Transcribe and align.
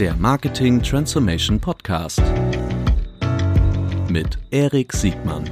der 0.00 0.16
Marketing 0.16 0.82
Transformation 0.82 1.60
Podcast 1.60 2.22
mit 4.08 4.38
Erik 4.50 4.94
Siegmann. 4.94 5.44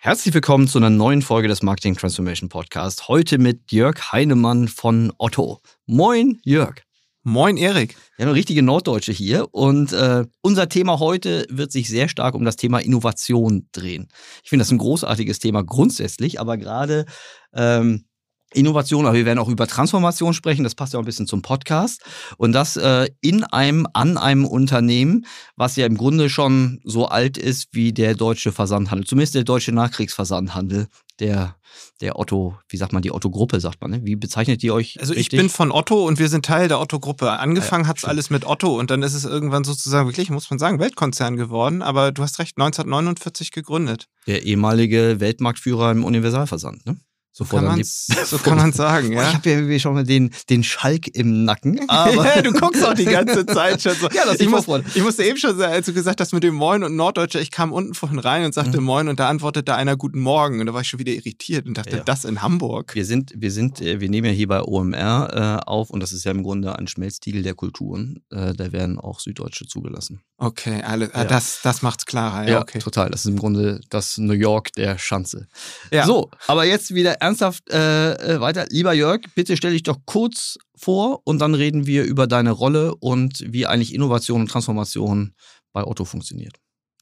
Herzlich 0.00 0.34
willkommen 0.34 0.68
zu 0.68 0.76
einer 0.76 0.90
neuen 0.90 1.22
Folge 1.22 1.48
des 1.48 1.62
Marketing 1.62 1.96
Transformation 1.96 2.50
Podcast. 2.50 3.08
Heute 3.08 3.38
mit 3.38 3.72
Jörg 3.72 4.12
Heinemann 4.12 4.68
von 4.68 5.10
Otto. 5.16 5.62
Moin, 5.86 6.38
Jörg. 6.44 6.82
Moin, 7.22 7.58
Erik. 7.58 7.96
Wir 8.16 8.24
haben 8.24 8.30
eine 8.30 8.38
richtige 8.38 8.62
Norddeutsche 8.62 9.12
hier 9.12 9.48
und 9.52 9.92
äh, 9.92 10.24
unser 10.40 10.70
Thema 10.70 11.00
heute 11.00 11.46
wird 11.50 11.70
sich 11.70 11.86
sehr 11.90 12.08
stark 12.08 12.34
um 12.34 12.46
das 12.46 12.56
Thema 12.56 12.78
Innovation 12.78 13.68
drehen. 13.72 14.08
Ich 14.42 14.48
finde 14.48 14.62
das 14.62 14.70
ein 14.70 14.78
großartiges 14.78 15.38
Thema 15.38 15.62
grundsätzlich, 15.62 16.40
aber 16.40 16.56
gerade 16.56 17.04
ähm, 17.52 18.06
Innovation, 18.52 19.06
aber 19.06 19.16
wir 19.16 19.24
werden 19.24 19.38
auch 19.38 19.48
über 19.48 19.66
Transformation 19.66 20.34
sprechen, 20.34 20.64
das 20.64 20.74
passt 20.74 20.92
ja 20.92 20.98
auch 20.98 21.02
ein 21.02 21.06
bisschen 21.06 21.26
zum 21.26 21.42
Podcast. 21.42 22.02
Und 22.36 22.52
das 22.52 22.76
äh, 22.76 23.08
in 23.20 23.44
einem, 23.44 23.86
an 23.92 24.16
einem 24.18 24.44
Unternehmen, 24.44 25.26
was 25.56 25.76
ja 25.76 25.86
im 25.86 25.96
Grunde 25.96 26.28
schon 26.28 26.80
so 26.84 27.06
alt 27.06 27.38
ist 27.38 27.68
wie 27.72 27.92
der 27.92 28.14
deutsche 28.14 28.52
Versandhandel, 28.52 29.06
zumindest 29.06 29.34
der 29.34 29.44
deutsche 29.44 29.72
Nachkriegsversandhandel, 29.72 30.88
der, 31.20 31.56
der 32.00 32.18
Otto, 32.18 32.56
wie 32.68 32.76
sagt 32.76 32.92
man, 32.92 33.02
die 33.02 33.12
Otto-Gruppe, 33.12 33.60
sagt 33.60 33.80
man, 33.82 33.90
ne? 33.90 34.00
Wie 34.04 34.16
bezeichnet 34.16 34.62
ihr 34.64 34.74
euch? 34.74 34.98
Also 35.00 35.12
richtig? 35.12 35.34
ich 35.34 35.38
bin 35.38 35.50
von 35.50 35.70
Otto 35.70 36.06
und 36.06 36.18
wir 36.18 36.28
sind 36.28 36.44
Teil 36.46 36.66
der 36.66 36.80
Otto-Gruppe. 36.80 37.30
Angefangen 37.32 37.84
Ja, 37.84 37.90
hat's 37.90 38.00
stimmt. 38.00 38.10
alles 38.10 38.30
mit 38.30 38.46
Otto 38.46 38.78
und 38.78 38.90
dann 38.90 39.02
ist 39.02 39.14
es 39.14 39.24
irgendwann 39.24 39.64
sozusagen 39.64 40.08
wirklich, 40.08 40.30
muss 40.30 40.50
man 40.50 40.58
sagen, 40.58 40.78
Weltkonzern 40.80 41.36
geworden. 41.36 41.82
Aber 41.82 42.10
du 42.10 42.22
hast 42.22 42.38
recht, 42.38 42.56
1949 42.56 43.52
gegründet. 43.52 44.06
Der 44.26 44.42
ehemalige 44.44 45.20
Weltmarktführer 45.20 45.90
im 45.92 46.04
Universalversand, 46.04 46.86
ne? 46.86 46.96
So 47.40 47.44
Bevor 47.44 47.60
kann 47.60 47.68
dann 47.70 47.76
man 47.78 48.26
so 48.26 48.36
kann 48.38 48.56
man's 48.58 48.76
sagen, 48.76 49.14
Boah, 49.14 49.22
Ich 49.22 49.28
ja. 49.28 49.32
habe 49.32 49.72
ja 49.72 49.78
schon 49.78 49.94
mal 49.94 50.04
den, 50.04 50.28
den 50.50 50.62
Schalk 50.62 51.08
im 51.16 51.46
Nacken. 51.46 51.80
Aber 51.88 52.12
ja, 52.36 52.42
du 52.42 52.52
guckst 52.52 52.84
auch 52.84 52.92
die 52.92 53.06
ganze 53.06 53.46
Zeit 53.46 53.80
schon 53.80 53.94
so. 53.94 54.08
Ja, 54.10 54.26
das 54.26 54.40
ich, 54.40 54.48
muss, 54.50 54.66
ich 54.94 55.02
musste 55.02 55.24
eben 55.24 55.38
schon 55.38 55.56
sagen, 55.56 55.72
als 55.72 55.86
du 55.86 55.94
gesagt 55.94 56.20
hast 56.20 56.34
mit 56.34 56.42
dem 56.42 56.54
Moin 56.54 56.84
und 56.84 56.96
Norddeutscher, 56.96 57.40
ich 57.40 57.50
kam 57.50 57.72
unten 57.72 57.94
vorhin 57.94 58.18
rein 58.18 58.44
und 58.44 58.52
sagte 58.52 58.78
Mhm. 58.78 58.84
Moin 58.84 59.08
und 59.08 59.18
da 59.20 59.28
antwortete 59.30 59.74
einer 59.74 59.96
Guten 59.96 60.20
Morgen 60.20 60.60
und 60.60 60.66
da 60.66 60.74
war 60.74 60.82
ich 60.82 60.88
schon 60.88 60.98
wieder 61.00 61.12
irritiert 61.12 61.66
und 61.66 61.78
dachte, 61.78 61.96
Ja. 61.96 62.02
das 62.04 62.26
in 62.26 62.42
Hamburg. 62.42 62.94
Wir 62.94 63.06
sind, 63.06 63.32
wir 63.34 63.50
sind, 63.50 63.80
äh, 63.80 64.00
wir 64.00 64.10
nehmen 64.10 64.26
ja 64.26 64.32
hier 64.34 64.48
bei 64.48 64.60
OMR 64.62 65.60
äh, 65.64 65.66
auf 65.66 65.88
und 65.88 66.00
das 66.00 66.12
ist 66.12 66.24
ja 66.24 66.32
im 66.32 66.42
Grunde 66.42 66.78
ein 66.78 66.88
Schmelztiegel 66.88 67.42
der 67.42 67.54
Kulturen. 67.54 68.22
Äh, 68.30 68.52
da 68.52 68.70
werden 68.72 68.98
auch 68.98 69.18
Süddeutsche 69.18 69.66
zugelassen. 69.66 70.20
Okay, 70.36 70.82
alles, 70.82 71.10
Ja. 71.14 71.24
das, 71.24 71.60
das 71.62 71.80
macht's 71.80 72.04
klarer. 72.04 72.46
Ja, 72.48 72.60
okay. 72.60 72.80
total. 72.80 73.08
Das 73.10 73.20
ist 73.20 73.26
im 73.30 73.38
Grunde 73.38 73.80
das 73.88 74.18
New 74.18 74.32
York 74.34 74.72
der 74.72 74.98
Schanze. 74.98 75.48
Ja. 75.90 76.04
So, 76.06 76.30
aber 76.46 76.64
jetzt 76.64 76.92
wieder 76.94 77.20
ernsthaft 77.30 77.70
äh, 77.70 78.14
äh, 78.14 78.40
weiter. 78.40 78.66
Lieber 78.70 78.92
Jörg, 78.92 79.20
bitte 79.34 79.56
stell 79.56 79.72
dich 79.72 79.84
doch 79.84 79.98
kurz 80.04 80.58
vor 80.76 81.20
und 81.24 81.38
dann 81.38 81.54
reden 81.54 81.86
wir 81.86 82.04
über 82.04 82.26
deine 82.26 82.50
Rolle 82.50 82.94
und 82.96 83.44
wie 83.46 83.66
eigentlich 83.66 83.94
Innovation 83.94 84.42
und 84.42 84.50
Transformation 84.50 85.34
bei 85.72 85.84
Otto 85.84 86.04
funktioniert. 86.04 86.56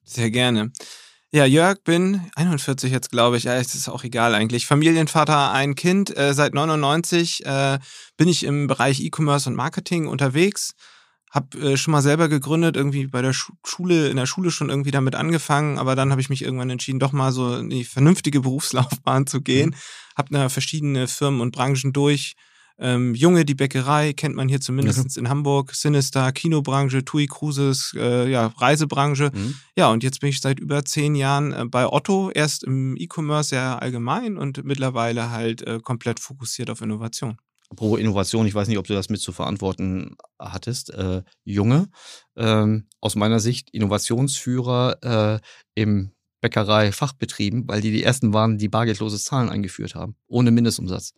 Sehr 0.04 0.30
gerne. 0.30 0.70
Ja, 1.30 1.44
Jörg, 1.44 1.82
bin 1.84 2.22
41 2.36 2.90
jetzt, 2.90 3.10
glaube 3.10 3.36
ich. 3.36 3.44
Ja, 3.44 3.54
es 3.56 3.74
ist 3.74 3.88
auch 3.88 4.04
egal 4.04 4.34
eigentlich. 4.34 4.66
Familienvater, 4.66 5.52
ein 5.52 5.74
Kind. 5.74 6.16
Äh, 6.16 6.32
seit 6.32 6.54
99 6.54 7.44
äh, 7.44 7.78
bin 8.16 8.28
ich 8.28 8.44
im 8.44 8.66
Bereich 8.66 9.00
E-Commerce 9.00 9.48
und 9.48 9.56
Marketing 9.56 10.06
unterwegs. 10.06 10.72
Hab 11.30 11.54
äh, 11.54 11.76
schon 11.76 11.92
mal 11.92 12.02
selber 12.02 12.28
gegründet, 12.28 12.76
irgendwie 12.76 13.06
bei 13.06 13.22
der 13.22 13.32
Schu 13.32 13.52
Schule, 13.64 14.08
in 14.08 14.16
der 14.16 14.26
Schule 14.26 14.50
schon 14.50 14.70
irgendwie 14.70 14.90
damit 14.90 15.14
angefangen, 15.14 15.78
aber 15.78 15.94
dann 15.94 16.10
habe 16.10 16.20
ich 16.20 16.30
mich 16.30 16.42
irgendwann 16.42 16.70
entschieden, 16.70 16.98
doch 16.98 17.12
mal 17.12 17.32
so 17.32 17.56
in 17.56 17.70
die 17.70 17.84
vernünftige 17.84 18.40
Berufslaufbahn 18.42 19.26
zu 19.26 19.40
gehen. 19.40 19.74
Hab 20.16 20.30
da 20.30 20.48
verschiedene 20.48 21.06
Firmen 21.06 21.40
und 21.40 21.52
Branchen 21.52 21.92
durch. 21.92 22.34
Ähm, 22.80 23.14
Junge, 23.14 23.44
die 23.44 23.56
Bäckerei, 23.56 24.12
kennt 24.12 24.36
man 24.36 24.48
hier 24.48 24.60
zumindest 24.60 25.18
in 25.18 25.28
Hamburg. 25.28 25.74
Sinister, 25.74 26.30
Kinobranche, 26.30 27.04
TUI 27.04 27.26
Cruises, 27.26 27.92
äh, 27.96 28.30
ja, 28.30 28.46
Reisebranche. 28.46 29.32
Mhm. 29.34 29.54
Ja, 29.76 29.90
und 29.90 30.04
jetzt 30.04 30.20
bin 30.20 30.30
ich 30.30 30.40
seit 30.40 30.60
über 30.60 30.84
zehn 30.84 31.16
Jahren 31.16 31.52
äh, 31.52 31.64
bei 31.64 31.88
Otto, 31.88 32.30
erst 32.30 32.62
im 32.62 32.96
E-Commerce 32.96 33.50
sehr 33.50 33.82
allgemein 33.82 34.36
und 34.36 34.64
mittlerweile 34.64 35.30
halt 35.30 35.62
äh, 35.62 35.80
komplett 35.82 36.20
fokussiert 36.20 36.70
auf 36.70 36.80
Innovation. 36.80 37.38
Apropos 37.70 37.98
Innovation, 38.00 38.46
ich 38.46 38.54
weiß 38.54 38.68
nicht, 38.68 38.78
ob 38.78 38.86
du 38.86 38.94
das 38.94 39.10
mit 39.10 39.20
zu 39.20 39.32
verantworten 39.32 40.16
hattest. 40.38 40.90
Äh, 40.90 41.22
Junge, 41.44 41.88
ähm, 42.36 42.86
aus 43.00 43.14
meiner 43.14 43.40
Sicht 43.40 43.70
Innovationsführer 43.70 45.40
äh, 45.40 45.40
im 45.74 46.12
Bäckerei-Fachbetrieben, 46.40 47.68
weil 47.68 47.80
die 47.80 47.90
die 47.90 48.02
ersten 48.02 48.32
waren, 48.32 48.58
die 48.58 48.68
bargeldloses 48.68 49.24
Zahlen 49.24 49.48
eingeführt 49.50 49.94
haben, 49.94 50.16
ohne 50.28 50.50
Mindestumsatz. 50.50 51.12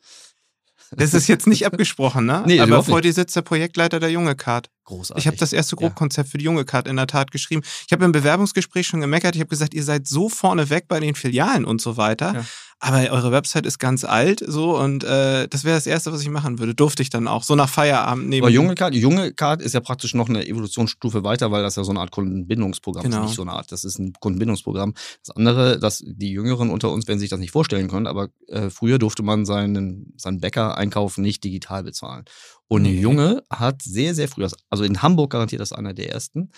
Das 0.93 1.15
ist 1.15 1.29
jetzt 1.29 1.47
nicht 1.47 1.67
abgesprochen, 1.67 2.27
ne? 2.27 2.43
Nee, 2.47 2.59
Aber 2.59 2.83
vor 2.83 3.01
dir 3.01 3.13
sitzt 3.13 3.37
der 3.37 3.43
Projektleiter 3.43 4.01
der 4.01 4.11
Junge 4.11 4.35
Card. 4.35 4.71
Großartig. 4.85 5.23
Ich 5.23 5.27
habe 5.29 5.37
das 5.37 5.53
erste 5.53 5.77
Ja. 5.77 5.81
Grobkonzept 5.83 6.29
für 6.31 6.39
die 6.39 6.45
Junge 6.45 6.65
Card 6.65 6.89
in 6.89 6.97
der 6.97 7.07
Tat 7.07 7.31
geschrieben. 7.31 7.63
Ich 7.87 7.93
habe 7.93 8.05
im 8.05 8.11
Bewerbungsgespräch 8.13 8.89
schon 8.89 9.01
gemeckert. 9.01 9.37
Ich 9.37 9.41
habe 9.41 9.51
gesagt, 9.51 9.73
ihr 9.75 9.85
seid 9.85 10.09
so 10.09 10.29
vorne 10.29 10.69
weg 10.69 10.87
bei 10.89 10.99
den 10.99 11.15
Filialen 11.15 11.65
und 11.65 11.81
so 11.81 11.97
weiter. 11.97 12.35
Ja. 12.35 12.45
Aber 12.83 12.99
eure 13.11 13.31
Website 13.31 13.67
ist 13.67 13.79
ganz 13.79 14.05
alt, 14.05 14.43
so 14.47 14.79
und 14.79 15.05
äh, 15.05 15.47
das 15.49 15.65
wäre 15.65 15.77
das 15.77 15.87
Erste, 15.87 16.13
was 16.13 16.23
ich 16.23 16.31
machen 16.31 16.59
würde. 16.59 16.75
Durfte 16.75 17.03
ich 17.03 17.11
dann 17.11 17.29
auch 17.29 17.43
so 17.43 17.55
nach 17.55 17.69
Feierabend 17.69 18.29
neben. 18.31 18.43
Aber 18.43 18.51
Junge 18.51 18.75
Card, 18.75 18.95
Junge 18.95 19.33
Card 19.35 19.61
ist 19.61 19.75
ja 19.75 19.81
praktisch 19.81 20.15
noch 20.15 20.31
eine 20.31 20.47
Evolutionsstufe 20.47 21.23
weiter, 21.23 21.51
weil 21.51 21.63
das 21.63 21.77
ja 21.77 21.85
so 21.85 21.91
eine 21.91 22.01
Art 22.01 22.11
Kundenbindungsprogramm 22.11 23.05
Genau. 23.05 23.19
ist. 23.19 23.23
Nicht 23.27 23.37
so 23.37 23.43
eine 23.43 23.53
Art, 23.53 23.71
das 23.71 23.85
ist 23.85 23.99
ein 23.99 24.15
Kundenbindungsprogramm. 24.19 24.95
Das 25.25 25.37
andere, 25.37 25.79
dass 25.79 26.03
die 26.07 26.31
Jüngeren 26.31 26.71
unter 26.71 26.91
uns 26.91 27.07
werden 27.07 27.19
sich 27.19 27.29
das 27.29 27.39
nicht 27.39 27.51
vorstellen 27.51 27.89
können, 27.89 28.07
aber 28.07 28.31
äh, 28.49 28.71
früher 28.71 28.99
durfte 28.99 29.23
man 29.23 29.45
seinen, 29.45 30.15
seinen 30.17 30.41
Bäcker-Einkauf 30.41 31.19
nicht 31.19 31.45
digital 31.45 31.83
bezahlen. 31.83 32.25
Und 32.67 32.83
Nee. 32.83 32.99
Junge 32.99 33.43
hat 33.51 33.83
sehr, 33.83 34.15
sehr 34.15 34.29
früh, 34.29 34.47
also 34.71 34.85
in 34.85 35.03
Hamburg 35.03 35.33
garantiert 35.33 35.61
das 35.61 35.73
einer 35.73 35.93
der 35.93 36.11
ersten, 36.13 36.51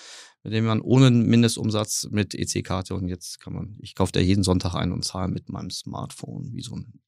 mit 0.44 0.53
dem 0.53 0.64
man 0.64 0.80
ohne 0.80 1.10
Mindestumsatz 1.10 2.08
mit 2.10 2.34
EC-Karte 2.34 2.94
und 2.94 3.08
jetzt 3.08 3.41
kann 3.41 3.53
man, 3.53 3.76
ich 3.80 3.94
kaufe 3.94 4.12
da 4.12 4.20
jeden 4.20 4.42
Sonntag 4.44 4.75
ein 4.75 4.92
und 4.92 5.04
zahle 5.04 5.28
mit 5.28 5.48
meinem 5.48 5.70
Smartphone 5.70 6.50
wie 6.53 6.62
so 6.62 6.75
ein, 6.76 7.00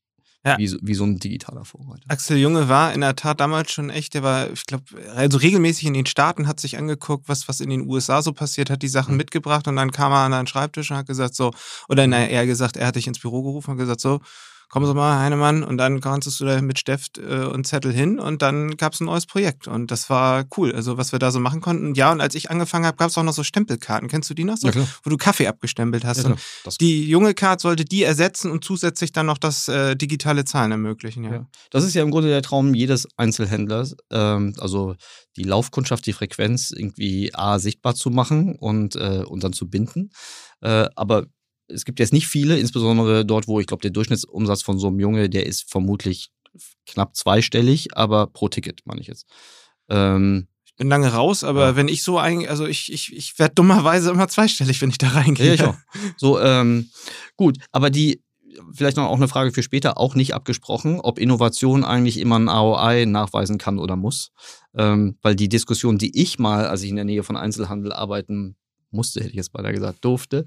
Ja. 0.46 0.58
wie, 0.58 0.68
so- 0.68 0.78
wie 0.82 0.94
so 0.94 1.04
ein 1.04 1.18
digitaler 1.18 1.64
Vorreiter. 1.64 2.04
Axel 2.08 2.36
Junge 2.36 2.68
war 2.68 2.92
in 2.92 3.00
der 3.00 3.16
Tat 3.16 3.40
damals 3.40 3.72
schon 3.72 3.90
echt, 3.90 4.14
der 4.14 4.22
war, 4.22 4.50
ich 4.52 4.66
glaube, 4.66 4.84
also 5.14 5.38
regelmäßig 5.38 5.86
in 5.86 5.94
den 5.94 6.06
Staaten, 6.06 6.46
hat 6.46 6.60
sich 6.60 6.76
angeguckt, 6.78 7.28
was, 7.28 7.48
was 7.48 7.60
in 7.60 7.70
den 7.70 7.88
USA 7.88 8.20
so 8.22 8.32
passiert, 8.32 8.70
hat 8.70 8.82
die 8.82 8.88
Sachen 8.88 9.12
Mhm. 9.12 9.18
mitgebracht 9.18 9.66
und 9.68 9.76
dann 9.76 9.90
kam 9.90 10.12
er 10.12 10.18
an 10.18 10.32
einen 10.34 10.46
Schreibtisch 10.46 10.90
und 10.90 10.96
hat 10.98 11.06
gesagt, 11.06 11.34
so, 11.34 11.50
oder 11.88 12.06
na, 12.06 12.26
eher 12.28 12.46
gesagt, 12.46 12.76
er 12.76 12.86
hat 12.88 12.96
dich 12.96 13.06
ins 13.06 13.18
Büro 13.20 13.42
gerufen 13.42 13.72
und 13.72 13.78
gesagt, 13.78 14.00
so, 14.00 14.20
kommen 14.74 14.86
Sie 14.86 14.94
mal, 14.94 15.20
Heinemann, 15.20 15.62
und 15.62 15.78
dann 15.78 16.00
konntest 16.00 16.40
du 16.40 16.44
da 16.46 16.60
mit 16.60 16.80
Stift 16.80 17.18
äh, 17.18 17.44
und 17.44 17.64
Zettel 17.64 17.92
hin 17.92 18.18
und 18.18 18.42
dann 18.42 18.76
gab 18.76 18.92
es 18.92 19.00
ein 19.00 19.04
neues 19.04 19.24
Projekt 19.24 19.68
und 19.68 19.92
das 19.92 20.10
war 20.10 20.44
cool, 20.56 20.74
also 20.74 20.98
was 20.98 21.12
wir 21.12 21.20
da 21.20 21.30
so 21.30 21.38
machen 21.38 21.60
konnten. 21.60 21.94
Ja, 21.94 22.10
und 22.10 22.20
als 22.20 22.34
ich 22.34 22.50
angefangen 22.50 22.84
habe, 22.84 22.96
gab 22.96 23.08
es 23.08 23.16
auch 23.16 23.22
noch 23.22 23.34
so 23.34 23.44
Stempelkarten, 23.44 24.08
kennst 24.08 24.30
du 24.30 24.34
die 24.34 24.42
noch 24.42 24.56
so? 24.56 24.68
Ja. 24.68 24.84
Wo 25.04 25.10
du 25.10 25.16
Kaffee 25.16 25.46
abgestempelt 25.46 26.04
hast. 26.04 26.24
Ja, 26.24 26.34
die 26.80 27.08
junge 27.08 27.34
Card 27.34 27.60
sollte 27.60 27.84
die 27.84 28.02
ersetzen 28.02 28.50
und 28.50 28.64
zusätzlich 28.64 29.12
dann 29.12 29.26
noch 29.26 29.38
das 29.38 29.68
äh, 29.68 29.94
digitale 29.94 30.44
Zahlen 30.44 30.72
ermöglichen, 30.72 31.22
ja. 31.22 31.32
Ja. 31.32 31.46
Das 31.70 31.84
ist 31.84 31.94
ja 31.94 32.02
im 32.02 32.10
Grunde 32.10 32.30
der 32.30 32.42
Traum 32.42 32.74
jedes 32.74 33.06
Einzelhändlers, 33.16 33.94
ähm, 34.10 34.54
also 34.58 34.96
die 35.36 35.44
Laufkundschaft, 35.44 36.04
die 36.04 36.12
Frequenz 36.12 36.72
irgendwie 36.72 37.32
A, 37.32 37.60
sichtbar 37.60 37.94
zu 37.94 38.10
machen 38.10 38.56
und, 38.56 38.96
äh, 38.96 39.22
und 39.24 39.44
dann 39.44 39.52
zu 39.52 39.70
binden. 39.70 40.10
Äh, 40.62 40.88
aber 40.96 41.26
es 41.68 41.84
gibt 41.84 41.98
jetzt 41.98 42.12
nicht 42.12 42.26
viele, 42.26 42.58
insbesondere 42.58 43.24
dort, 43.24 43.48
wo 43.48 43.60
ich 43.60 43.66
glaube, 43.66 43.82
der 43.82 43.90
Durchschnittsumsatz 43.90 44.62
von 44.62 44.78
so 44.78 44.88
einem 44.88 45.00
Junge, 45.00 45.28
der 45.30 45.46
ist 45.46 45.70
vermutlich 45.70 46.30
knapp 46.86 47.16
zweistellig, 47.16 47.96
aber 47.96 48.26
pro 48.28 48.48
Ticket, 48.48 48.80
meine 48.84 49.00
ich 49.00 49.06
jetzt. 49.08 49.26
Ähm, 49.88 50.46
Ich 50.64 50.76
bin 50.76 50.88
lange 50.88 51.12
raus, 51.12 51.44
aber 51.44 51.68
Ja. 51.68 51.76
wenn 51.76 51.88
ich 51.88 52.02
so 52.02 52.18
ein, 52.18 52.46
also 52.48 52.66
ich, 52.66 52.92
ich, 52.92 53.14
ich 53.14 53.38
werde 53.38 53.54
dummerweise 53.54 54.10
immer 54.10 54.28
zweistellig, 54.28 54.80
wenn 54.82 54.90
ich 54.90 54.98
da 54.98 55.08
reingehe. 55.08 55.46
Ja, 55.48 55.54
ich 55.54 55.62
auch. 55.62 55.76
So, 56.16 56.40
ähm, 56.40 56.90
gut, 57.36 57.58
aber 57.72 57.90
die, 57.90 58.22
vielleicht 58.72 58.96
noch 58.96 59.08
auch 59.08 59.16
eine 59.16 59.28
Frage 59.28 59.52
für 59.52 59.62
später, 59.62 59.98
auch 59.98 60.14
nicht 60.14 60.34
abgesprochen, 60.34 61.00
ob 61.00 61.18
Innovation 61.18 61.84
eigentlich 61.84 62.18
immer 62.18 62.38
ein 62.38 62.48
ROI 62.48 63.04
nachweisen 63.06 63.58
kann 63.58 63.78
oder 63.78 63.96
muss. 63.96 64.30
Ähm, 64.76 65.16
weil 65.22 65.34
die 65.34 65.48
Diskussion, 65.48 65.98
die 65.98 66.20
ich 66.20 66.38
mal, 66.38 66.66
als 66.66 66.82
ich 66.82 66.90
in 66.90 66.96
der 66.96 67.04
Nähe 67.04 67.22
von 67.24 67.36
Einzelhandel 67.36 67.92
arbeiten 67.92 68.56
musste, 68.94 69.20
hätte 69.20 69.30
ich 69.30 69.36
jetzt 69.36 69.52
beinahe 69.52 69.72
gesagt, 69.72 70.04
durfte, 70.04 70.44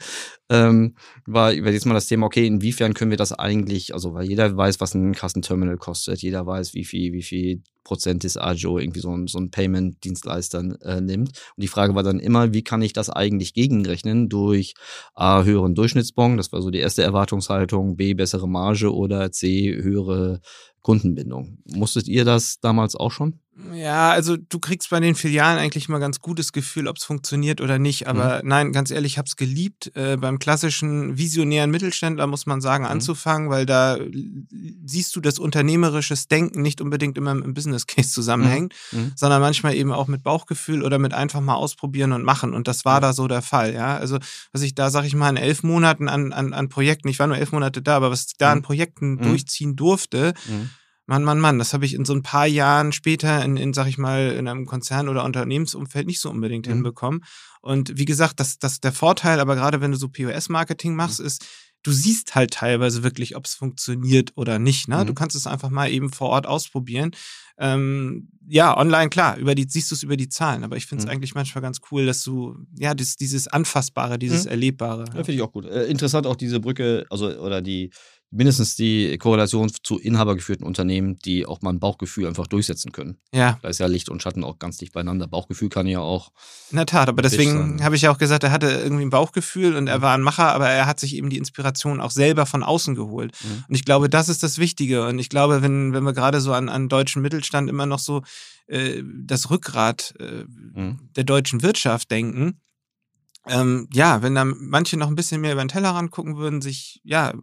ähm, 0.50 0.96
war 1.26 1.48
war 1.48 1.72
jetzt 1.72 1.86
mal 1.86 1.94
das 1.94 2.08
Thema, 2.08 2.26
okay, 2.26 2.48
inwiefern 2.48 2.94
können 2.94 3.12
wir 3.12 3.18
das 3.18 3.34
eigentlich, 3.34 3.94
also 3.94 4.14
weil 4.14 4.28
jeder 4.28 4.56
weiß, 4.56 4.80
was 4.80 4.94
ein 4.96 5.14
Kassenterminal 5.14 5.78
kostet, 5.78 6.22
jeder 6.22 6.46
weiß, 6.46 6.74
wie 6.74 6.86
viel, 6.86 7.14
wie 7.14 7.24
viel 7.24 7.62
Prozent 7.88 8.24
des 8.24 8.38
Agio 8.38 8.80
irgendwie 8.80 9.00
so 9.00 9.16
ein, 9.16 9.28
so 9.28 9.40
ein 9.40 9.50
Payment-Dienstleister 9.50 10.78
äh, 10.82 11.00
nimmt. 11.00 11.30
Und 11.30 11.62
die 11.64 11.70
Frage 11.70 11.96
war 11.96 12.04
dann 12.04 12.20
immer, 12.20 12.54
wie 12.54 12.62
kann 12.62 12.82
ich 12.82 12.92
das 12.92 13.10
eigentlich 13.10 13.54
gegenrechnen 13.54 14.28
durch 14.28 14.74
A, 15.16 15.44
höheren 15.44 15.74
Durchschnittsbon, 15.74 16.36
das 16.36 16.52
war 16.52 16.62
so 16.62 16.70
die 16.70 16.80
erste 16.80 17.04
Erwartungshaltung, 17.04 17.96
B, 17.96 18.14
bessere 18.14 18.48
Marge 18.48 18.94
oder 18.94 19.32
C, 19.32 19.74
höhere 19.74 20.42
Kundenbindung. 20.82 21.60
Musstet 21.66 22.08
ihr 22.08 22.26
das 22.26 22.60
damals 22.60 22.96
auch 22.96 23.12
schon? 23.12 23.40
Ja, 23.74 24.12
also 24.12 24.38
du 24.38 24.59
kriegst 24.59 24.89
bei 24.92 25.00
den 25.00 25.15
Filialen 25.15 25.57
eigentlich 25.57 25.89
mal 25.89 25.98
ganz 26.00 26.19
gutes 26.19 26.51
Gefühl, 26.51 26.88
ob 26.88 26.98
es 26.98 27.04
funktioniert 27.04 27.59
oder 27.59 27.80
nicht. 27.80 28.07
Aber 28.07 28.42
mhm. 28.42 28.50
nein, 28.50 28.71
ganz 28.71 28.92
ehrlich, 28.92 29.13
ich 29.13 29.18
habe 29.18 29.27
es 29.27 29.36
geliebt. 29.36 29.92
Äh, 29.95 30.18
beim 30.18 30.38
klassischen 30.38 31.18
visionären 31.18 31.71
Mittelständler 31.71 32.27
muss 32.27 32.45
man 32.45 32.62
sagen, 32.62 32.83
mhm. 32.83 32.92
anzufangen, 32.92 33.50
weil 33.50 33.65
da 33.65 33.98
siehst 34.86 35.15
du, 35.15 35.21
dass 35.21 35.39
unternehmerisches 35.39 36.27
Denken 36.27 36.62
nicht 36.62 36.81
unbedingt 36.81 37.18
immer 37.18 37.31
im 37.31 37.54
Business 37.54 37.88
Case 37.88 38.12
zusammenhängt, 38.12 38.74
mhm. 38.92 39.00
mhm. 39.00 39.12
sondern 39.15 39.42
manchmal 39.42 39.75
eben 39.75 39.92
auch 39.92 40.07
mit 40.07 40.24
Bauchgefühl 40.24 40.83
oder 40.83 41.00
mit 41.00 41.13
einfach 41.13 41.42
mal 41.42 41.56
ausprobieren 41.56 42.12
und 42.12 42.24
machen. 42.24 42.53
Und 42.53 42.68
das 42.68 42.86
war 42.86 43.01
da 43.01 43.13
so 43.13 43.27
der 43.27 43.42
Fall. 43.42 43.74
Ja, 43.74 43.98
also 43.98 44.19
was 44.51 44.62
ich 44.62 44.75
da, 44.75 44.92
sag 44.92 45.06
ich 45.06 45.15
mal, 45.15 45.30
in 45.30 45.38
elf 45.38 45.63
Monaten 45.63 46.10
an, 46.10 46.31
an, 46.31 46.53
an 46.53 46.69
Projekten, 46.69 47.07
ich 47.07 47.18
war 47.18 47.27
nur 47.27 47.38
elf 47.38 47.51
Monate 47.51 47.81
da, 47.81 47.95
aber 47.95 48.12
was 48.12 48.27
ich 48.27 48.38
da 48.38 48.51
an 48.51 48.60
mhm. 48.60 48.63
Projekten 48.63 49.12
mhm. 49.15 49.21
durchziehen 49.24 49.75
durfte, 49.75 50.33
Mann, 51.07 51.24
Mann, 51.24 51.39
Mann, 51.39 51.57
das 51.57 51.74
habe 51.74 51.86
ich 51.86 51.94
in 51.94 52.04
so 52.04 52.13
ein 52.13 52.21
paar 52.21 52.45
Jahren 52.45 52.92
später 52.92 53.44
in, 53.44 53.56
in, 53.56 53.74
sag 53.74 53.88
ich 53.88 53.98
mal, 53.98 54.33
in 54.33 54.48
einem 54.48 54.65
Konzern 54.65 55.07
oder 55.07 55.24
Unternehmensumfeld 55.24 56.06
nicht 56.06 56.19
so 56.19 56.30
unbedingt 56.30 56.68
mhm. 56.68 56.74
hinbekommen. 56.74 57.24
Und 57.62 57.98
wie 57.98 58.06
gesagt, 58.06 58.39
das, 58.42 58.59
das 58.59 58.81
der 58.81 58.92
Vorteil, 58.92 59.39
aber 59.39 59.56
gerade 59.56 59.80
wenn 59.80 59.92
du 59.92 59.98
so 59.98 60.09
POS-Marketing 60.09 60.95
machst, 60.95 61.21
mhm. 61.21 61.27
ist, 61.27 61.45
du 61.83 61.94
siehst 61.94 62.36
halt 62.36 62.51
teilweise 62.51 63.04
wirklich, 63.04 63.38
ob 63.38 63.45
es 63.45 63.54
funktioniert 63.54 64.33
oder 64.36 64.59
nicht. 64.59 64.89
Ne? 64.89 64.98
Mhm. 64.98 65.07
Du 65.07 65.13
kannst 65.13 65.36
es 65.36 65.48
einfach 65.48 65.69
mal 65.69 65.89
eben 65.89 66.12
vor 66.12 66.27
Ort 66.27 66.45
ausprobieren. 66.45 67.12
Ähm, 67.57 68.30
ja, 68.48 68.77
online, 68.77 69.10
klar, 69.10 69.38
über 69.38 69.56
die, 69.56 69.65
siehst 69.68 69.89
du 69.89 69.95
es 69.95 70.03
über 70.03 70.18
die 70.18 70.30
Zahlen, 70.30 70.63
aber 70.63 70.75
ich 70.75 70.86
finde 70.86 71.03
es 71.03 71.06
mhm. 71.06 71.13
eigentlich 71.13 71.33
manchmal 71.33 71.62
ganz 71.62 71.80
cool, 71.89 72.06
dass 72.06 72.21
du, 72.24 72.57
ja, 72.77 72.94
das, 72.94 73.15
dieses 73.15 73.48
Anfassbare, 73.48 74.19
dieses 74.19 74.44
mhm. 74.44 74.51
Erlebbare. 74.51 75.06
Ja, 75.07 75.24
finde 75.24 75.33
ich 75.33 75.42
auch 75.42 75.51
gut. 75.51 75.65
Äh, 75.65 75.86
interessant 75.86 76.27
auch 76.27 76.36
diese 76.36 76.60
Brücke, 76.60 77.06
also, 77.10 77.30
oder 77.39 77.62
die, 77.62 77.92
mindestens 78.29 78.75
die 78.75 79.18
Korrelation 79.18 79.71
zu 79.83 80.00
inhabergeführten 80.00 80.65
Unternehmen, 80.65 81.18
die 81.19 81.45
auch 81.45 81.62
mal 81.62 81.71
ein 81.71 81.79
Bauchgefühl 81.79 82.27
einfach 82.27 82.47
durchsetzen 82.47 82.91
können. 82.91 83.18
Ja. 83.33 83.57
Da 83.62 83.69
ist 83.69 83.79
ja 83.79 83.88
Licht 83.88 84.09
und 84.09 84.21
Schatten 84.21 84.44
auch 84.44 84.59
ganz 84.59 84.77
dicht 84.77 84.94
beieinander. 84.94 85.27
Bauchgefühl 85.27 85.69
kann 85.69 85.88
ja 85.88 86.00
auch. 86.00 86.31
In 86.69 86.77
der 86.77 86.85
Tat, 86.85 87.07
aber 87.07 87.21
deswegen 87.21 87.83
habe 87.83 87.95
ich 87.95 88.01
ja 88.01 88.12
auch 88.12 88.18
gesagt, 88.18 88.44
er 88.44 88.51
hatte 88.51 88.68
irgendwie 88.68 89.06
ein 89.06 89.09
Bauchgefühl 89.09 89.75
und 89.75 89.88
er 89.88 90.01
war 90.01 90.13
ein 90.13 90.21
Macher, 90.21 90.51
aber 90.51 90.68
er 90.68 90.85
hat 90.85 91.00
sich 91.00 91.15
eben 91.15 91.29
die 91.29 91.38
Inspiration 91.38 92.01
auch 92.01 92.12
selber 92.12 92.45
von 92.45 92.63
außen 92.63 92.95
geholt. 92.95 93.33
Mhm. 93.44 93.63
Und 93.69 93.75
ich 93.75 93.85
glaube, 93.85 94.09
das 94.09 94.27
ist 94.27 94.44
das 94.44 94.57
Wichtige. 94.57 95.07
Und 95.07 95.19
ich 95.19 95.29
glaube, 95.29 95.62
wenn, 95.62 95.94
wenn 95.94 96.03
wir 96.03 96.13
gerade 96.13 96.41
so 96.41 96.53
an, 96.53 96.68
an 96.68 96.89
deutschen 96.89 97.21
Mittelstand 97.21 97.69
immer 97.69 97.85
noch 97.85 98.00
so 98.00 98.24
äh, 98.68 99.01
das 99.06 99.50
Rückgrat 99.50 100.13
äh, 100.19 100.44
mhm. 100.44 101.00
der 101.15 101.24
deutschen 101.24 101.62
Wirtschaft 101.62 102.12
denken, 102.12 102.59
ähm, 103.50 103.88
ja, 103.94 104.22
wenn 104.22 104.36
da 104.36 104.46
manche 104.46 104.98
noch 104.98 105.08
ein 105.08 105.16
bisschen 105.16 105.42
mehr 105.42 105.54
über 105.54 105.64
den 105.64 105.70
Tellerrand 105.70 106.12
gucken 106.12 106.38
würden, 106.38 106.62
sich 106.62 107.02
ja 107.04 107.34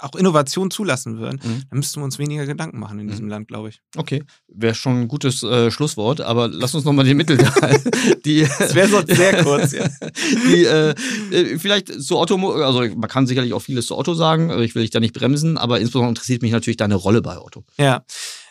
auch 0.00 0.14
Innovation 0.14 0.70
zulassen 0.70 1.18
würden, 1.18 1.40
mhm. 1.42 1.62
dann 1.70 1.78
müssten 1.78 2.00
wir 2.00 2.04
uns 2.04 2.18
weniger 2.18 2.46
Gedanken 2.46 2.78
machen 2.78 2.98
in 2.98 3.08
diesem 3.08 3.26
mhm. 3.26 3.30
Land, 3.30 3.48
glaube 3.48 3.68
ich. 3.68 3.80
Okay, 3.96 4.22
wäre 4.48 4.74
schon 4.74 5.02
ein 5.02 5.08
gutes 5.08 5.42
äh, 5.42 5.70
Schlusswort, 5.70 6.20
aber 6.20 6.48
lass 6.48 6.74
uns 6.74 6.84
nochmal 6.84 7.04
den 7.04 7.16
Mittelteil. 7.16 7.82
die, 8.24 8.42
das 8.58 8.74
wäre 8.74 8.88
sonst 8.88 9.14
sehr 9.14 9.42
kurz, 9.42 9.72
ja. 9.72 9.88
Die, 10.46 10.64
äh, 10.64 10.94
äh, 11.30 11.58
vielleicht 11.58 12.02
zu 12.02 12.18
Otto, 12.18 12.36
also 12.52 12.80
man 12.80 13.08
kann 13.08 13.26
sicherlich 13.26 13.52
auch 13.52 13.62
vieles 13.62 13.86
zu 13.86 13.96
Otto 13.96 14.14
sagen, 14.14 14.50
ich 14.62 14.74
will 14.74 14.82
dich 14.82 14.90
da 14.90 15.00
nicht 15.00 15.14
bremsen, 15.14 15.58
aber 15.58 15.80
insbesondere 15.80 16.10
interessiert 16.10 16.42
mich 16.42 16.52
natürlich 16.52 16.76
deine 16.76 16.94
Rolle 16.94 17.22
bei 17.22 17.38
Otto. 17.38 17.64
Ja. 17.78 18.04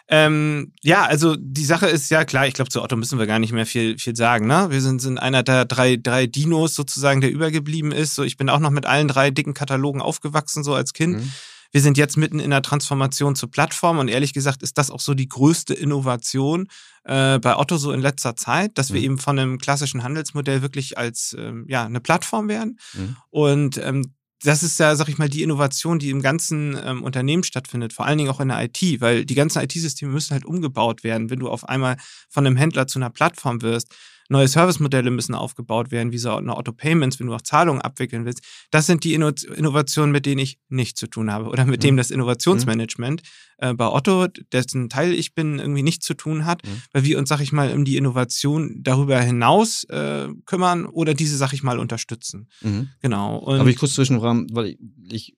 Ähm, 0.09 0.73
ja, 0.81 1.05
also 1.05 1.35
die 1.39 1.63
Sache 1.65 1.87
ist 1.87 2.09
ja 2.11 2.25
klar, 2.25 2.45
ich 2.45 2.53
glaube, 2.53 2.69
zu 2.69 2.81
Otto 2.81 2.95
müssen 2.95 3.19
wir 3.19 3.25
gar 3.25 3.39
nicht 3.39 3.53
mehr 3.53 3.65
viel, 3.65 3.97
viel 3.97 4.15
sagen. 4.15 4.47
Ne? 4.47 4.67
Wir 4.69 4.81
sind, 4.81 5.01
sind 5.01 5.17
einer 5.17 5.43
der 5.43 5.65
drei, 5.65 5.95
drei 5.95 6.27
Dinos 6.27 6.75
sozusagen, 6.75 7.21
der 7.21 7.31
übergeblieben 7.31 7.91
ist. 7.91 8.15
So, 8.15 8.23
ich 8.23 8.37
bin 8.37 8.49
auch 8.49 8.59
noch 8.59 8.69
mit 8.69 8.85
allen 8.85 9.07
drei 9.07 9.31
dicken 9.31 9.53
Katalogen 9.53 10.01
aufgewachsen, 10.01 10.63
so 10.63 10.73
als 10.73 10.93
Kind. 10.93 11.17
Mhm. 11.17 11.31
Wir 11.71 11.81
sind 11.81 11.97
jetzt 11.97 12.17
mitten 12.17 12.39
in 12.39 12.51
der 12.51 12.61
Transformation 12.61 13.35
zur 13.35 13.49
Plattform 13.49 13.97
und 13.97 14.07
ehrlich 14.07 14.33
gesagt 14.33 14.61
ist 14.61 14.77
das 14.77 14.91
auch 14.91 14.99
so 14.99 15.15
die 15.15 15.27
größte 15.27 15.73
Innovation 15.73 16.67
äh, 17.03 17.39
bei 17.39 17.57
Otto 17.57 17.77
so 17.77 17.91
in 17.91 17.99
letzter 17.99 18.35
Zeit, 18.35 18.77
dass 18.77 18.93
wir 18.93 18.99
mhm. 18.99 19.05
eben 19.05 19.17
von 19.17 19.39
einem 19.39 19.57
klassischen 19.57 20.03
Handelsmodell 20.03 20.61
wirklich 20.61 20.99
als 20.99 21.35
ähm, 21.37 21.65
ja 21.67 21.85
eine 21.85 21.99
Plattform 21.99 22.47
werden. 22.47 22.77
Mhm. 22.93 23.15
Und 23.31 23.77
ähm, 23.77 24.13
das 24.43 24.63
ist 24.63 24.79
ja, 24.79 24.95
sag 24.95 25.07
ich 25.09 25.17
mal, 25.17 25.29
die 25.29 25.43
Innovation, 25.43 25.99
die 25.99 26.09
im 26.09 26.21
ganzen 26.21 26.77
ähm, 26.83 27.03
Unternehmen 27.03 27.43
stattfindet, 27.43 27.93
vor 27.93 28.05
allen 28.05 28.17
Dingen 28.17 28.29
auch 28.29 28.39
in 28.39 28.49
der 28.49 28.63
IT, 28.63 29.01
weil 29.01 29.25
die 29.25 29.35
ganzen 29.35 29.61
IT-Systeme 29.61 30.11
müssen 30.11 30.33
halt 30.33 30.45
umgebaut 30.45 31.03
werden, 31.03 31.29
wenn 31.29 31.39
du 31.39 31.49
auf 31.49 31.67
einmal 31.67 31.97
von 32.29 32.45
einem 32.45 32.57
Händler 32.57 32.87
zu 32.87 32.99
einer 32.99 33.09
Plattform 33.09 33.61
wirst 33.61 33.93
neue 34.29 34.47
Servicemodelle 34.47 35.11
müssen 35.11 35.35
aufgebaut 35.35 35.91
werden, 35.91 36.11
wie 36.11 36.17
so 36.17 36.35
eine 36.35 36.55
Auto-Payments, 36.55 37.19
wenn 37.19 37.27
du 37.27 37.33
auch 37.33 37.41
Zahlungen 37.41 37.81
abwickeln 37.81 38.25
willst. 38.25 38.41
Das 38.71 38.85
sind 38.85 39.03
die 39.03 39.13
Innovationen, 39.13 40.11
mit 40.11 40.25
denen 40.25 40.39
ich 40.39 40.59
nichts 40.69 40.99
zu 40.99 41.07
tun 41.07 41.31
habe 41.31 41.49
oder 41.49 41.65
mit 41.65 41.81
mhm. 41.81 41.87
dem 41.87 41.97
das 41.97 42.11
Innovationsmanagement 42.11 43.21
mhm. 43.21 43.67
äh, 43.67 43.73
bei 43.73 43.87
Otto, 43.87 44.27
dessen 44.51 44.89
Teil 44.89 45.13
ich 45.13 45.33
bin, 45.33 45.59
irgendwie 45.59 45.83
nichts 45.83 46.05
zu 46.05 46.13
tun 46.13 46.45
hat, 46.45 46.65
mhm. 46.65 46.81
weil 46.91 47.03
wir 47.03 47.17
uns, 47.17 47.29
sag 47.29 47.41
ich 47.41 47.51
mal, 47.51 47.73
um 47.73 47.85
die 47.85 47.97
Innovation 47.97 48.79
darüber 48.81 49.19
hinaus 49.19 49.83
äh, 49.85 50.27
kümmern 50.45 50.85
oder 50.85 51.13
diese, 51.13 51.37
sag 51.37 51.53
ich 51.53 51.63
mal, 51.63 51.79
unterstützen. 51.79 52.47
Mhm. 52.61 52.89
Genau. 53.01 53.37
Und 53.37 53.59
Aber 53.59 53.69
ich 53.69 53.77
kurz 53.77 53.93
zwischenrahmen, 53.93 54.47
weil 54.51 54.77
ich 55.11 55.35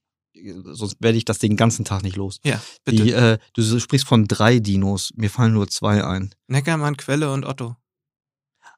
sonst 0.72 0.98
werde 1.00 1.18
ich 1.18 1.26
das 1.26 1.40
den 1.40 1.56
ganzen 1.56 1.86
Tag 1.86 2.04
nicht 2.04 2.18
los. 2.18 2.40
Ja, 2.44 2.62
bitte. 2.84 3.04
Die, 3.04 3.12
äh, 3.12 3.38
du 3.54 3.80
sprichst 3.80 4.08
von 4.08 4.26
drei 4.26 4.60
Dinos, 4.60 5.12
mir 5.16 5.30
fallen 5.30 5.54
nur 5.54 5.68
zwei 5.68 6.04
ein. 6.04 6.34
Neckermann, 6.48 6.98
Quelle 6.98 7.32
und 7.32 7.46
Otto. 7.46 7.78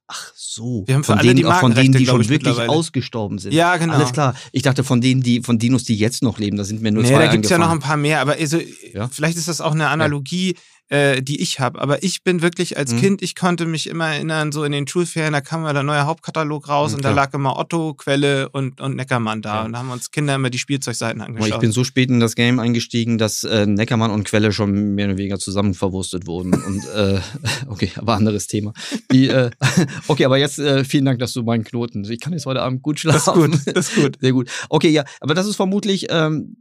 Ach 0.09 0.31
so. 0.35 0.83
Wir 0.85 0.95
haben 0.95 1.03
für 1.03 1.11
von 1.11 1.19
alle 1.19 1.27
denen, 1.27 1.37
die 1.37 1.59
von 1.59 1.73
denen, 1.75 1.93
die 1.93 2.05
schon 2.05 2.29
wirklich 2.29 2.57
ausgestorben 2.57 3.39
sind. 3.39 3.53
Ja, 3.53 3.75
genau. 3.75 3.93
Alles 3.93 4.13
klar. 4.13 4.35
Ich 4.53 4.61
dachte 4.61 4.83
von 4.83 5.01
denen, 5.01 5.21
die 5.21 5.41
von 5.41 5.59
Dinos, 5.59 5.83
die 5.83 5.97
jetzt 5.97 6.23
noch 6.23 6.39
leben, 6.39 6.55
da 6.55 6.63
sind 6.63 6.81
mir 6.81 6.91
nur 6.91 7.03
nee, 7.03 7.09
zwei 7.09 7.25
da 7.25 7.31
gibt 7.31 7.45
es 7.45 7.51
ja 7.51 7.57
noch 7.57 7.69
ein 7.69 7.79
paar 7.79 7.97
mehr, 7.97 8.21
aber 8.21 8.33
also, 8.33 8.57
ja? 8.93 9.09
vielleicht 9.09 9.37
ist 9.37 9.47
das 9.49 9.59
auch 9.59 9.73
eine 9.73 9.89
Analogie. 9.89 10.53
Ja 10.53 10.61
äh, 10.89 11.21
die 11.21 11.41
ich 11.41 11.59
habe. 11.59 11.81
Aber 11.81 12.03
ich 12.03 12.23
bin 12.23 12.41
wirklich 12.41 12.77
als 12.77 12.93
mhm. 12.93 12.99
Kind, 12.99 13.21
ich 13.21 13.35
konnte 13.35 13.65
mich 13.65 13.87
immer 13.87 14.07
erinnern, 14.07 14.51
so 14.51 14.63
in 14.63 14.71
den 14.71 14.87
Schulferien, 14.87 15.33
da 15.33 15.41
kam 15.41 15.61
mal 15.61 15.73
der 15.73 15.83
neue 15.83 16.05
Hauptkatalog 16.05 16.69
raus 16.69 16.91
mhm, 16.91 16.97
und 16.97 17.05
da 17.05 17.11
lag 17.11 17.33
immer 17.33 17.57
Otto, 17.57 17.93
Quelle 17.93 18.49
und, 18.49 18.79
und 18.79 18.95
Neckermann 18.95 19.41
da. 19.41 19.55
Ja. 19.55 19.65
Und 19.65 19.73
da 19.73 19.79
haben 19.79 19.91
uns 19.91 20.11
Kinder 20.11 20.35
immer 20.35 20.49
die 20.49 20.59
Spielzeugseiten 20.59 21.21
angeschaut. 21.21 21.49
Ich 21.49 21.59
bin 21.59 21.71
so 21.71 21.83
spät 21.83 22.09
in 22.09 22.19
das 22.19 22.35
Game 22.35 22.59
eingestiegen, 22.59 23.17
dass 23.17 23.43
äh, 23.43 23.65
Neckermann 23.65 24.11
und 24.11 24.23
Quelle 24.25 24.51
schon 24.51 24.95
mehr 24.95 25.07
oder 25.07 25.17
weniger 25.17 25.39
zusammen 25.39 25.73
verwurstet 25.73 26.27
wurden. 26.27 26.53
und 26.53 26.85
äh, 26.95 27.19
okay, 27.67 27.91
aber 27.95 28.15
anderes 28.15 28.47
Thema. 28.47 28.73
Die, 29.11 29.27
äh, 29.27 29.51
okay, 30.07 30.25
aber 30.25 30.37
jetzt 30.37 30.59
äh, 30.59 30.83
vielen 30.83 31.05
Dank, 31.05 31.19
dass 31.19 31.33
du 31.33 31.43
meinen 31.43 31.63
Knoten. 31.63 32.03
Ich 32.09 32.19
kann 32.19 32.33
jetzt 32.33 32.45
heute 32.45 32.61
Abend 32.61 32.81
gut 32.81 32.99
schlafen. 32.99 33.51
Das 33.51 33.61
ist 33.61 33.65
gut, 33.65 33.75
das 33.75 33.89
ist 33.89 33.95
gut. 33.95 34.17
Sehr 34.21 34.31
gut. 34.31 34.49
Okay, 34.69 34.89
ja, 34.89 35.03
aber 35.19 35.33
das 35.33 35.47
ist 35.47 35.55
vermutlich 35.55 36.07
ähm, 36.09 36.57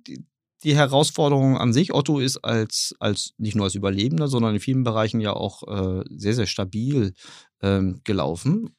die 0.67 0.77
Herausforderung 0.77 1.57
an 1.57 1.73
sich. 1.73 1.95
Otto 1.95 2.19
ist 2.19 2.39
als, 2.39 2.95
als 2.99 3.35
nicht 3.39 3.55
nur 3.55 3.65
als 3.65 3.77
Überlebender, 3.77 4.27
sondern 4.27 4.55
in 4.55 4.61
vielen 4.61 4.83
Bereichen 4.83 5.21
ja 5.21 5.33
auch 5.33 5.63
äh, 5.69 6.03
sehr, 6.11 6.35
sehr 6.35 6.47
stabil 6.47 7.15
ähm, 7.63 8.01
gelaufen. 8.03 8.76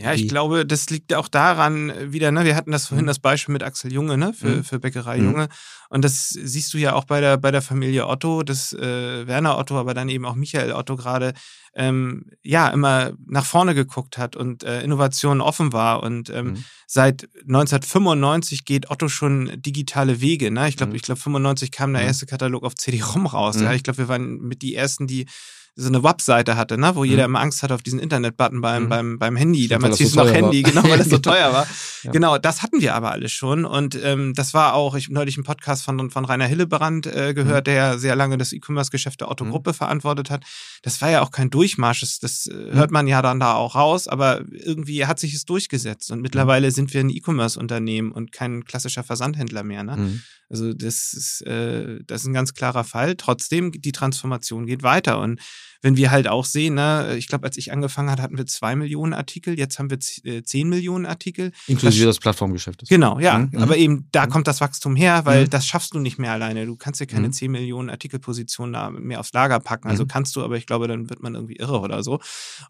Ja, 0.00 0.14
ich 0.14 0.28
glaube, 0.28 0.64
das 0.64 0.90
liegt 0.90 1.12
auch 1.12 1.26
daran 1.26 1.90
äh, 1.90 2.12
wieder, 2.12 2.30
ne, 2.30 2.44
wir 2.44 2.54
hatten 2.54 2.70
das 2.70 2.86
vorhin 2.86 3.04
mhm. 3.04 3.08
das 3.08 3.18
Beispiel 3.18 3.52
mit 3.52 3.64
Axel 3.64 3.92
Junge, 3.92 4.16
ne, 4.16 4.32
für, 4.32 4.48
mhm. 4.48 4.64
für 4.64 4.78
Bäckerei 4.78 5.18
mhm. 5.18 5.24
Junge. 5.24 5.48
Und 5.88 6.04
das 6.04 6.28
siehst 6.28 6.72
du 6.72 6.78
ja 6.78 6.92
auch 6.92 7.04
bei 7.04 7.20
der, 7.20 7.36
bei 7.36 7.50
der 7.50 7.62
Familie 7.62 8.06
Otto, 8.06 8.44
dass 8.44 8.72
äh, 8.72 9.26
Werner 9.26 9.58
Otto, 9.58 9.76
aber 9.76 9.94
dann 9.94 10.08
eben 10.08 10.24
auch 10.24 10.36
Michael 10.36 10.72
Otto 10.72 10.96
gerade, 10.96 11.32
ähm, 11.74 12.26
ja, 12.42 12.68
immer 12.68 13.12
nach 13.26 13.44
vorne 13.44 13.74
geguckt 13.74 14.18
hat 14.18 14.36
und 14.36 14.62
äh, 14.62 14.82
Innovationen 14.82 15.40
offen 15.40 15.72
war. 15.72 16.02
Und 16.02 16.30
ähm, 16.30 16.46
mhm. 16.46 16.64
seit 16.86 17.28
1995 17.48 18.64
geht 18.64 18.90
Otto 18.90 19.08
schon 19.08 19.50
digitale 19.56 20.20
Wege, 20.20 20.50
ne? 20.52 20.68
Ich 20.68 20.76
glaube, 20.76 20.90
mhm. 20.90 20.96
ich 20.96 21.02
glaube, 21.02 21.20
95 21.20 21.72
kam 21.72 21.92
der 21.92 22.02
mhm. 22.02 22.08
erste 22.08 22.26
Katalog 22.26 22.62
auf 22.62 22.76
CD-ROM 22.76 23.26
raus. 23.26 23.60
Ja, 23.60 23.72
ich 23.72 23.82
glaube, 23.82 23.98
wir 23.98 24.08
waren 24.08 24.38
mit 24.38 24.62
die 24.62 24.74
ersten, 24.74 25.06
die 25.08 25.26
so 25.80 25.86
eine 25.86 26.02
Webseite 26.02 26.56
hatte, 26.56 26.76
ne, 26.76 26.96
wo 26.96 27.04
mhm. 27.04 27.10
jeder 27.10 27.24
immer 27.24 27.38
Angst 27.38 27.62
hatte 27.62 27.72
auf 27.72 27.82
diesen 27.82 28.00
Internet-Button 28.00 28.60
beim, 28.60 28.84
mhm. 28.84 28.88
beim, 28.88 29.18
beim 29.18 29.36
Handy. 29.36 29.66
Stimmt, 29.66 29.84
Damals 29.84 29.98
hieß 29.98 30.08
es 30.08 30.12
so 30.14 30.24
noch 30.24 30.32
Handy, 30.32 30.64
war. 30.64 30.72
genau, 30.72 30.88
weil 30.88 30.98
das 30.98 31.08
so 31.08 31.18
teuer 31.18 31.52
war. 31.52 31.68
ja. 32.02 32.10
Genau, 32.10 32.36
das 32.36 32.62
hatten 32.64 32.80
wir 32.80 32.96
aber 32.96 33.12
alles 33.12 33.30
schon. 33.30 33.64
Und 33.64 33.96
ähm, 34.02 34.34
das 34.34 34.54
war 34.54 34.74
auch, 34.74 34.96
ich 34.96 35.04
habe 35.04 35.14
neulich 35.14 35.36
einen 35.36 35.44
Podcast 35.44 35.84
von, 35.84 36.10
von 36.10 36.24
Rainer 36.24 36.46
Hillebrand 36.46 37.06
äh, 37.06 37.32
gehört, 37.32 37.68
mhm. 37.68 37.70
der 37.70 37.98
sehr 38.00 38.16
lange 38.16 38.38
das 38.38 38.52
E-Commerce-Geschäft 38.52 39.20
der 39.20 39.30
Otto-Gruppe 39.30 39.70
mhm. 39.70 39.74
verantwortet 39.74 40.30
hat. 40.30 40.42
Das 40.82 41.00
war 41.00 41.10
ja 41.10 41.22
auch 41.22 41.30
kein 41.30 41.48
Durchmarsch, 41.48 42.00
das, 42.00 42.18
das 42.18 42.46
äh, 42.46 42.54
mhm. 42.54 42.72
hört 42.72 42.90
man 42.90 43.06
ja 43.06 43.22
dann 43.22 43.38
da 43.38 43.54
auch 43.54 43.76
raus, 43.76 44.08
aber 44.08 44.42
irgendwie 44.50 45.06
hat 45.06 45.20
sich 45.20 45.32
es 45.32 45.44
durchgesetzt. 45.44 46.10
Und 46.10 46.22
mittlerweile 46.22 46.72
sind 46.72 46.92
wir 46.92 47.00
ein 47.00 47.10
E-Commerce-Unternehmen 47.10 48.10
und 48.10 48.32
kein 48.32 48.64
klassischer 48.64 49.04
Versandhändler 49.04 49.62
mehr. 49.62 49.84
Ne? 49.84 50.20
Also 50.50 50.72
das 50.72 51.12
ist, 51.12 51.42
äh, 51.46 52.00
das 52.06 52.22
ist 52.22 52.26
ein 52.26 52.32
ganz 52.32 52.54
klarer 52.54 52.84
Fall. 52.84 53.16
Trotzdem, 53.16 53.70
die 53.72 53.92
Transformation 53.92 54.66
geht 54.66 54.82
weiter. 54.82 55.20
Und 55.20 55.40
wenn 55.80 55.96
wir 55.96 56.10
halt 56.10 56.26
auch 56.26 56.44
sehen, 56.44 56.74
ne, 56.74 57.14
ich 57.16 57.28
glaube, 57.28 57.46
als 57.46 57.56
ich 57.56 57.72
angefangen 57.72 58.10
hatte, 58.10 58.22
hatten 58.22 58.36
wir 58.36 58.46
zwei 58.46 58.74
Millionen 58.74 59.12
Artikel, 59.12 59.58
jetzt 59.58 59.78
haben 59.78 59.90
wir 59.90 59.98
äh, 60.24 60.42
zehn 60.42 60.68
Millionen 60.68 61.06
Artikel. 61.06 61.52
Inklusive 61.66 62.06
das, 62.06 62.16
des 62.16 62.20
Plattformgeschäftes. 62.20 62.88
Genau, 62.88 63.20
ja. 63.20 63.38
Mhm. 63.38 63.58
Aber 63.58 63.76
eben 63.76 64.08
da 64.10 64.26
mhm. 64.26 64.30
kommt 64.30 64.48
das 64.48 64.60
Wachstum 64.60 64.96
her, 64.96 65.24
weil 65.24 65.44
mhm. 65.44 65.50
das 65.50 65.66
schaffst 65.66 65.94
du 65.94 66.00
nicht 66.00 66.18
mehr 66.18 66.32
alleine. 66.32 66.66
Du 66.66 66.76
kannst 66.76 67.00
dir 67.00 67.06
keine 67.06 67.28
mhm. 67.28 67.32
zehn 67.32 67.50
Millionen 67.50 67.90
Artikelpositionen 67.90 69.02
mehr 69.02 69.20
aufs 69.20 69.32
Lager 69.32 69.60
packen. 69.60 69.88
Also 69.88 70.04
mhm. 70.04 70.08
kannst 70.08 70.34
du, 70.34 70.42
aber 70.42 70.56
ich 70.56 70.66
glaube, 70.66 70.88
dann 70.88 71.08
wird 71.08 71.22
man 71.22 71.34
irgendwie 71.34 71.56
irre 71.56 71.80
oder 71.80 72.02
so. 72.02 72.20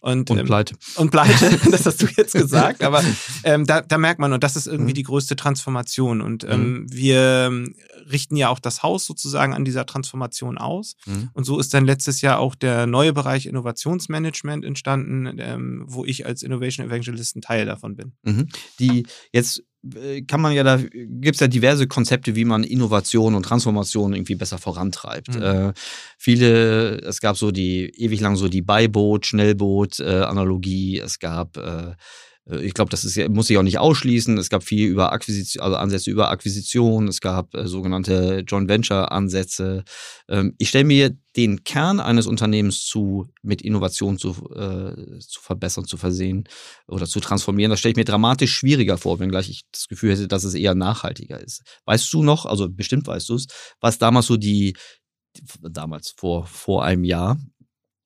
Und, 0.03 0.31
und 0.31 0.39
ähm, 0.39 0.47
pleite. 0.47 0.77
Und 0.97 1.11
pleite, 1.11 1.59
das 1.71 1.87
hast 1.87 2.03
du 2.03 2.07
jetzt 2.15 2.35
gesagt. 2.35 2.83
Aber 2.85 3.03
ähm, 3.45 3.65
da, 3.65 3.81
da 3.81 3.97
merkt 3.97 4.21
man, 4.21 4.33
und 4.35 4.45
das 4.45 4.55
ist 4.55 4.67
irgendwie 4.67 4.93
mhm. 4.93 4.97
die 4.97 5.03
größte 5.05 5.35
Transformation. 5.35 6.21
Und 6.21 6.45
ähm, 6.45 6.87
wir 6.91 7.49
ähm, 7.49 7.75
richten 8.11 8.37
ja 8.37 8.51
auch 8.51 8.59
das 8.59 8.83
Haus 8.83 9.07
sozusagen 9.07 9.55
an 9.55 9.65
dieser 9.65 9.87
Transformation 9.87 10.59
aus. 10.59 10.97
Und 11.33 11.45
so 11.45 11.59
ist 11.59 11.73
dann 11.75 11.85
letztes 11.85 12.21
Jahr 12.21 12.39
auch 12.39 12.55
der 12.55 12.87
neue 12.87 12.98
neue 12.99 13.13
Bereich 13.13 13.47
Innovationsmanagement 13.47 14.65
entstanden, 14.65 15.39
ähm, 15.39 15.85
wo 15.87 16.05
ich 16.05 16.27
als 16.27 16.43
Innovation 16.43 16.87
Evangelist 16.87 17.37
ein 17.37 17.43
Teil 17.43 17.65
davon 17.65 17.95
bin. 17.95 18.13
Mhm. 18.25 18.49
Die 18.81 19.07
jetzt 19.33 19.63
äh, 19.95 20.23
kann 20.23 20.41
man 20.41 20.53
ja 20.53 20.65
da, 20.65 20.79
gibt 20.79 21.37
es 21.37 21.41
ja 21.41 21.47
diverse 21.47 21.87
Konzepte, 21.87 22.35
wie 22.35 22.45
man 22.45 22.65
Innovation 22.65 23.37
und 23.37 23.45
Transformation 23.45 24.15
irgendwie 24.15 24.35
besser 24.35 24.59
vorantreibt. 24.59 25.37
Mhm. 25.37 25.43
Äh, 25.43 25.73
viele, 26.19 26.99
es 27.03 27.21
gab 27.21 27.37
so 27.37 27.53
die, 27.53 27.89
ewig 27.97 28.21
lang 28.21 28.35
so 28.35 28.49
die 28.49 28.63
Beiboot, 28.63 29.27
Schnellboot-Analogie, 29.27 30.99
äh, 30.99 31.03
es 31.03 31.21
gab 31.21 31.57
äh, 31.57 31.61
äh, 31.61 31.95
ich 32.51 32.75
glaube, 32.75 32.91
das 32.91 33.05
ist 33.05 33.29
muss 33.29 33.51
ich 33.51 33.59
auch 33.59 33.63
nicht 33.63 33.79
ausschließen. 33.79 34.39
Es 34.39 34.49
gab 34.49 34.63
viel 34.63 34.89
über 34.89 35.13
Akquisition, 35.13 35.63
also 35.63 35.77
Ansätze 35.77 36.11
über 36.11 36.31
Akquisition, 36.31 37.09
es 37.09 37.21
gab 37.21 37.55
äh, 37.55 37.67
sogenannte 37.67 38.43
Joint 38.47 38.69
Venture 38.69 39.13
Ansätze. 39.13 39.85
Ähm, 40.29 40.55
ich 40.59 40.71
stelle 40.71 40.85
mir 40.85 41.17
den 41.37 41.63
Kern 41.65 42.01
eines 42.01 42.27
Unternehmens 42.27 42.85
zu, 42.87 43.29
mit 43.43 43.61
Innovation 43.63 44.19
zu, 44.19 44.31
äh, 44.55 45.19
zu 45.21 45.41
verbessern, 45.41 45.85
zu 45.85 45.97
versehen 45.97 46.45
oder 46.87 47.07
zu 47.07 47.21
transformieren. 47.21 47.71
Das 47.71 47.81
stelle 47.81 47.93
ich 47.93 47.97
mir 47.97 48.05
dramatisch 48.05 48.55
schwieriger 48.55 48.97
vor, 48.97 49.21
wenngleich 49.21 49.51
ich 49.51 49.63
das 49.71 49.87
Gefühl 49.89 50.13
hätte, 50.13 50.27
dass 50.27 50.45
es 50.45 50.55
eher 50.55 50.75
nachhaltiger 50.75 51.41
ist. 51.41 51.63
Weißt 51.85 52.13
du 52.13 52.23
noch, 52.23 52.47
also 52.47 52.69
bestimmt 52.69 53.07
weißt 53.07 53.29
du 53.29 53.35
es, 53.35 53.47
was 53.81 53.99
damals 53.99 54.27
so 54.27 54.37
die, 54.37 54.75
damals 55.61 56.15
vor, 56.17 56.47
vor 56.47 56.85
einem 56.85 57.05
Jahr, 57.05 57.39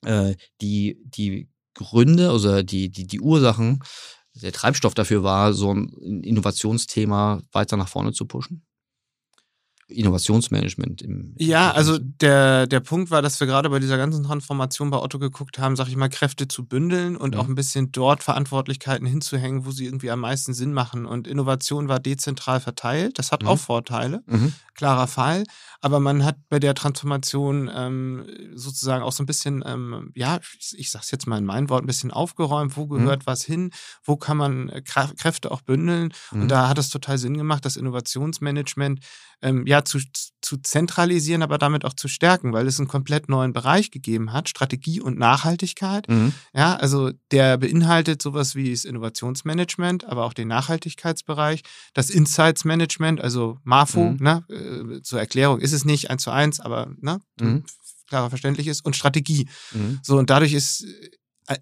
äh, 0.04 0.34
die, 0.60 0.98
die 1.04 1.48
Gründe, 1.74 2.30
also 2.30 2.62
die, 2.62 2.90
die, 2.90 3.06
die 3.06 3.20
Ursachen 3.20 3.80
der 4.34 4.52
Treibstoff 4.52 4.94
dafür 4.94 5.22
war, 5.22 5.52
so 5.52 5.72
ein 5.72 5.88
Innovationsthema 6.22 7.42
weiter 7.52 7.76
nach 7.76 7.88
vorne 7.88 8.12
zu 8.12 8.26
pushen? 8.26 8.64
Innovationsmanagement 9.92 11.02
im. 11.02 11.34
Ja, 11.38 11.70
also 11.72 11.98
der, 11.98 12.66
der 12.66 12.80
Punkt 12.80 13.10
war, 13.10 13.22
dass 13.22 13.38
wir 13.40 13.46
gerade 13.46 13.70
bei 13.70 13.78
dieser 13.78 13.96
ganzen 13.96 14.24
Transformation 14.24 14.90
bei 14.90 14.98
Otto 14.98 15.18
geguckt 15.18 15.58
haben, 15.58 15.76
sag 15.76 15.88
ich 15.88 15.96
mal, 15.96 16.08
Kräfte 16.08 16.48
zu 16.48 16.64
bündeln 16.64 17.16
und 17.16 17.34
ja. 17.34 17.40
auch 17.40 17.48
ein 17.48 17.54
bisschen 17.54 17.92
dort 17.92 18.22
Verantwortlichkeiten 18.22 19.06
hinzuhängen, 19.06 19.64
wo 19.66 19.70
sie 19.70 19.86
irgendwie 19.86 20.10
am 20.10 20.20
meisten 20.20 20.54
Sinn 20.54 20.72
machen. 20.72 21.06
Und 21.06 21.26
Innovation 21.26 21.88
war 21.88 22.00
dezentral 22.00 22.60
verteilt. 22.60 23.18
Das 23.18 23.32
hat 23.32 23.42
mhm. 23.42 23.48
auch 23.48 23.58
Vorteile. 23.58 24.22
Mhm. 24.26 24.52
Klarer 24.74 25.06
Fall. 25.06 25.44
Aber 25.80 26.00
man 26.00 26.24
hat 26.24 26.36
bei 26.48 26.58
der 26.58 26.74
Transformation 26.74 27.70
ähm, 27.74 28.24
sozusagen 28.54 29.02
auch 29.02 29.12
so 29.12 29.22
ein 29.22 29.26
bisschen, 29.26 29.62
ähm, 29.66 30.12
ja, 30.14 30.38
ich, 30.58 30.78
ich 30.78 30.90
sag's 30.90 31.10
jetzt 31.10 31.26
mal 31.26 31.38
in 31.38 31.44
meinen 31.44 31.68
Worten, 31.68 31.84
ein 31.84 31.88
bisschen 31.88 32.10
aufgeräumt. 32.10 32.76
Wo 32.76 32.86
gehört 32.86 33.22
mhm. 33.22 33.26
was 33.26 33.42
hin? 33.42 33.70
Wo 34.04 34.16
kann 34.16 34.36
man 34.36 34.68
äh, 34.68 34.82
Kräfte 34.82 35.50
auch 35.50 35.60
bündeln? 35.60 36.12
Und 36.30 36.44
mhm. 36.44 36.48
da 36.48 36.68
hat 36.68 36.78
es 36.78 36.90
total 36.90 37.18
Sinn 37.18 37.36
gemacht, 37.36 37.64
das 37.64 37.76
Innovationsmanagement 37.76 39.00
ähm, 39.42 39.66
ja 39.66 39.84
zu, 39.84 39.98
zu 40.40 40.56
zentralisieren, 40.56 41.42
aber 41.42 41.58
damit 41.58 41.84
auch 41.84 41.92
zu 41.92 42.08
stärken, 42.08 42.52
weil 42.52 42.66
es 42.66 42.78
einen 42.78 42.88
komplett 42.88 43.28
neuen 43.28 43.52
Bereich 43.52 43.90
gegeben 43.90 44.32
hat, 44.32 44.48
Strategie 44.48 45.00
und 45.00 45.18
Nachhaltigkeit. 45.18 46.08
Mhm. 46.08 46.32
Ja, 46.54 46.76
also 46.76 47.10
der 47.30 47.58
beinhaltet 47.58 48.22
sowas 48.22 48.54
wie 48.54 48.70
das 48.70 48.84
Innovationsmanagement, 48.84 50.04
aber 50.04 50.24
auch 50.24 50.32
den 50.32 50.48
Nachhaltigkeitsbereich, 50.48 51.62
das 51.94 52.10
Insights 52.10 52.64
Management, 52.64 53.20
also 53.20 53.58
MAFO, 53.64 54.10
mhm. 54.10 54.16
ne, 54.20 54.44
äh, 54.48 55.02
zur 55.02 55.20
Erklärung 55.20 55.60
ist 55.60 55.72
es 55.72 55.84
nicht 55.84 56.10
eins 56.10 56.22
zu 56.22 56.30
eins, 56.30 56.60
aber 56.60 56.94
ne, 57.00 57.20
mhm. 57.40 57.64
klarer 58.08 58.30
verständlich 58.30 58.68
ist 58.68 58.84
und 58.84 58.96
Strategie. 58.96 59.48
Mhm. 59.72 60.00
So 60.02 60.18
und 60.18 60.30
dadurch 60.30 60.52
ist 60.52 60.86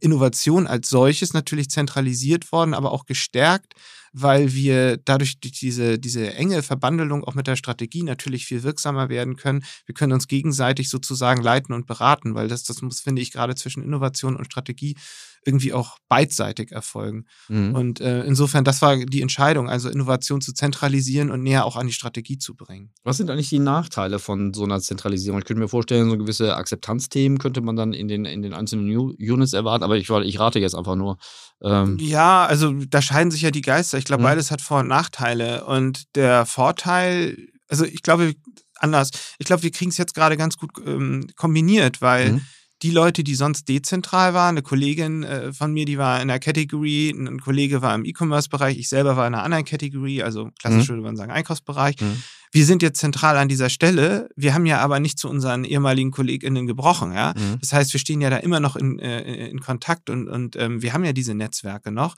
Innovation 0.01 0.67
als 0.67 0.89
solches 0.89 1.33
natürlich 1.33 1.71
zentralisiert 1.71 2.53
worden, 2.53 2.75
aber 2.75 2.93
auch 2.93 3.07
gestärkt 3.07 3.75
weil 4.13 4.53
wir 4.53 4.97
dadurch 4.97 5.39
diese, 5.41 5.99
diese 5.99 6.35
enge 6.35 6.63
Verbandelung 6.63 7.25
auch 7.25 7.35
mit 7.35 7.47
der 7.47 7.57
Strategie 7.57 8.03
natürlich 8.03 8.47
viel 8.47 8.63
wirksamer 8.63 9.09
werden 9.09 9.37
können. 9.37 9.65
Wir 9.87 9.95
können 9.95 10.13
uns 10.13 10.29
gegenseitig 10.29 10.89
sozusagen 10.89 11.43
leiten 11.43 11.75
und 11.75 11.87
beraten, 11.87 12.35
weil 12.35 12.49
das, 12.49 12.65
das 12.65 12.83
muss, 12.83 13.01
finde 13.01 13.23
ich, 13.23 13.33
gerade 13.33 13.55
zwischen 13.55 13.83
Innovation 13.83 14.37
und 14.37 14.47
Strategie 14.47 14.97
irgendwie 15.45 15.73
auch 15.73 15.99
beidseitig 16.09 16.73
erfolgen. 16.73 17.25
Mhm. 17.49 17.75
Und 17.75 18.01
äh, 18.01 18.23
insofern, 18.25 18.65
das 18.65 18.83
war 18.83 18.97
die 18.97 19.23
Entscheidung, 19.23 19.69
also 19.69 19.89
Innovation 19.89 20.41
zu 20.41 20.53
zentralisieren 20.53 21.31
und 21.31 21.43
näher 21.43 21.65
auch 21.65 21.77
an 21.77 21.87
die 21.87 21.93
Strategie 21.93 22.39
zu 22.39 22.55
bringen. 22.55 22.93
Was 23.05 23.17
sind 23.17 23.31
eigentlich 23.31 23.49
die 23.49 23.59
Nachteile 23.59 24.19
von 24.19 24.53
so 24.53 24.65
einer 24.65 24.81
Zentralisierung? 24.81 25.39
Ich 25.39 25.47
könnte 25.47 25.61
mir 25.61 25.69
vorstellen, 25.69 26.11
so 26.11 26.19
gewisse 26.19 26.57
Akzeptanzthemen 26.57 27.39
könnte 27.39 27.63
man 27.63 27.77
dann 27.77 27.93
in 27.93 28.09
den, 28.09 28.25
in 28.25 28.43
den 28.43 28.53
einzelnen 28.53 28.91
Units 28.91 29.53
erwarten, 29.53 29.85
aber 29.85 29.97
ich, 29.97 30.11
ich 30.11 30.41
rate 30.41 30.59
jetzt 30.59 30.75
einfach 30.75 30.97
nur. 30.97 31.17
Ähm 31.63 31.97
ja, 31.99 32.45
also 32.45 32.73
da 32.73 33.01
scheiden 33.01 33.31
sich 33.31 33.43
ja 33.43 33.51
die 33.51 33.63
Geister. 33.63 33.99
Ich 33.99 34.05
glaube, 34.05 34.23
mhm. 34.23 34.27
beides 34.27 34.51
hat 34.51 34.61
Vor- 34.61 34.81
und 34.81 34.89
Nachteile. 34.89 35.65
Und 35.65 36.15
der 36.17 36.45
Vorteil, 36.45 37.37
also 37.69 37.85
ich 37.85 38.03
glaube, 38.03 38.35
anders, 38.77 39.11
ich 39.39 39.47
glaube, 39.47 39.63
wir 39.63 39.71
kriegen 39.71 39.91
es 39.91 39.99
jetzt 39.99 40.15
gerade 40.15 40.37
ganz 40.37 40.57
gut 40.57 40.71
ähm, 40.85 41.27
kombiniert, 41.37 42.03
weil 42.03 42.33
mhm 42.33 42.41
die 42.83 42.91
Leute, 42.91 43.23
die 43.25 43.35
sonst 43.35 43.69
dezentral 43.69 44.33
waren, 44.33 44.55
eine 44.55 44.63
Kollegin 44.63 45.23
äh, 45.23 45.53
von 45.53 45.73
mir, 45.73 45.85
die 45.85 45.99
war 45.99 46.21
in 46.23 46.29
der 46.29 46.39
Category, 46.39 47.11
ein 47.11 47.41
Kollege 47.41 47.83
war 47.83 47.95
im 47.95 48.05
E-Commerce-Bereich, 48.05 48.79
ich 48.79 48.89
selber 48.89 49.17
war 49.17 49.27
in 49.27 49.35
einer 49.35 49.43
anderen 49.43 49.65
Category, 49.65 50.23
also 50.23 50.51
klassisch 50.59 50.89
mhm. 50.89 50.95
würde 50.95 51.03
man 51.03 51.17
sagen 51.17 51.31
Einkaufsbereich. 51.31 52.01
Mhm. 52.01 52.23
Wir 52.53 52.65
sind 52.65 52.83
jetzt 52.83 52.99
zentral 52.99 53.37
an 53.37 53.49
dieser 53.49 53.69
Stelle. 53.69 54.29
Wir 54.35 54.55
haben 54.55 54.67
ja 54.67 54.81
aber 54.81 54.99
nicht 54.99 55.19
zu 55.19 55.29
unseren 55.29 55.65
ehemaligen 55.65 56.11
KollegInnen 56.11 56.67
gebrochen, 56.67 57.13
ja. 57.13 57.35
Mhm. 57.37 57.59
Das 57.61 57.73
heißt, 57.73 57.93
wir 57.93 58.01
stehen 58.01 58.21
ja 58.21 58.31
da 58.31 58.39
immer 58.39 58.61
noch 58.61 58.77
in, 58.77 58.99
äh, 58.99 59.49
in 59.49 59.61
Kontakt 59.61 60.11
und, 60.11 60.29
und 60.29 60.57
ähm, 60.57 60.83
wir 60.83 60.93
haben 60.93 61.05
ja 61.05 61.13
diese 61.13 61.35
Netzwerke 61.35 61.93
noch 61.93 62.17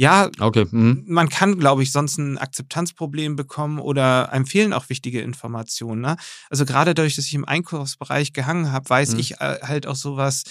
ja, 0.00 0.30
okay. 0.38 0.64
mhm. 0.70 1.04
man 1.08 1.28
kann, 1.28 1.58
glaube 1.58 1.82
ich, 1.82 1.90
sonst 1.90 2.18
ein 2.18 2.38
Akzeptanzproblem 2.38 3.34
bekommen 3.34 3.80
oder 3.80 4.30
einem 4.32 4.46
fehlen 4.46 4.72
auch 4.72 4.88
wichtige 4.88 5.20
Informationen. 5.20 6.00
Ne? 6.00 6.16
Also 6.50 6.64
gerade 6.64 6.94
dadurch, 6.94 7.16
dass 7.16 7.24
ich 7.24 7.34
im 7.34 7.44
Einkaufsbereich 7.44 8.32
gehangen 8.32 8.70
habe, 8.70 8.88
weiß 8.88 9.14
mhm. 9.14 9.18
ich 9.18 9.40
äh, 9.40 9.58
halt 9.62 9.88
auch 9.88 9.96
sowas 9.96 10.44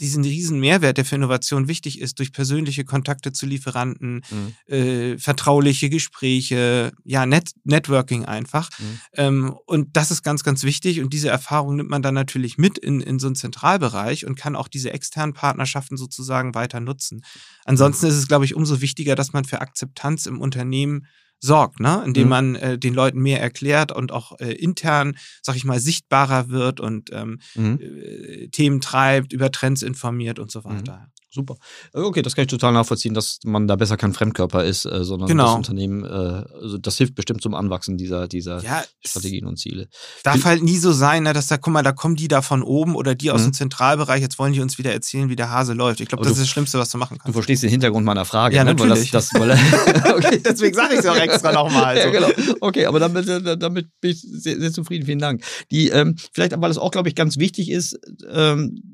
diesen 0.00 0.24
riesen 0.24 0.60
Mehrwert, 0.60 0.98
der 0.98 1.04
für 1.04 1.16
Innovation 1.16 1.68
wichtig 1.68 2.00
ist, 2.00 2.18
durch 2.18 2.32
persönliche 2.32 2.84
Kontakte 2.84 3.32
zu 3.32 3.46
Lieferanten, 3.46 4.22
mhm. 4.30 4.72
äh, 4.74 5.18
vertrauliche 5.18 5.90
Gespräche, 5.90 6.92
ja, 7.04 7.26
Net 7.26 7.52
Networking 7.64 8.24
einfach. 8.24 8.70
Mhm. 8.78 9.00
Ähm, 9.14 9.54
und 9.66 9.96
das 9.96 10.10
ist 10.10 10.22
ganz, 10.22 10.44
ganz 10.44 10.62
wichtig. 10.64 11.00
Und 11.00 11.12
diese 11.12 11.28
Erfahrung 11.28 11.76
nimmt 11.76 11.90
man 11.90 12.02
dann 12.02 12.14
natürlich 12.14 12.58
mit 12.58 12.78
in, 12.78 13.00
in 13.00 13.18
so 13.18 13.26
einen 13.26 13.36
Zentralbereich 13.36 14.26
und 14.26 14.36
kann 14.36 14.56
auch 14.56 14.68
diese 14.68 14.92
externen 14.92 15.34
Partnerschaften 15.34 15.96
sozusagen 15.96 16.54
weiter 16.54 16.80
nutzen. 16.80 17.22
Ansonsten 17.64 18.06
ist 18.06 18.14
es, 18.14 18.28
glaube 18.28 18.44
ich, 18.44 18.54
umso 18.54 18.80
wichtiger, 18.80 19.14
dass 19.14 19.32
man 19.32 19.44
für 19.44 19.60
Akzeptanz 19.60 20.26
im 20.26 20.40
Unternehmen 20.40 21.06
sorgt, 21.44 21.78
ne? 21.78 22.02
indem 22.06 22.24
mhm. 22.24 22.30
man 22.30 22.54
äh, 22.54 22.78
den 22.78 22.94
Leuten 22.94 23.20
mehr 23.20 23.40
erklärt 23.40 23.92
und 23.92 24.12
auch 24.12 24.38
äh, 24.40 24.52
intern, 24.52 25.16
sag 25.42 25.56
ich 25.56 25.64
mal, 25.64 25.78
sichtbarer 25.78 26.48
wird 26.48 26.80
und 26.80 27.10
ähm, 27.12 27.40
mhm. 27.54 27.78
äh, 27.80 28.48
Themen 28.48 28.80
treibt, 28.80 29.32
über 29.32 29.50
Trends 29.52 29.82
informiert 29.82 30.38
und 30.38 30.50
so 30.50 30.60
mhm. 30.60 30.64
weiter. 30.64 31.12
Super. 31.34 31.56
Äh, 31.92 31.98
okay, 31.98 32.22
das 32.22 32.36
kann 32.36 32.42
ich 32.42 32.48
total 32.48 32.72
nachvollziehen, 32.72 33.12
dass 33.12 33.40
man 33.44 33.66
da 33.66 33.74
besser 33.74 33.96
kein 33.96 34.12
Fremdkörper 34.12 34.64
ist, 34.64 34.84
äh, 34.84 35.02
sondern 35.02 35.28
genau. 35.28 35.46
das 35.46 35.56
Unternehmen, 35.56 36.04
äh, 36.04 36.44
also 36.62 36.78
das 36.78 36.96
hilft 36.96 37.16
bestimmt 37.16 37.42
zum 37.42 37.54
Anwachsen 37.54 37.98
dieser, 37.98 38.28
dieser 38.28 38.62
ja, 38.62 38.84
Strategien 39.04 39.46
und 39.46 39.58
Ziele. 39.58 39.88
Darf 40.22 40.34
Bin, 40.34 40.44
halt 40.44 40.62
nie 40.62 40.76
so 40.76 40.92
sein, 40.92 41.24
ne, 41.24 41.32
dass 41.32 41.48
da, 41.48 41.56
guck 41.56 41.72
mal, 41.72 41.82
da 41.82 41.90
kommen 41.90 42.14
die 42.14 42.28
da 42.28 42.40
von 42.40 42.62
oben 42.62 42.94
oder 42.94 43.16
die 43.16 43.32
aus 43.32 43.40
mhm. 43.40 43.46
dem 43.46 43.52
Zentralbereich, 43.54 44.22
jetzt 44.22 44.38
wollen 44.38 44.52
die 44.52 44.60
uns 44.60 44.78
wieder 44.78 44.92
erzählen, 44.92 45.28
wie 45.28 45.34
der 45.34 45.50
Hase 45.50 45.72
läuft. 45.72 46.00
Ich 46.00 46.08
glaube, 46.08 46.22
das 46.22 46.34
du, 46.34 46.34
ist 46.34 46.42
das 46.42 46.48
Schlimmste, 46.50 46.78
was 46.78 46.90
du 46.90 46.98
machen 46.98 47.18
kannst. 47.18 47.28
Du 47.28 47.32
verstehst 47.32 47.64
den 47.64 47.70
Hintergrund 47.70 48.06
meiner 48.06 48.24
Frage, 48.24 48.54
ja, 48.54 48.62
ne? 48.62 48.74
natürlich. 48.74 49.12
Weil 49.12 49.20
das, 49.20 49.30
das, 49.30 50.04
okay. 50.14 50.40
Deswegen 50.44 50.76
sage 50.76 50.94
ich 50.94 51.00
es 51.00 51.06
auch 51.06 51.16
extra 51.16 51.50
nochmal. 51.50 51.96
So. 51.96 52.02
Ja, 52.02 52.10
genau. 52.10 52.28
Okay, 52.60 52.86
aber 52.86 53.00
damit, 53.00 53.26
damit 53.60 53.88
bin 54.00 54.12
ich 54.12 54.20
sehr, 54.20 54.60
sehr 54.60 54.72
zufrieden. 54.72 55.04
Vielen 55.04 55.18
Dank. 55.18 55.42
Die, 55.72 55.88
ähm, 55.88 56.14
vielleicht, 56.32 56.54
weil 56.60 56.70
es 56.70 56.78
auch, 56.78 56.92
glaube 56.92 57.08
ich, 57.08 57.16
ganz 57.16 57.38
wichtig 57.38 57.72
ist, 57.72 57.98
ähm, 58.30 58.93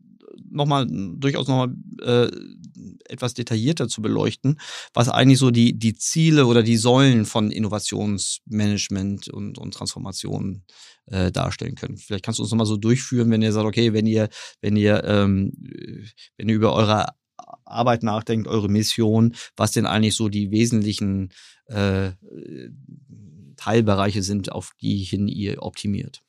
nochmal, 0.50 0.86
durchaus 0.88 1.48
nochmal 1.48 1.74
äh, 2.02 2.30
etwas 3.08 3.34
detaillierter 3.34 3.88
zu 3.88 4.02
beleuchten, 4.02 4.60
was 4.94 5.08
eigentlich 5.08 5.38
so 5.38 5.50
die, 5.50 5.78
die 5.78 5.94
Ziele 5.94 6.46
oder 6.46 6.62
die 6.62 6.76
Säulen 6.76 7.24
von 7.24 7.50
Innovationsmanagement 7.50 9.28
und, 9.28 9.58
und 9.58 9.74
Transformation 9.74 10.64
äh, 11.06 11.30
darstellen 11.32 11.74
können. 11.74 11.96
Vielleicht 11.96 12.24
kannst 12.24 12.38
du 12.38 12.42
uns 12.42 12.50
nochmal 12.50 12.66
so 12.66 12.76
durchführen, 12.76 13.30
wenn 13.30 13.42
ihr 13.42 13.52
sagt, 13.52 13.66
okay, 13.66 13.92
wenn 13.92 14.06
ihr, 14.06 14.28
wenn 14.60 14.76
ihr, 14.76 15.04
ähm, 15.04 15.52
wenn 16.36 16.48
ihr 16.48 16.54
über 16.54 16.74
eure 16.74 17.06
Arbeit 17.64 18.02
nachdenkt, 18.02 18.48
eure 18.48 18.68
Mission, 18.68 19.34
was 19.56 19.72
denn 19.72 19.86
eigentlich 19.86 20.14
so 20.14 20.28
die 20.28 20.50
wesentlichen 20.50 21.30
äh, 21.66 22.12
Teilbereiche 23.56 24.22
sind, 24.22 24.52
auf 24.52 24.72
die 24.80 24.98
hin 24.98 25.28
ihr 25.28 25.62
optimiert. 25.62 26.22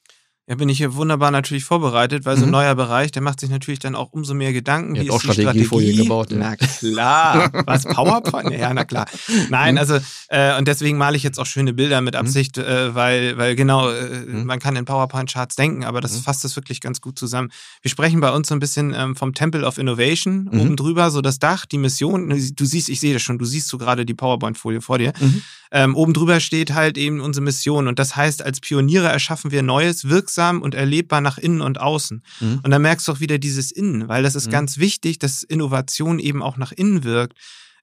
Ja, 0.48 0.56
bin 0.56 0.70
ich 0.70 0.80
hier 0.80 0.96
wunderbar 0.96 1.30
natürlich 1.30 1.64
vorbereitet, 1.64 2.26
weil 2.26 2.36
so 2.36 2.44
ein 2.44 2.48
mhm. 2.48 2.54
neuer 2.54 2.76
Bereich, 2.76 3.12
der 3.12 3.22
macht 3.22 3.40
sich 3.40 3.52
natürlich 3.52 3.80
dann 3.80 3.96
auch 3.96 4.12
umso 4.12 4.34
mehr 4.34 4.52
Gedanken. 4.54 4.96
Wie 4.96 5.06
ist 5.06 5.12
auch 5.12 5.22
Strategiefolien 5.22 5.96
gebaut. 5.96 6.32
Ja. 6.32 6.38
Na 6.38 6.56
klar. 6.56 7.52
Was, 7.68 7.86
PowerPoint? 7.86 8.52
Ja, 8.52 8.74
na 8.74 8.84
klar. 8.84 9.06
Nein, 9.50 9.76
mhm. 9.76 9.80
also, 9.80 10.00
äh, 10.30 10.58
und 10.58 10.68
deswegen 10.68 10.98
male 10.98 11.16
ich 11.16 11.22
jetzt 11.22 11.40
auch 11.40 11.46
schöne 11.46 11.74
Bilder 11.74 12.02
mit 12.02 12.16
mhm. 12.16 12.22
Absicht, 12.22 12.58
mhm. 12.58 12.64
äh, 12.64 12.96
weil, 12.96 13.38
weil 13.38 13.56
genau, 13.56 13.92
äh, 13.92 14.26
mhm. 14.26 14.46
man 14.46 14.58
kann 14.58 14.76
in 14.76 14.84
PowerPoint-Charts 14.84 15.56
denken, 15.56 15.86
aber 15.86 16.02
das 16.02 16.18
mhm. 16.18 16.24
fasst 16.24 16.44
es 16.44 16.56
wirklich 16.56 16.82
ganz 16.82 17.02
gut 17.02 17.20
zusammen. 17.20 17.50
Wir 17.84 17.92
sprechen 17.92 18.20
bei 18.20 18.32
uns 18.32 18.48
so 18.48 18.56
ein 18.56 18.60
bisschen 18.60 18.96
ähm, 18.98 19.16
vom 19.16 19.36
Temple 19.36 19.64
of 19.64 19.78
Innovation, 19.78 20.48
oben 20.48 20.76
drüber, 20.76 21.12
so 21.12 21.22
das 21.22 21.38
Dach, 21.38 21.68
die 21.68 21.78
Mission. 21.78 22.30
Du 22.56 22.66
siehst, 22.66 22.90
ich 22.90 23.00
sehe 23.00 23.14
das 23.14 23.22
schon, 23.22 23.38
du 23.38 23.46
siehst 23.46 23.68
so 23.68 23.78
gerade 23.78 24.06
die 24.06 24.16
PowerPoint-Folie 24.16 24.82
vor 24.82 24.98
dir. 24.98 25.14
Ähm, 25.72 25.96
oben 25.96 26.14
drüber 26.14 26.40
steht 26.40 26.74
halt 26.74 26.98
eben 26.98 27.22
unsere 27.22 27.44
Mission. 27.44 27.88
Und 27.88 27.98
das 27.98 28.16
heißt, 28.16 28.44
als 28.44 28.60
Pioniere 28.60 29.08
erschaffen 29.08 29.52
wir 29.52 29.62
Neues, 29.62 30.10
wirksam 30.10 30.62
und 30.62 30.76
erlebbar 30.76 31.22
nach 31.22 31.38
innen 31.38 31.62
und 31.62 31.80
außen. 31.80 32.24
Mhm. 32.42 32.60
Und 32.64 32.72
da 32.72 32.80
merkst 32.80 33.08
du 33.08 33.14
auch 33.14 33.20
wieder 33.22 33.38
dieses 33.38 33.72
Innen, 33.72 34.10
weil 34.10 34.24
das 34.24 34.36
ist 34.36 34.48
mhm. 34.48 34.52
ganz 34.52 34.78
wichtig, 34.78 35.20
dass 35.20 35.44
Innovation 35.44 36.20
eben 36.20 36.42
auch 36.42 36.58
nach 36.58 36.74
innen 36.74 37.04
wirkt. 37.04 37.38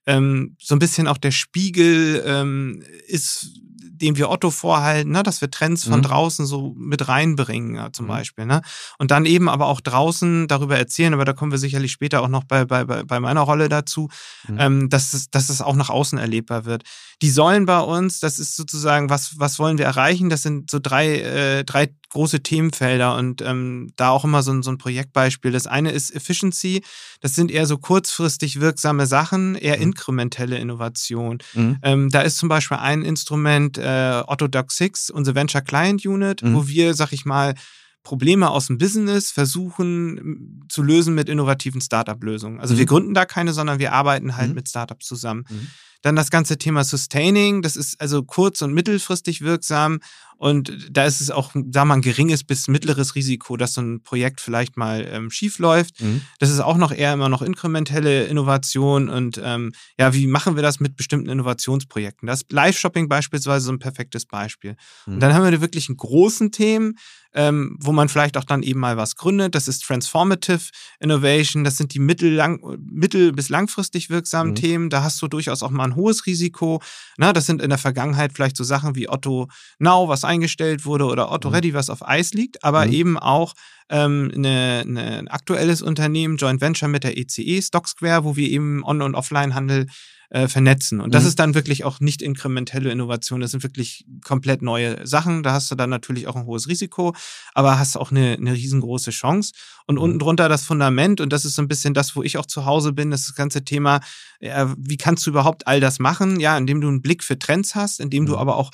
Ähm, 0.05 0.55
so 0.59 0.75
ein 0.75 0.79
bisschen 0.79 1.07
auch 1.07 1.17
der 1.17 1.31
Spiegel 1.31 2.23
ähm, 2.25 2.83
ist 3.07 3.59
dem 3.91 4.17
wir 4.17 4.29
Otto 4.29 4.51
vorhalten, 4.51 5.11
ne, 5.11 5.23
dass 5.23 5.41
wir 5.41 5.51
Trends 5.51 5.83
von 5.83 5.99
mhm. 5.99 6.03
draußen 6.03 6.45
so 6.45 6.73
mit 6.77 7.07
reinbringen, 7.07 7.75
ja, 7.75 7.91
zum 7.91 8.05
mhm. 8.05 8.09
Beispiel. 8.09 8.45
Ne? 8.45 8.61
Und 8.97 9.11
dann 9.11 9.25
eben 9.25 9.49
aber 9.49 9.67
auch 9.67 9.81
draußen 9.81 10.47
darüber 10.47 10.77
erzählen, 10.77 11.13
aber 11.13 11.25
da 11.25 11.33
kommen 11.33 11.51
wir 11.51 11.59
sicherlich 11.59 11.91
später 11.91 12.21
auch 12.21 12.27
noch 12.27 12.43
bei, 12.43 12.65
bei, 12.65 12.83
bei 12.83 13.19
meiner 13.19 13.41
Rolle 13.41 13.69
dazu, 13.69 14.09
mhm. 14.47 14.57
ähm, 14.59 14.89
dass, 14.89 15.13
es, 15.13 15.29
dass 15.29 15.49
es 15.49 15.61
auch 15.61 15.75
nach 15.75 15.89
außen 15.89 16.17
erlebbar 16.17 16.65
wird. 16.65 16.83
Die 17.21 17.29
Säulen 17.29 17.65
bei 17.65 17.79
uns, 17.79 18.19
das 18.19 18.39
ist 18.39 18.55
sozusagen, 18.55 19.09
was, 19.09 19.39
was 19.39 19.59
wollen 19.59 19.77
wir 19.77 19.85
erreichen? 19.85 20.29
Das 20.29 20.41
sind 20.41 20.71
so 20.71 20.79
drei, 20.79 21.19
äh, 21.19 21.63
drei 21.65 21.89
große 22.09 22.41
Themenfelder 22.41 23.15
und 23.15 23.41
ähm, 23.41 23.91
da 23.95 24.09
auch 24.09 24.23
immer 24.23 24.41
so 24.41 24.51
ein, 24.51 24.63
so 24.63 24.71
ein 24.71 24.77
Projektbeispiel. 24.77 25.51
Das 25.51 25.67
eine 25.67 25.91
ist 25.91 26.13
Efficiency. 26.15 26.81
Das 27.21 27.35
sind 27.35 27.51
eher 27.51 27.65
so 27.65 27.77
kurzfristig 27.77 28.59
wirksame 28.59 29.05
Sachen, 29.05 29.55
eher 29.55 29.77
mhm. 29.77 29.83
inkrementelle 29.83 30.57
Innovation. 30.57 31.37
Mhm. 31.53 31.77
Ähm, 31.83 32.09
da 32.09 32.21
ist 32.21 32.37
zum 32.37 32.49
Beispiel 32.49 32.77
ein 32.77 33.03
Instrument 33.03 33.77
äh, 33.79 34.23
Otto 34.27 34.47
Doc 34.47 34.71
6, 34.71 35.09
unsere 35.09 35.35
Venture 35.35 35.61
Client 35.61 36.05
Unit, 36.05 36.43
mhm. 36.43 36.55
wo 36.55 36.67
wir, 36.67 36.93
sag 36.93 37.11
ich 37.13 37.25
mal, 37.25 37.55
Probleme 38.03 38.49
aus 38.49 38.67
dem 38.67 38.77
Business 38.77 39.31
versuchen 39.31 40.65
zu 40.69 40.81
lösen 40.81 41.15
mit 41.15 41.29
innovativen 41.29 41.81
Startup-Lösungen. 41.81 42.59
Also 42.59 42.77
wir 42.77 42.85
mhm. 42.85 42.89
gründen 42.89 43.13
da 43.13 43.25
keine, 43.25 43.53
sondern 43.53 43.79
wir 43.79 43.93
arbeiten 43.93 44.37
halt 44.37 44.49
mhm. 44.49 44.55
mit 44.55 44.69
Startups 44.69 45.05
zusammen. 45.05 45.45
Mhm. 45.49 45.67
Dann 46.01 46.15
das 46.15 46.31
ganze 46.31 46.57
Thema 46.57 46.83
Sustaining, 46.85 47.61
das 47.61 47.75
ist 47.75 47.99
also 47.99 48.23
kurz- 48.23 48.61
und 48.61 48.73
mittelfristig 48.73 49.41
wirksam. 49.41 49.99
Und 50.39 50.87
da 50.89 51.03
ist 51.03 51.19
es 51.19 51.31
auch, 51.31 51.51
sagen 51.51 51.73
wir 51.73 51.85
mal, 51.85 51.95
ein 51.95 52.01
geringes 52.01 52.45
bis 52.45 52.69
mittleres 52.69 53.13
Risiko, 53.13 53.57
dass 53.57 53.73
so 53.73 53.81
ein 53.81 54.01
Projekt 54.03 54.39
vielleicht 54.39 54.77
mal 54.77 55.05
ähm, 55.11 55.29
schief 55.31 55.59
läuft. 55.59 56.01
Mhm. 56.01 56.21
Das 56.39 56.49
ist 56.49 56.61
auch 56.61 56.77
noch 56.77 56.93
eher 56.93 57.11
immer 57.11 57.27
noch 57.27 57.41
inkrementelle 57.41 58.23
Innovation. 58.23 59.09
Und 59.09 59.39
ähm, 59.43 59.73
ja, 59.97 60.13
wie 60.13 60.27
machen 60.27 60.55
wir 60.55 60.63
das 60.63 60.79
mit 60.79 60.95
bestimmten 60.95 61.27
Innovationsprojekten? 61.27 62.25
Das 62.25 62.45
Live-Shopping 62.49 63.09
beispielsweise 63.09 63.65
so 63.65 63.73
ein 63.73 63.79
perfektes 63.79 64.25
Beispiel. 64.25 64.77
Mhm. 65.05 65.15
Und 65.15 65.19
dann 65.19 65.33
haben 65.33 65.43
wir 65.43 65.51
da 65.51 65.59
wirklich 65.59 65.89
einen 65.89 65.97
großen 65.97 66.53
Themen, 66.53 66.95
ähm, 67.33 67.77
wo 67.79 67.91
man 67.91 68.09
vielleicht 68.09 68.37
auch 68.37 68.43
dann 68.43 68.63
eben 68.63 68.79
mal 68.79 68.97
was 68.97 69.15
gründet. 69.15 69.55
Das 69.55 69.67
ist 69.67 69.83
Transformative 69.83 70.69
Innovation. 70.99 71.63
Das 71.63 71.77
sind 71.77 71.93
die 71.93 71.99
mittel, 71.99 72.31
lang, 72.31 72.59
mittel 72.89 73.33
bis 73.33 73.49
langfristig 73.49 74.09
wirksamen 74.09 74.51
mhm. 74.51 74.55
Themen. 74.55 74.89
Da 74.89 75.03
hast 75.03 75.21
du 75.21 75.27
durchaus 75.27 75.61
auch 75.63 75.69
mal 75.69 75.83
ein 75.83 75.95
hohes 75.95 76.25
Risiko. 76.25 76.81
Na, 77.17 77.33
das 77.33 77.45
sind 77.45 77.61
in 77.61 77.69
der 77.69 77.77
Vergangenheit 77.77 78.31
vielleicht 78.33 78.55
so 78.55 78.63
Sachen 78.63 78.95
wie 78.95 79.09
Otto 79.09 79.49
Now, 79.79 80.07
was 80.07 80.23
eingestellt 80.29 80.85
wurde, 80.85 81.05
oder 81.05 81.31
Otto 81.31 81.49
mhm. 81.49 81.55
Ready, 81.55 81.73
was 81.73 81.89
auf 81.89 82.07
Eis 82.07 82.33
liegt, 82.33 82.63
aber 82.63 82.85
mhm. 82.85 82.93
eben 82.93 83.19
auch 83.19 83.53
ähm, 83.89 84.31
eine, 84.33 84.83
eine, 84.85 85.17
ein 85.17 85.27
aktuelles 85.27 85.81
Unternehmen, 85.81 86.37
Joint 86.37 86.61
Venture 86.61 86.87
mit 86.87 87.03
der 87.03 87.17
ECE, 87.17 87.41
e, 87.41 87.61
Stock 87.61 87.87
Square, 87.87 88.23
wo 88.23 88.35
wir 88.35 88.47
eben 88.47 88.83
On- 88.85 89.01
und 89.01 89.15
Offline-Handel 89.15 89.87
äh, 90.29 90.47
vernetzen. 90.47 91.01
Und 91.01 91.15
das 91.15 91.23
mhm. 91.23 91.29
ist 91.29 91.39
dann 91.39 91.55
wirklich 91.55 91.83
auch 91.83 91.99
nicht 91.99 92.21
inkrementelle 92.21 92.91
Innovation. 92.91 93.41
Das 93.41 93.51
sind 93.51 93.63
wirklich 93.63 94.05
komplett 94.23 94.61
neue 94.61 95.05
Sachen. 95.07 95.41
Da 95.41 95.53
hast 95.53 95.71
du 95.71 95.75
dann 95.75 95.89
natürlich 95.89 96.27
auch 96.27 96.35
ein 96.35 96.45
hohes 96.45 96.67
Risiko, 96.67 97.15
aber 97.55 97.79
hast 97.79 97.97
auch 97.97 98.11
eine, 98.11 98.33
eine 98.33 98.53
riesengroße 98.53 99.09
Chance. 99.09 99.53
Und 99.87 99.95
mhm. 99.95 100.01
unten 100.01 100.19
drunter 100.19 100.47
das 100.47 100.65
Fundament, 100.65 101.19
und 101.19 101.33
das 101.33 101.45
ist 101.45 101.55
so 101.55 101.63
ein 101.63 101.67
bisschen 101.67 101.95
das, 101.95 102.15
wo 102.15 102.21
ich 102.21 102.37
auch 102.37 102.45
zu 102.45 102.65
Hause 102.65 102.93
bin, 102.93 103.09
das, 103.09 103.25
das 103.25 103.35
ganze 103.35 103.65
Thema, 103.65 104.01
ja, 104.39 104.73
wie 104.77 104.97
kannst 104.97 105.25
du 105.25 105.31
überhaupt 105.31 105.65
all 105.65 105.79
das 105.79 105.97
machen? 105.97 106.39
Ja, 106.39 106.57
indem 106.57 106.79
du 106.79 106.87
einen 106.87 107.01
Blick 107.01 107.23
für 107.23 107.39
Trends 107.39 107.73
hast, 107.73 107.99
indem 107.99 108.27
du 108.27 108.33
mhm. 108.33 108.37
aber 108.39 108.57
auch 108.57 108.69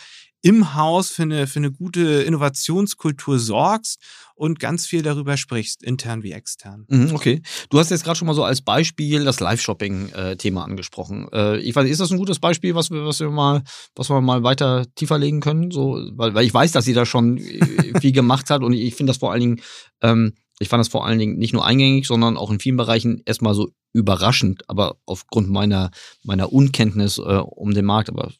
im 0.45 0.75
Haus 0.75 1.09
für 1.09 1.23
eine, 1.23 1.47
für 1.47 1.57
eine 1.57 1.71
gute 1.71 2.21
Innovationskultur 2.21 3.39
sorgst 3.39 3.99
und 4.35 4.59
ganz 4.59 4.85
viel 4.85 5.01
darüber 5.01 5.37
sprichst, 5.37 5.81
intern 5.81 6.21
wie 6.21 6.33
extern. 6.33 6.85
Mhm, 6.87 7.15
okay. 7.15 7.41
Du 7.71 7.79
hast 7.79 7.89
jetzt 7.89 8.03
gerade 8.03 8.15
schon 8.15 8.27
mal 8.27 8.35
so 8.35 8.43
als 8.43 8.61
Beispiel 8.61 9.25
das 9.25 9.39
Live-Shopping-Thema 9.39 10.63
angesprochen. 10.63 11.27
Äh, 11.33 11.57
ich 11.61 11.75
weiß, 11.75 11.89
ist 11.89 11.99
das 11.99 12.11
ein 12.11 12.19
gutes 12.19 12.37
Beispiel, 12.37 12.75
was 12.75 12.91
wir, 12.91 13.07
was 13.07 13.19
wir 13.21 13.31
mal, 13.31 13.63
was 13.95 14.11
wir 14.11 14.21
mal 14.21 14.43
weiter 14.43 14.85
tiefer 14.93 15.17
legen 15.17 15.39
können? 15.39 15.71
So, 15.71 15.99
weil, 16.11 16.35
weil 16.35 16.45
ich 16.45 16.53
weiß, 16.53 16.73
dass 16.73 16.85
sie 16.85 16.93
da 16.93 17.07
schon 17.07 17.37
äh, 17.39 17.99
viel 17.99 18.11
gemacht 18.11 18.51
hat 18.51 18.61
und 18.61 18.73
ich 18.73 18.93
finde 18.93 19.09
das 19.09 19.17
vor 19.17 19.31
allen 19.31 19.41
Dingen, 19.41 19.61
ähm, 20.01 20.33
ich 20.59 20.69
fand 20.69 20.79
das 20.79 20.89
vor 20.89 21.07
allen 21.07 21.17
Dingen 21.17 21.37
nicht 21.37 21.53
nur 21.53 21.65
eingängig, 21.65 22.05
sondern 22.05 22.37
auch 22.37 22.51
in 22.51 22.59
vielen 22.59 22.77
Bereichen 22.77 23.23
erstmal 23.25 23.55
so 23.55 23.71
überraschend, 23.93 24.69
aber 24.69 24.97
aufgrund 25.07 25.49
meiner, 25.49 25.89
meiner 26.23 26.53
Unkenntnis 26.53 27.17
äh, 27.17 27.21
um 27.21 27.73
den 27.73 27.85
Markt, 27.85 28.09
aber 28.09 28.31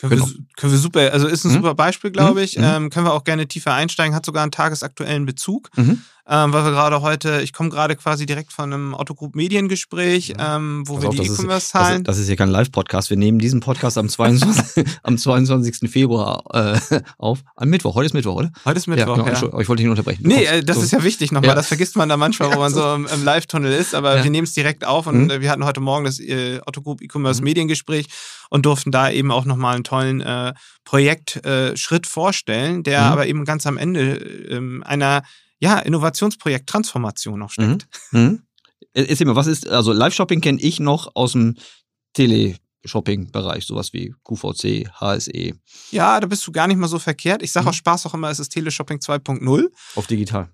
können, 0.00 0.10
genau. 0.10 0.26
wir, 0.26 0.34
können 0.56 0.72
wir 0.72 0.78
super, 0.78 1.12
also 1.12 1.26
ist 1.28 1.44
ein 1.44 1.50
mhm. 1.50 1.56
super 1.56 1.74
Beispiel, 1.74 2.10
glaube 2.10 2.42
ich. 2.42 2.56
Mhm. 2.56 2.64
Ähm, 2.64 2.90
können 2.90 3.06
wir 3.06 3.12
auch 3.12 3.24
gerne 3.24 3.46
tiefer 3.46 3.74
einsteigen, 3.74 4.14
hat 4.14 4.24
sogar 4.24 4.42
einen 4.42 4.52
tagesaktuellen 4.52 5.26
Bezug. 5.26 5.70
Mhm 5.76 6.02
ähm, 6.32 6.52
weil 6.52 6.64
wir 6.64 6.70
gerade 6.70 7.02
heute, 7.02 7.40
ich 7.42 7.52
komme 7.52 7.70
gerade 7.70 7.96
quasi 7.96 8.24
direkt 8.24 8.52
von 8.52 8.72
einem 8.72 8.94
Otto 8.94 9.16
Group 9.16 9.34
Mediengespräch, 9.34 10.34
ähm, 10.38 10.84
wo 10.86 10.94
Pass 10.94 11.02
wir 11.02 11.08
auf, 11.08 11.16
die 11.16 11.26
E-Commerce 11.26 11.68
zahlen. 11.70 12.04
Das, 12.04 12.16
das, 12.16 12.22
ist 12.22 12.30
ja 12.30 12.36
kein 12.36 12.50
Live-Podcast. 12.50 13.10
Wir 13.10 13.16
nehmen 13.16 13.40
diesen 13.40 13.58
Podcast 13.58 13.98
am 13.98 14.08
22, 14.08 14.86
am 15.02 15.18
22. 15.18 15.90
Februar 15.90 16.44
äh, 16.54 17.00
auf. 17.18 17.40
Am 17.56 17.68
Mittwoch. 17.68 17.96
Heute 17.96 18.06
ist 18.06 18.12
Mittwoch, 18.12 18.36
oder? 18.36 18.52
Heute 18.64 18.78
ist 18.78 18.86
Mittwoch. 18.86 19.16
Ja, 19.16 19.24
genau. 19.24 19.26
ja. 19.26 19.60
Ich 19.60 19.68
wollte 19.68 19.82
dich 19.82 19.86
nicht 19.86 19.98
unterbrechen. 19.98 20.22
Nee, 20.24 20.44
äh, 20.44 20.62
das 20.62 20.76
so. 20.76 20.82
ist 20.84 20.92
ja 20.92 21.02
wichtig 21.02 21.32
nochmal. 21.32 21.48
Ja. 21.48 21.54
Das 21.56 21.66
vergisst 21.66 21.96
man 21.96 22.08
da 22.08 22.16
manchmal, 22.16 22.54
wo 22.54 22.60
man 22.60 22.72
so 22.72 22.94
im, 22.94 23.08
im 23.12 23.24
Live-Tunnel 23.24 23.72
ist. 23.72 23.96
Aber 23.96 24.22
wir 24.22 24.30
nehmen 24.30 24.44
es 24.44 24.52
direkt 24.52 24.86
auf 24.86 25.08
und 25.08 25.24
mhm. 25.24 25.40
wir 25.40 25.50
hatten 25.50 25.64
heute 25.64 25.80
Morgen 25.80 26.04
das 26.04 26.20
äh, 26.20 26.60
Otto 26.64 26.80
Group 26.80 27.02
E-Commerce 27.02 27.40
mhm. 27.40 27.46
Mediengespräch 27.46 28.06
und 28.50 28.66
durften 28.66 28.92
da 28.92 29.10
eben 29.10 29.32
auch 29.32 29.46
nochmal 29.46 29.74
einen 29.74 29.84
tollen 29.84 30.20
äh, 30.20 30.52
Projektschritt 30.84 32.06
äh, 32.06 32.08
vorstellen, 32.08 32.84
der 32.84 33.00
mhm. 33.00 33.06
aber 33.06 33.26
eben 33.26 33.44
ganz 33.44 33.66
am 33.66 33.76
Ende 33.76 34.14
äh, 34.14 34.84
einer 34.84 35.22
ja, 35.60 35.78
Innovationsprojekt 35.78 36.68
Transformation 36.68 37.38
noch 37.38 37.50
steckt. 37.50 37.86
Mhm. 38.10 38.20
Mhm. 38.20 38.42
Erzähl 38.92 39.26
mal, 39.26 39.36
was 39.36 39.46
ist, 39.46 39.68
also 39.68 39.92
Live-Shopping 39.92 40.40
kenne 40.40 40.60
ich 40.60 40.80
noch 40.80 41.14
aus 41.14 41.32
dem 41.32 41.56
Teleshopping-Bereich, 42.14 43.64
sowas 43.64 43.92
wie 43.92 44.14
QVC, 44.24 44.90
HSE. 45.00 45.52
Ja, 45.92 46.18
da 46.18 46.26
bist 46.26 46.44
du 46.46 46.50
gar 46.50 46.66
nicht 46.66 46.78
mal 46.78 46.88
so 46.88 46.98
verkehrt. 46.98 47.42
Ich 47.42 47.52
sage 47.52 47.64
mhm. 47.64 47.70
auch 47.70 47.74
Spaß 47.74 48.06
auch 48.06 48.14
immer, 48.14 48.30
es 48.30 48.40
ist 48.40 48.48
Teleshopping 48.48 48.98
2.0. 48.98 49.68
Auf 49.94 50.06
digital. 50.08 50.50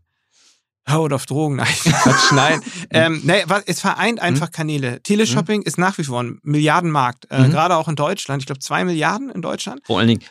Haut 0.89 1.13
auf 1.13 1.27
Drogen, 1.27 1.57
nein, 1.57 1.67
Quatsch, 1.67 2.33
nein. 2.33 2.61
ähm, 2.91 3.21
nee, 3.25 3.45
es 3.67 3.81
vereint 3.81 4.21
einfach 4.21 4.49
mhm. 4.49 4.53
Kanäle. 4.53 5.03
Teleshopping 5.03 5.61
mhm. 5.61 5.67
ist 5.67 5.79
nach 5.79 5.99
wie 5.99 6.05
vor 6.05 6.23
ein 6.23 6.39
Milliardenmarkt, 6.43 7.27
äh, 7.31 7.43
mhm. 7.43 7.51
gerade 7.51 7.77
auch 7.77 7.89
in 7.89 7.97
Deutschland. 7.97 8.43
Ich 8.43 8.47
glaube, 8.47 8.61
zwei 8.61 8.85
Milliarden 8.85 9.31
in 9.31 9.43
Deutschland. 9.43 9.81
Vor 9.85 9.99
allen 9.99 10.09
Dingen, 10.09 10.23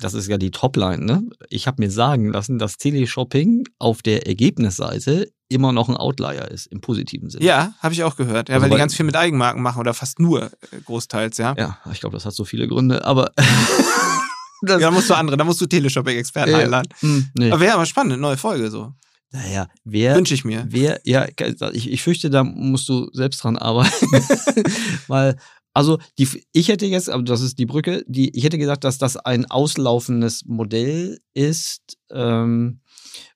das 0.00 0.12
ist 0.12 0.28
ja 0.28 0.36
die 0.36 0.50
Topline, 0.50 1.04
ne? 1.04 1.22
Ich 1.48 1.66
habe 1.66 1.82
mir 1.82 1.90
sagen 1.90 2.30
lassen, 2.30 2.58
dass 2.58 2.76
Teleshopping 2.76 3.64
auf 3.78 4.02
der 4.02 4.26
Ergebnisseite 4.26 5.32
immer 5.48 5.72
noch 5.72 5.88
ein 5.88 5.96
Outlier 5.96 6.50
ist, 6.50 6.66
im 6.66 6.80
positiven 6.80 7.30
Sinne. 7.30 7.44
Ja, 7.44 7.74
habe 7.80 7.94
ich 7.94 8.02
auch 8.04 8.16
gehört. 8.16 8.48
Ja, 8.48 8.56
also 8.56 8.64
weil 8.64 8.70
die 8.70 8.76
ganz 8.76 8.94
viel 8.94 9.06
mit 9.06 9.16
Eigenmarken 9.16 9.62
machen 9.62 9.80
oder 9.80 9.94
fast 9.94 10.18
nur 10.18 10.44
äh, 10.44 10.50
großteils, 10.84 11.38
ja. 11.38 11.54
Ja, 11.56 11.78
ich 11.92 12.00
glaube, 12.00 12.16
das 12.16 12.24
hat 12.24 12.34
so 12.34 12.44
viele 12.44 12.68
Gründe, 12.68 13.04
aber. 13.04 13.32
ja, 14.66 14.78
da 14.78 14.90
musst 14.90 15.08
du 15.08 15.14
andere, 15.14 15.36
da 15.36 15.44
musst 15.44 15.60
du 15.60 15.66
Teleshopping-Experten 15.66 16.52
äh, 16.52 16.64
einladen. 16.64 16.88
Mh, 17.00 17.08
hm, 17.08 17.30
nee. 17.34 17.50
Aber 17.50 17.60
wäre 17.60 17.74
aber 17.74 17.86
spannend, 17.86 18.20
neue 18.20 18.36
Folge 18.36 18.70
so. 18.70 18.92
Naja, 19.32 19.68
wer. 19.84 20.14
Wünsche 20.14 20.34
ich 20.34 20.44
mir. 20.44 20.66
Wer, 20.68 21.00
ja, 21.04 21.26
ich, 21.72 21.90
ich 21.90 22.02
fürchte, 22.02 22.28
da 22.28 22.44
musst 22.44 22.88
du 22.88 23.08
selbst 23.12 23.42
dran 23.42 23.56
arbeiten. 23.56 24.06
Weil, 25.08 25.36
also, 25.72 25.98
die, 26.18 26.28
ich 26.52 26.68
hätte 26.68 26.84
jetzt, 26.84 27.08
aber 27.08 27.22
das 27.22 27.40
ist 27.40 27.58
die 27.58 27.64
Brücke, 27.64 28.04
die, 28.06 28.36
ich 28.36 28.44
hätte 28.44 28.58
gesagt, 28.58 28.84
dass 28.84 28.98
das 28.98 29.16
ein 29.16 29.50
auslaufendes 29.50 30.44
Modell 30.44 31.18
ist, 31.32 31.96
ähm, 32.10 32.80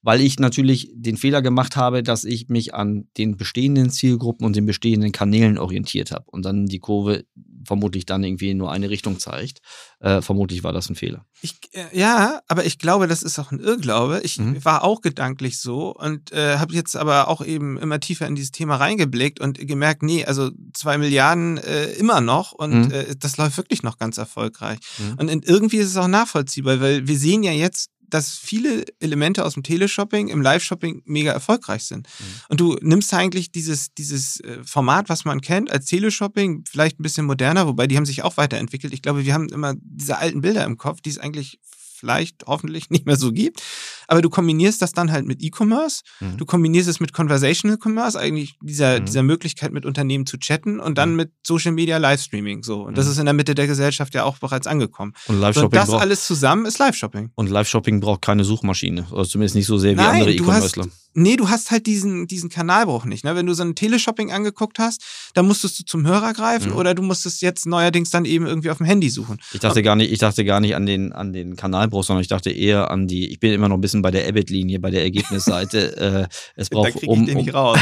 weil 0.02 0.20
ich 0.20 0.38
natürlich 0.38 0.90
den 0.94 1.16
Fehler 1.16 1.42
gemacht 1.42 1.76
habe, 1.76 2.02
dass 2.02 2.24
ich 2.24 2.48
mich 2.48 2.74
an 2.74 3.08
den 3.16 3.36
bestehenden 3.36 3.90
Zielgruppen 3.90 4.46
und 4.46 4.56
den 4.56 4.66
bestehenden 4.66 5.12
Kanälen 5.12 5.58
orientiert 5.58 6.10
habe 6.10 6.24
und 6.30 6.44
dann 6.44 6.66
die 6.66 6.78
Kurve 6.78 7.24
vermutlich 7.66 8.06
dann 8.06 8.24
irgendwie 8.24 8.54
nur 8.54 8.72
eine 8.72 8.88
Richtung 8.90 9.18
zeigt. 9.18 9.60
Äh, 10.00 10.22
vermutlich 10.22 10.62
war 10.62 10.72
das 10.72 10.88
ein 10.88 10.94
Fehler. 10.94 11.26
Ich, 11.42 11.56
äh, 11.72 11.98
ja, 11.98 12.40
aber 12.48 12.64
ich 12.64 12.78
glaube, 12.78 13.06
das 13.08 13.22
ist 13.22 13.38
auch 13.38 13.50
ein 13.50 13.60
Irrglaube. 13.60 14.20
Ich 14.22 14.38
mhm. 14.38 14.64
war 14.64 14.84
auch 14.84 15.00
gedanklich 15.00 15.58
so 15.58 15.94
und 15.94 16.32
äh, 16.32 16.58
habe 16.58 16.74
jetzt 16.74 16.96
aber 16.96 17.28
auch 17.28 17.44
eben 17.44 17.76
immer 17.78 18.00
tiefer 18.00 18.26
in 18.26 18.34
dieses 18.34 18.52
Thema 18.52 18.76
reingeblickt 18.76 19.40
und 19.40 19.58
gemerkt, 19.58 20.02
nee, 20.02 20.24
also 20.24 20.50
zwei 20.72 20.96
Milliarden 20.96 21.58
äh, 21.58 21.86
immer 21.92 22.20
noch 22.20 22.52
und 22.52 22.86
mhm. 22.86 22.92
Äh, 22.92 23.16
das 23.18 23.36
läuft 23.36 23.56
wirklich 23.56 23.82
noch 23.82 23.98
ganz 23.98 24.16
erfolgreich. 24.18 24.78
Mhm. 24.98 25.18
Und 25.18 25.48
irgendwie 25.48 25.78
ist 25.78 25.88
es 25.88 25.96
auch 25.96 26.08
nachvollziehbar, 26.08 26.80
weil 26.80 27.08
wir 27.08 27.18
sehen 27.18 27.42
ja 27.42 27.52
jetzt 27.52 27.90
dass 28.10 28.36
viele 28.36 28.84
Elemente 29.00 29.44
aus 29.44 29.54
dem 29.54 29.62
Teleshopping 29.62 30.28
im 30.28 30.40
Live-Shopping 30.40 31.02
mega 31.04 31.32
erfolgreich 31.32 31.84
sind. 31.84 32.06
Mhm. 32.06 32.24
Und 32.48 32.60
du 32.60 32.76
nimmst 32.80 33.12
eigentlich 33.14 33.52
dieses, 33.52 33.94
dieses 33.94 34.40
äh, 34.40 34.62
Format, 34.64 35.08
was 35.08 35.24
man 35.24 35.40
kennt, 35.40 35.70
als 35.70 35.86
Teleshopping, 35.86 36.64
vielleicht 36.68 36.98
ein 36.98 37.02
bisschen 37.02 37.26
moderner, 37.26 37.66
wobei 37.66 37.86
die 37.86 37.96
haben 37.96 38.06
sich 38.06 38.22
auch 38.22 38.36
weiterentwickelt. 38.36 38.92
Ich 38.92 39.02
glaube, 39.02 39.24
wir 39.24 39.34
haben 39.34 39.48
immer 39.48 39.74
diese 39.80 40.18
alten 40.18 40.40
Bilder 40.40 40.64
im 40.64 40.76
Kopf, 40.76 41.00
die 41.00 41.10
es 41.10 41.18
eigentlich 41.18 41.58
vielleicht 41.96 42.46
hoffentlich 42.46 42.90
nicht 42.90 43.06
mehr 43.06 43.16
so 43.16 43.32
gibt. 43.32 43.62
Aber 44.08 44.22
du 44.22 44.30
kombinierst 44.30 44.80
das 44.82 44.92
dann 44.92 45.10
halt 45.10 45.26
mit 45.26 45.42
E-Commerce, 45.42 46.02
mhm. 46.20 46.36
du 46.36 46.46
kombinierst 46.46 46.88
es 46.88 47.00
mit 47.00 47.12
Conversational 47.12 47.78
Commerce, 47.82 48.18
eigentlich 48.18 48.56
dieser, 48.62 49.00
mhm. 49.00 49.06
dieser 49.06 49.22
Möglichkeit 49.22 49.72
mit 49.72 49.84
Unternehmen 49.84 50.26
zu 50.26 50.38
chatten 50.38 50.80
und 50.80 50.98
dann 50.98 51.10
mhm. 51.10 51.16
mit 51.16 51.32
Social 51.44 51.72
Media 51.72 51.96
Livestreaming. 51.98 52.62
So. 52.62 52.82
Und 52.82 52.96
das 52.96 53.06
mhm. 53.06 53.12
ist 53.12 53.18
in 53.18 53.24
der 53.24 53.34
Mitte 53.34 53.54
der 53.54 53.66
Gesellschaft 53.66 54.14
ja 54.14 54.24
auch 54.24 54.38
bereits 54.38 54.66
angekommen. 54.66 55.14
Und 55.26 55.40
Live-Shopping. 55.40 55.80
So, 55.86 55.92
das 55.92 56.00
alles 56.00 56.26
zusammen 56.26 56.66
ist 56.66 56.78
Live-Shopping. 56.78 57.32
Und 57.34 57.50
Live-Shopping 57.50 58.00
braucht 58.00 58.22
keine 58.22 58.44
Suchmaschine. 58.44 59.06
Oder 59.10 59.24
zumindest 59.24 59.56
nicht 59.56 59.66
so 59.66 59.78
sehr 59.78 59.92
wie 59.92 59.96
Nein, 59.96 60.20
andere 60.20 60.32
E-Commercer. 60.32 60.86
Nee, 61.18 61.36
du 61.36 61.48
hast 61.48 61.70
halt 61.70 61.86
diesen, 61.86 62.26
diesen 62.26 62.50
Kanalbruch 62.50 63.06
nicht. 63.06 63.24
Ne? 63.24 63.34
Wenn 63.34 63.46
du 63.46 63.54
so 63.54 63.62
ein 63.62 63.74
Teleshopping 63.74 64.32
angeguckt 64.32 64.78
hast, 64.78 65.02
dann 65.32 65.46
musstest 65.46 65.80
du 65.80 65.84
zum 65.84 66.06
Hörer 66.06 66.34
greifen 66.34 66.72
mhm. 66.72 66.76
oder 66.76 66.94
du 66.94 67.02
musstest 67.02 67.40
jetzt 67.40 67.64
neuerdings 67.64 68.10
dann 68.10 68.26
eben 68.26 68.46
irgendwie 68.46 68.68
auf 68.68 68.76
dem 68.76 68.86
Handy 68.86 69.08
suchen. 69.08 69.38
Ich 69.54 69.60
dachte 69.60 69.82
gar 69.82 69.96
nicht, 69.96 70.12
ich 70.12 70.18
dachte 70.18 70.44
gar 70.44 70.60
nicht 70.60 70.76
an 70.76 70.84
den, 70.84 71.14
an 71.14 71.32
den 71.32 71.56
Kanalbruch, 71.56 72.04
sondern 72.04 72.20
ich 72.20 72.28
dachte 72.28 72.50
eher 72.50 72.90
an 72.90 73.08
die, 73.08 73.30
ich 73.30 73.40
bin 73.40 73.54
immer 73.54 73.70
noch 73.70 73.78
ein 73.78 73.80
bisschen 73.80 74.02
bei 74.02 74.10
der 74.10 74.28
Ebit-Linie, 74.28 74.78
bei 74.78 74.90
der 74.90 75.04
Ergebnisseite. 75.04 75.96
äh, 76.28 76.28
es 76.54 76.68
braucht 76.68 77.02
um, 77.06 77.22
ich 77.22 77.28
den 77.28 77.38
nicht 77.38 77.54
raus. 77.54 77.78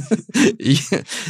ich, 0.58 0.82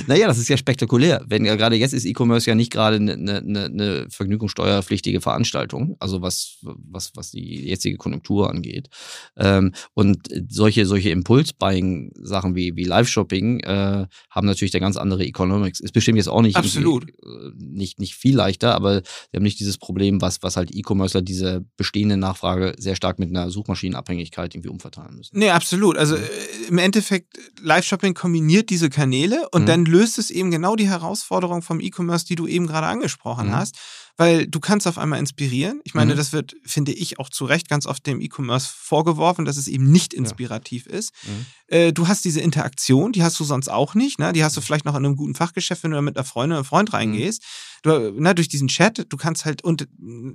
naja, 0.06 0.28
das 0.28 0.38
ist 0.38 0.48
ja 0.48 0.56
spektakulär. 0.56 1.22
Wenn 1.26 1.44
ja 1.44 1.56
gerade 1.56 1.76
jetzt 1.76 1.92
ist 1.92 2.06
E-Commerce 2.06 2.48
ja 2.48 2.54
nicht 2.54 2.72
gerade 2.72 2.96
eine 2.96 3.18
ne, 3.18 3.42
ne, 3.44 3.68
ne 3.68 4.06
vergnügungssteuerpflichtige 4.08 5.20
Veranstaltung, 5.20 5.96
also 6.00 6.22
was, 6.22 6.56
was, 6.62 7.12
was 7.14 7.32
die 7.32 7.68
jetzige 7.68 7.98
Konjunktur 7.98 8.48
angeht. 8.48 8.88
Ähm, 9.36 9.74
und 9.92 10.26
solche, 10.48 10.86
solche 10.86 11.17
Impuls-Buying-Sachen 11.18 12.54
wie, 12.54 12.76
wie 12.76 12.84
Live-Shopping 12.84 13.60
äh, 13.60 14.06
haben 14.30 14.46
natürlich 14.46 14.74
eine 14.74 14.80
ganz 14.80 14.96
andere 14.96 15.24
Economics. 15.24 15.80
Ist 15.80 15.92
bestimmt 15.92 16.16
jetzt 16.16 16.28
auch 16.28 16.42
nicht, 16.42 16.56
Absolut. 16.56 17.08
Äh, 17.08 17.50
nicht, 17.56 17.98
nicht 17.98 18.14
viel 18.14 18.36
leichter, 18.36 18.74
aber 18.74 19.02
wir 19.30 19.38
haben 19.38 19.42
nicht 19.42 19.60
dieses 19.60 19.78
Problem, 19.78 20.20
was, 20.20 20.42
was 20.42 20.56
halt 20.56 20.74
E-Commercer 20.74 21.22
diese 21.22 21.64
bestehende 21.76 22.16
Nachfrage 22.16 22.74
sehr 22.78 22.96
stark 22.96 23.18
mit 23.18 23.30
einer 23.30 23.50
Suchmaschinenabhängigkeit 23.50 24.54
irgendwie 24.54 24.70
umverteilen 24.70 25.16
müssen. 25.16 25.38
Nee, 25.38 25.50
absolut. 25.50 25.96
Also 25.96 26.16
äh, 26.16 26.20
im 26.68 26.78
Endeffekt, 26.78 27.38
Live-Shopping 27.60 28.14
kombiniert 28.14 28.70
diese 28.70 28.90
Kanäle 28.90 29.48
und 29.50 29.62
mhm. 29.62 29.66
dann 29.66 29.84
löst 29.84 30.18
es 30.18 30.30
eben 30.30 30.50
genau 30.50 30.76
die 30.76 30.88
Herausforderung 30.88 31.62
vom 31.62 31.80
E-Commerce, 31.80 32.26
die 32.26 32.36
du 32.36 32.46
eben 32.46 32.66
gerade 32.66 32.86
angesprochen 32.86 33.48
mhm. 33.48 33.56
hast 33.56 33.76
weil 34.18 34.48
du 34.48 34.58
kannst 34.60 34.86
auf 34.86 34.98
einmal 34.98 35.20
inspirieren. 35.20 35.80
Ich 35.84 35.94
meine, 35.94 36.12
mhm. 36.12 36.16
das 36.18 36.32
wird, 36.32 36.56
finde 36.64 36.92
ich, 36.92 37.18
auch 37.20 37.30
zu 37.30 37.44
Recht 37.46 37.68
ganz 37.68 37.86
oft 37.86 38.04
dem 38.06 38.20
E-Commerce 38.20 38.68
vorgeworfen, 38.68 39.44
dass 39.44 39.56
es 39.56 39.68
eben 39.68 39.90
nicht 39.90 40.12
inspirativ 40.12 40.86
ja. 40.86 40.98
ist. 40.98 41.14
Mhm. 41.24 41.46
Äh, 41.68 41.92
du 41.92 42.08
hast 42.08 42.24
diese 42.24 42.40
Interaktion, 42.40 43.12
die 43.12 43.22
hast 43.22 43.38
du 43.38 43.44
sonst 43.44 43.68
auch 43.68 43.94
nicht. 43.94 44.18
Ne? 44.18 44.32
Die 44.32 44.42
hast 44.42 44.56
du 44.56 44.60
vielleicht 44.60 44.84
noch 44.84 44.96
in 44.96 45.04
einem 45.04 45.16
guten 45.16 45.34
Fachgeschäft, 45.34 45.84
wenn 45.84 45.90
du 45.90 46.02
mit 46.02 46.16
einer 46.16 46.24
Freundin 46.24 46.58
oder 46.58 46.64
Freund 46.64 46.90
mhm. 46.90 46.96
reingehst. 46.96 47.42
Mhm. 47.42 47.68
Du, 47.82 48.12
na, 48.16 48.34
durch 48.34 48.48
diesen 48.48 48.68
Chat, 48.68 49.06
du 49.08 49.16
kannst 49.16 49.44
halt, 49.44 49.62
und 49.62 49.86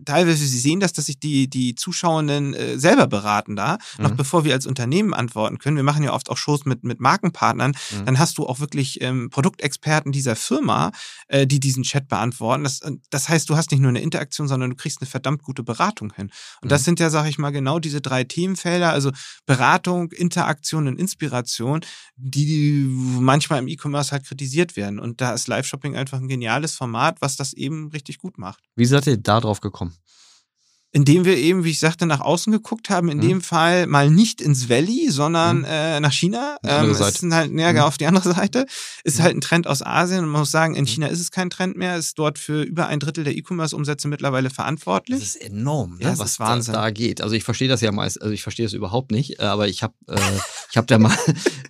teilweise 0.05 0.45
sie 0.45 0.59
sehen 0.59 0.79
das, 0.79 0.93
dass 0.93 1.07
sich 1.07 1.19
die, 1.19 1.49
die 1.49 1.75
Zuschauenden 1.75 2.53
äh, 2.53 2.79
selber 2.79 3.07
beraten 3.07 3.55
da, 3.55 3.79
noch 3.97 4.11
mhm. 4.11 4.15
bevor 4.15 4.45
wir 4.45 4.53
als 4.53 4.65
Unternehmen 4.65 5.13
antworten 5.13 5.57
können. 5.57 5.75
Wir 5.75 5.83
machen 5.83 6.03
ja 6.03 6.13
oft 6.13 6.29
auch 6.29 6.37
Shows 6.37 6.63
mit, 6.65 6.83
mit 6.83 7.01
Markenpartnern. 7.01 7.71
Mhm. 7.71 8.05
Dann 8.05 8.19
hast 8.19 8.37
du 8.37 8.47
auch 8.47 8.59
wirklich 8.59 9.01
ähm, 9.01 9.29
Produktexperten 9.29 10.11
dieser 10.11 10.35
Firma, 10.35 10.91
äh, 11.27 11.45
die 11.45 11.59
diesen 11.59 11.83
Chat 11.83 12.07
beantworten. 12.07 12.63
Das, 12.63 12.79
das 13.09 13.27
heißt, 13.27 13.49
du 13.49 13.57
hast 13.57 13.71
nicht 13.71 13.81
nur 13.81 13.89
eine 13.89 14.01
Interaktion, 14.01 14.47
sondern 14.47 14.69
du 14.69 14.75
kriegst 14.77 15.01
eine 15.01 15.09
verdammt 15.09 15.43
gute 15.43 15.63
Beratung 15.63 16.13
hin. 16.13 16.31
Und 16.61 16.67
mhm. 16.67 16.69
das 16.69 16.85
sind 16.85 16.99
ja, 17.01 17.09
sag 17.09 17.27
ich 17.27 17.37
mal, 17.37 17.51
genau 17.51 17.79
diese 17.79 17.99
drei 17.99 18.23
Themenfelder, 18.23 18.91
also 18.91 19.11
Beratung, 19.45 20.11
Interaktion 20.11 20.87
und 20.87 20.97
Inspiration, 20.97 21.22
die 22.15 22.85
manchmal 22.87 23.59
im 23.59 23.67
E-Commerce 23.67 24.11
halt 24.11 24.25
kritisiert 24.25 24.75
werden. 24.75 24.99
Und 24.99 25.21
da 25.21 25.33
ist 25.33 25.47
Live-Shopping 25.47 25.95
einfach 25.95 26.19
ein 26.19 26.27
geniales 26.27 26.75
Format, 26.75 27.21
was 27.21 27.35
das 27.35 27.53
eben 27.53 27.89
richtig 27.89 28.17
gut 28.17 28.37
macht. 28.37 28.63
Wie 28.75 28.85
seid 28.85 29.07
ihr 29.07 29.17
da 29.17 29.39
drauf 29.39 29.61
gekommen? 29.61 29.95
Indem 30.95 31.25
wir 31.25 31.35
eben, 31.37 31.63
wie 31.63 31.71
ich 31.71 31.79
sagte, 31.79 32.05
nach 32.05 32.21
außen 32.21 32.53
geguckt 32.53 32.91
haben, 32.91 33.09
in 33.09 33.17
mhm. 33.17 33.21
dem 33.21 33.41
Fall 33.41 33.87
mal 33.87 34.11
nicht 34.11 34.41
ins 34.41 34.69
Valley, 34.69 35.09
sondern 35.09 35.59
mhm. 35.59 35.65
äh, 35.67 35.99
nach 35.99 36.13
China. 36.13 36.57
Ähm, 36.63 36.91
es 36.91 36.99
ist 36.99 37.23
halt, 37.31 37.51
ja, 37.51 37.73
mhm. 37.73 37.79
auf 37.79 37.97
die 37.97 38.05
andere 38.05 38.31
Seite. 38.33 38.67
Ist 39.03 39.17
mhm. 39.17 39.23
halt 39.23 39.35
ein 39.37 39.41
Trend 39.41 39.65
aus 39.65 39.81
Asien 39.81 40.23
und 40.23 40.29
man 40.29 40.41
muss 40.41 40.51
sagen, 40.51 40.75
in 40.75 40.83
mhm. 40.83 40.87
China 40.87 41.07
ist 41.07 41.19
es 41.19 41.31
kein 41.31 41.49
Trend 41.49 41.77
mehr, 41.77 41.97
ist 41.97 42.19
dort 42.19 42.37
für 42.37 42.61
über 42.61 42.87
ein 42.87 42.99
Drittel 42.99 43.23
der 43.23 43.35
E-Commerce-Umsätze 43.35 44.07
mittlerweile 44.07 44.51
verantwortlich. 44.51 45.19
Das 45.19 45.35
ist 45.35 45.41
enorm, 45.41 45.97
ne, 45.97 46.03
ja, 46.05 46.19
was 46.19 46.39
Wahnsinn. 46.39 46.75
da 46.75 46.91
geht. 46.91 47.21
Also 47.21 47.33
ich 47.33 47.43
verstehe 47.43 47.67
das 47.67 47.81
ja 47.81 47.91
meist, 47.91 48.21
also 48.21 48.31
ich 48.31 48.43
verstehe 48.43 48.67
das 48.67 48.73
überhaupt 48.73 49.11
nicht, 49.11 49.39
äh, 49.39 49.43
aber 49.45 49.67
ich 49.67 49.81
habe 49.81 49.95
äh, 50.07 50.19
ich 50.69 50.77
habe 50.77 50.85
da 50.87 50.99
mal 50.99 51.17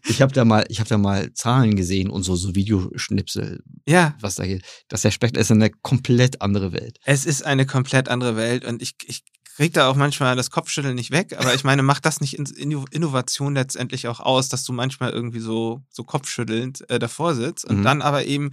ich 0.06 0.22
habe 0.22 0.34
da 0.34 0.44
mal 0.44 0.66
ich 0.68 0.80
habe 0.82 0.90
da 0.90 0.98
mal 0.98 1.34
Zahlen 1.34 1.78
gesehen 1.78 2.10
und 2.10 2.24
so 2.24 2.36
so 2.36 2.56
Videoschnipsel, 2.56 3.64
ja. 3.88 4.16
was 4.20 4.36
da 4.36 4.46
geht. 4.46 4.64
Das 4.90 5.02
Spektrum 5.14 5.40
ist 5.40 5.52
eine 5.52 5.70
komplett 5.70 6.42
andere 6.42 6.74
Welt. 6.74 7.00
Es 7.06 7.26
ist 7.26 7.46
eine 7.46 7.66
komplett 7.66 8.10
andere 8.10 8.36
Welt 8.36 8.66
und 8.66 8.82
ich, 8.82 8.96
ich 9.06 9.13
kriegt 9.56 9.78
da 9.78 9.88
auch 9.88 9.96
manchmal 9.96 10.36
das 10.36 10.50
Kopfschütteln 10.50 10.96
nicht 10.96 11.12
weg, 11.12 11.36
aber 11.38 11.54
ich 11.54 11.64
meine, 11.64 11.84
macht 11.84 12.06
das 12.06 12.22
nicht 12.22 12.38
Innovation 12.38 13.54
letztendlich 13.54 14.08
auch 14.08 14.20
aus, 14.20 14.50
dass 14.50 14.64
du 14.64 14.74
manchmal 14.74 15.12
irgendwie 15.12 15.40
so, 15.40 15.84
so 15.90 16.04
kopfschüttelnd 16.04 16.90
äh, 16.90 17.00
davor 17.00 17.36
sitzt 17.36 17.66
und 17.66 17.80
mhm. 17.80 17.84
dann 17.84 18.02
aber 18.02 18.26
eben, 18.26 18.52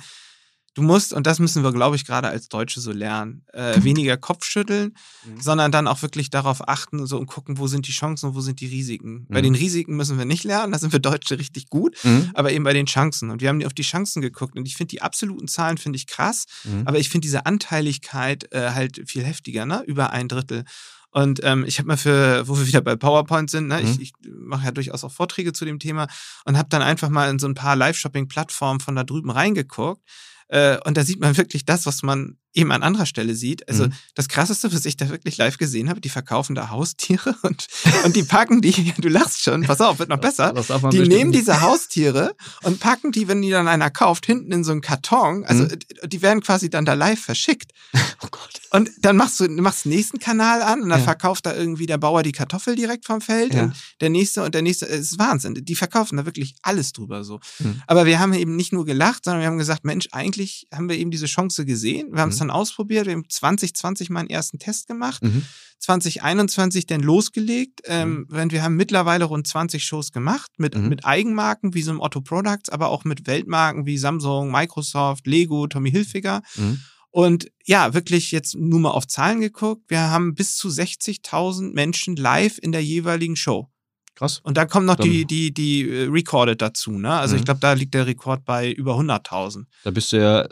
du 0.75 0.83
musst, 0.83 1.13
und 1.13 1.27
das 1.27 1.39
müssen 1.39 1.63
wir, 1.63 1.73
glaube 1.73 1.97
ich, 1.97 2.07
gerade 2.07 2.29
als 2.29 2.49
Deutsche 2.49 2.81
so 2.81 2.93
lernen, 2.93 3.45
äh, 3.53 3.83
weniger 3.83 4.17
Kopfschütteln, 4.17 4.95
mhm. 5.25 5.41
sondern 5.41 5.73
dann 5.73 5.87
auch 5.87 6.03
wirklich 6.03 6.31
darauf 6.31 6.69
achten 6.69 7.07
so, 7.07 7.19
und 7.19 7.27
gucken, 7.27 7.59
wo 7.59 7.67
sind 7.67 7.89
die 7.89 7.93
Chancen 7.93 8.27
und 8.31 8.35
wo 8.35 8.41
sind 8.41 8.61
die 8.61 8.67
Risiken. 8.67 9.13
Mhm. 9.13 9.27
Bei 9.29 9.43
den 9.43 9.55
Risiken 9.55 9.97
müssen 9.97 10.19
wir 10.19 10.25
nicht 10.25 10.45
lernen, 10.45 10.73
da 10.73 10.79
sind 10.79 10.93
wir 10.93 11.01
Deutsche 11.01 11.39
richtig 11.39 11.69
gut, 11.69 11.97
mhm. 12.05 12.31
aber 12.35 12.53
eben 12.53 12.65
bei 12.65 12.73
den 12.73 12.87
Chancen. 12.87 13.31
Und 13.31 13.41
wir 13.41 13.49
haben 13.49 13.65
auf 13.65 13.75
die 13.75 13.83
Chancen 13.83 14.23
geguckt 14.23 14.57
und 14.57 14.67
ich 14.67 14.77
finde 14.77 14.89
die 14.89 15.03
absoluten 15.03 15.49
Zahlen 15.49 15.79
finde 15.79 15.97
ich 15.97 16.07
krass, 16.07 16.47
mhm. 16.65 16.83
aber 16.85 16.99
ich 16.99 17.09
finde 17.09 17.27
diese 17.27 17.47
Anteiligkeit 17.47 18.53
äh, 18.53 18.71
halt 18.71 19.03
viel 19.07 19.25
heftiger, 19.25 19.67
ne? 19.67 19.83
über 19.87 20.11
ein 20.11 20.29
Drittel. 20.29 20.65
Und 21.13 21.41
ähm, 21.43 21.65
ich 21.67 21.79
habe 21.79 21.89
mal 21.89 21.97
für, 21.97 22.47
wo 22.47 22.57
wir 22.57 22.67
wieder 22.69 22.81
bei 22.83 22.95
PowerPoint 22.95 23.51
sind, 23.51 23.67
ne, 23.67 23.81
mhm. 23.81 23.89
ich, 23.89 24.01
ich 24.01 24.13
mache 24.33 24.67
ja 24.67 24.71
durchaus 24.71 25.03
auch 25.03 25.11
Vorträge 25.11 25.53
zu 25.53 25.65
dem 25.65 25.81
Thema 25.81 26.07
und 26.45 26.57
habe 26.57 26.69
dann 26.69 26.83
einfach 26.83 27.09
mal 27.09 27.29
in 27.29 27.41
so 27.41 27.49
ein 27.49 27.55
paar 27.55 27.75
Live-Shopping-Plattformen 27.75 28.79
von 28.79 28.95
da 28.95 29.03
drüben 29.03 29.31
reingeguckt. 29.31 30.03
Äh, 30.51 30.79
und 30.85 30.97
da 30.97 31.05
sieht 31.05 31.21
man 31.21 31.37
wirklich 31.37 31.65
das, 31.65 31.87
was 31.87 32.03
man 32.03 32.37
eben 32.53 32.73
an 32.73 32.83
anderer 32.83 33.07
Stelle 33.07 33.35
sieht. 33.35 33.69
Also 33.69 33.87
mhm. 33.87 33.93
das 34.15 34.29
Krasseste, 34.29 34.73
was 34.73 34.85
ich 34.85 34.97
da 34.97 35.09
wirklich 35.09 35.37
live 35.37 35.59
gesehen 35.59 35.89
habe, 35.89 36.01
die 36.01 36.09
verkaufen 36.09 36.55
da 36.55 36.71
Haustiere 36.71 37.37
und, 37.43 37.69
und 38.05 38.17
die 38.17 38.23
packen 38.23 38.61
die, 38.61 38.93
du 38.99 39.09
lachst 39.09 39.43
schon, 39.43 39.63
pass 39.63 39.81
auf, 39.81 39.99
wird 39.99 40.09
noch 40.09 40.21
besser. 40.21 40.53
die 40.91 41.03
nehmen 41.03 41.33
diese 41.33 41.61
Haustiere 41.61 42.35
und 42.63 42.81
packen 42.81 43.13
die, 43.13 43.29
wenn 43.29 43.43
die 43.43 43.51
dann 43.51 43.69
einer 43.69 43.91
kauft, 43.91 44.27
hinten 44.27 44.53
in 44.53 44.65
so 44.65 44.73
einen 44.73 44.81
Karton. 44.81 45.45
Also 45.45 45.65
mhm. 45.65 45.79
die 46.07 46.23
werden 46.23 46.41
quasi 46.41 46.71
dann 46.71 46.85
da 46.85 46.95
live 46.95 47.21
verschickt. 47.21 47.73
Oh 48.23 48.29
Gott. 48.31 48.61
Und 48.73 48.91
dann 48.99 49.17
machst 49.17 49.41
du 49.41 49.49
machst 49.49 49.87
den 49.87 49.93
nächsten 49.93 50.19
Kanal 50.19 50.61
an 50.61 50.83
und 50.83 50.91
dann 50.91 50.99
ja. 50.99 51.05
verkauft 51.05 51.47
da 51.47 51.55
irgendwie 51.55 51.87
der 51.87 51.97
Bauer 51.97 52.23
die 52.23 52.33
Kartoffel 52.33 52.77
direkt 52.77 53.07
vom 53.07 53.23
Feld 53.23 53.55
ja. 53.55 53.63
und 53.63 53.75
der 54.03 54.11
nächste 54.11 54.45
und 54.45 54.55
der 54.55 54.61
nächste, 54.61 54.87
es 54.87 55.13
ist 55.13 55.19
Wahnsinn. 55.19 55.55
Die 55.55 55.75
verkaufen 55.75 56.19
da 56.19 56.27
wirklich 56.27 56.55
alles 56.61 56.93
drüber 56.93 57.25
so. 57.25 57.41
Mhm. 57.61 57.83
Aber 57.87 58.05
wir 58.05 58.19
haben 58.21 58.35
eben 58.35 58.57
nicht 58.57 58.75
nur 58.75 58.85
gelacht, 58.85 59.25
sondern 59.25 59.41
wir 59.41 59.47
haben 59.47 59.57
gesagt, 59.57 59.85
Mensch, 59.85 60.09
eigentlich 60.13 60.69
haben 60.71 60.91
wir 60.91 60.99
eben 60.99 61.11
diese 61.11 61.25
Chance 61.25 61.65
gesehen. 61.65 62.13
Wir 62.13 62.21
haben 62.21 62.29
es 62.29 62.40
dann 62.41 62.51
ausprobiert. 62.51 63.07
Wir 63.07 63.15
haben 63.15 63.29
2020 63.29 64.11
meinen 64.11 64.29
ersten 64.29 64.59
Test 64.59 64.87
gemacht. 64.87 65.23
Mhm. 65.23 65.45
2021 65.81 66.87
dann 66.87 67.01
losgelegt. 67.01 67.81
Ähm, 67.85 68.27
mhm. 68.29 68.51
Wir 68.51 68.63
haben 68.63 68.77
mittlerweile 68.77 69.25
rund 69.25 69.47
20 69.47 69.85
Shows 69.85 70.13
gemacht 70.13 70.51
mit, 70.59 70.77
mhm. 70.77 70.89
mit 70.89 71.05
Eigenmarken 71.05 71.75
wie 71.75 71.83
so 71.83 71.91
einem 71.91 72.01
Otto 72.01 72.21
Products, 72.21 72.69
aber 72.69 72.89
auch 72.89 73.05
mit 73.05 73.27
Weltmarken 73.27 73.87
wie 73.87 73.99
Samsung, 73.99 74.51
Microsoft, 74.51 75.27
Lego, 75.27 75.67
Tommy 75.67 75.91
Hilfiger. 75.91 76.43
Mhm. 76.57 76.81
Und 77.11 77.51
ja, 77.65 77.93
wirklich 77.93 78.31
jetzt 78.31 78.55
nur 78.55 78.79
mal 78.79 78.91
auf 78.91 79.07
Zahlen 79.07 79.41
geguckt. 79.41 79.83
Wir 79.89 80.11
haben 80.11 80.35
bis 80.35 80.57
zu 80.57 80.69
60.000 80.69 81.73
Menschen 81.73 82.15
live 82.15 82.59
in 82.59 82.73
der 82.73 82.85
jeweiligen 82.85 83.35
Show. 83.35 83.69
Krass. 84.15 84.41
Und 84.45 84.59
dann 84.59 84.69
kommt 84.69 84.87
noch 84.87 84.97
dann. 84.97 85.09
die, 85.09 85.25
die, 85.25 85.53
die 85.53 85.89
äh, 85.89 86.09
Recorded 86.11 86.61
dazu. 86.61 86.93
Ne? 86.93 87.11
Also 87.11 87.35
mhm. 87.35 87.39
ich 87.39 87.45
glaube, 87.47 87.61
da 87.61 87.73
liegt 87.73 87.95
der 87.95 88.07
Rekord 88.07 88.45
bei 88.45 88.71
über 88.71 88.97
100.000. 88.97 89.65
Da 89.83 89.91
bist 89.91 90.13
du 90.13 90.19
ja, 90.19 90.47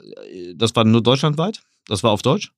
das 0.54 0.74
war 0.74 0.84
nur 0.84 1.02
deutschlandweit? 1.02 1.62
Das 1.88 2.04
war 2.04 2.12
auf 2.12 2.22
Deutsch? 2.22 2.52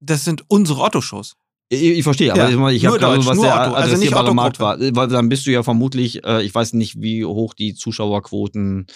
Das 0.00 0.24
sind 0.24 0.44
unsere 0.48 0.80
Otto-Shows. 0.80 1.36
Ich, 1.68 1.82
ich, 1.82 2.02
verstehe, 2.04 2.32
aber 2.32 2.48
ja, 2.48 2.68
ich, 2.70 2.76
ich 2.76 2.86
habe 2.86 2.98
gerade 2.98 3.26
was 3.26 3.40
der 3.40 3.54
Otto, 3.54 3.74
also 3.74 3.96
nicht 3.96 4.14
Otto 4.14 4.32
Markt 4.32 4.60
war. 4.60 4.78
Weil 4.78 5.08
dann 5.08 5.28
bist 5.28 5.46
du 5.46 5.50
ja 5.50 5.64
vermutlich, 5.64 6.24
äh, 6.24 6.42
ich 6.42 6.54
weiß 6.54 6.74
nicht, 6.74 7.02
wie 7.02 7.24
hoch 7.24 7.54
die 7.54 7.74
Zuschauerquoten 7.74 8.86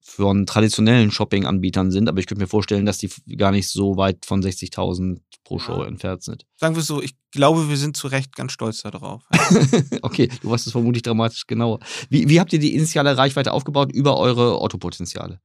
von 0.00 0.46
traditionellen 0.46 1.10
Shopping-Anbietern 1.10 1.90
sind, 1.90 2.08
aber 2.08 2.18
ich 2.18 2.26
könnte 2.26 2.42
mir 2.42 2.48
vorstellen, 2.48 2.86
dass 2.86 2.98
die 2.98 3.10
gar 3.36 3.52
nicht 3.52 3.68
so 3.68 3.96
weit 3.96 4.24
von 4.24 4.42
60.000 4.42 5.20
pro 5.44 5.58
Show 5.58 5.82
ja. 5.82 5.86
entfernt 5.86 6.22
sind. 6.22 6.46
Sagen 6.56 6.74
wir 6.74 6.82
so, 6.82 7.00
ich 7.00 7.14
glaube, 7.30 7.68
wir 7.68 7.76
sind 7.76 7.96
zu 7.96 8.08
Recht 8.08 8.34
ganz 8.34 8.52
stolz 8.52 8.82
darauf. 8.82 9.22
okay, 10.02 10.28
du 10.42 10.50
weißt 10.50 10.66
es 10.66 10.72
vermutlich 10.72 11.02
dramatisch 11.02 11.46
genauer. 11.46 11.80
Wie, 12.08 12.28
wie 12.28 12.40
habt 12.40 12.52
ihr 12.52 12.58
die 12.58 12.74
initiale 12.74 13.16
Reichweite 13.16 13.52
aufgebaut 13.52 13.92
über 13.92 14.16
eure 14.18 14.60
Otto-Potenziale? 14.60 15.40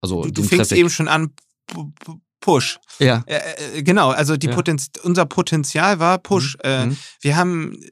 Also 0.00 0.22
du, 0.22 0.30
du 0.30 0.42
fängst 0.42 0.72
eben 0.72 0.90
schon 0.90 1.08
an, 1.08 1.32
Push. 2.40 2.78
Ja. 2.98 3.22
Äh, 3.26 3.78
äh, 3.78 3.82
genau, 3.82 4.10
also 4.10 4.36
die 4.36 4.48
ja. 4.48 4.54
Potenz 4.54 4.90
unser 5.02 5.26
Potenzial 5.26 5.98
war 5.98 6.18
Push. 6.18 6.56
Mhm. 6.56 6.70
Äh, 6.70 6.86
mhm. 6.86 6.96
wir 7.20 7.36
haben 7.36 7.74
äh, 7.74 7.88